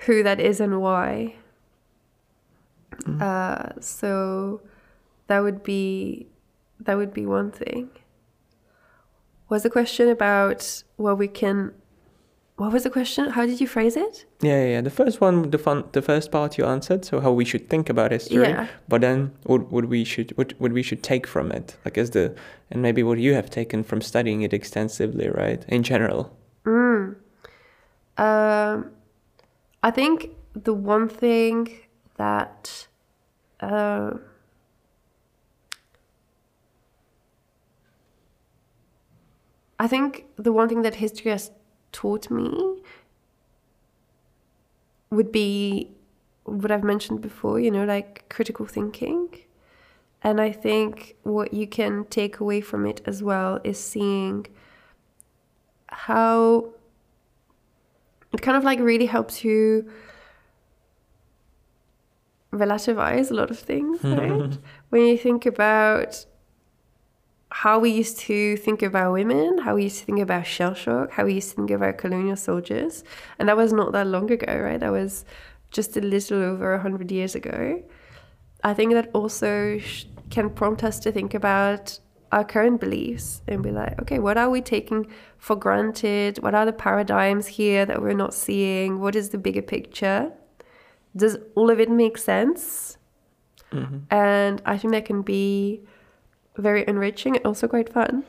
[0.06, 1.36] who that is and why.
[3.20, 4.62] Uh, so
[5.28, 6.28] that would be
[6.80, 7.90] that would be one thing
[9.52, 11.74] was the question about what we can
[12.62, 13.32] what was the question?
[13.32, 14.26] How did you phrase it?
[14.42, 14.82] Yeah, yeah, yeah.
[14.82, 17.04] The first one, the fun, the first part you answered.
[17.04, 18.44] So how we should think about history.
[18.44, 18.68] Yeah.
[18.88, 22.12] But then, what, what we should, what, what we should take from it, like as
[22.12, 22.36] the,
[22.70, 25.66] and maybe what you have taken from studying it extensively, right?
[25.70, 26.38] In general.
[26.66, 27.16] Mm.
[28.18, 28.92] Um,
[29.82, 31.80] I think the one thing
[32.18, 32.88] that
[33.60, 34.12] uh,
[39.82, 41.50] I think the one thing that history has
[41.92, 42.84] taught me
[45.10, 45.90] would be
[46.43, 49.30] what I've mentioned before, you know, like critical thinking.
[50.22, 54.45] And I think what you can take away from it as well is seeing
[55.88, 56.69] how
[58.32, 59.90] it kind of like really helps you
[62.53, 64.60] relativize a lot of things, right?
[64.90, 66.27] when you think about
[67.52, 71.12] how we used to think about women, how we used to think about shell shock,
[71.12, 73.04] how we used to think about colonial soldiers.
[73.38, 74.80] And that was not that long ago, right?
[74.80, 75.26] That was
[75.70, 77.84] just a little over 100 years ago.
[78.64, 82.00] I think that also sh- can prompt us to think about
[82.32, 85.08] our current beliefs and be like, okay, what are we taking
[85.38, 86.42] for granted?
[86.42, 89.02] What are the paradigms here that we're not seeing?
[89.02, 90.32] What is the bigger picture?
[91.18, 92.98] Does all of it make sense?
[93.74, 94.14] Mm-hmm.
[94.14, 95.82] And I think that can be
[96.58, 98.24] very enriching and also quite fun.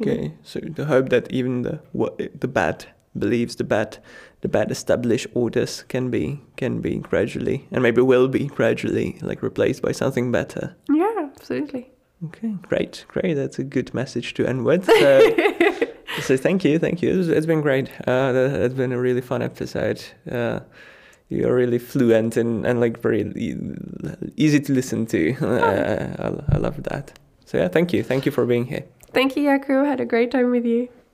[0.00, 2.86] Okay, so the hope that even the what the bad
[3.16, 3.98] beliefs, the bad,
[4.40, 9.42] the bad established orders can be can be gradually and maybe will be gradually like
[9.42, 10.74] replaced by something better.
[10.88, 11.90] Yeah, absolutely.
[12.26, 13.34] Okay, great, great.
[13.34, 14.86] That's a good message to end with.
[14.86, 15.86] So,
[16.22, 17.20] so thank you, thank you.
[17.20, 17.90] It's, it's been great.
[18.06, 20.02] Uh, that, it's been a really fun episode.
[20.30, 20.60] Uh,
[21.28, 23.32] you're really fluent and, and like very
[24.36, 25.34] easy to listen to.
[25.42, 27.18] Uh, I, I love that.
[27.54, 28.82] So yeah, thank you, thank you for being here.
[29.12, 29.86] Thank you, Yaku.
[29.86, 30.88] Had a great time with you.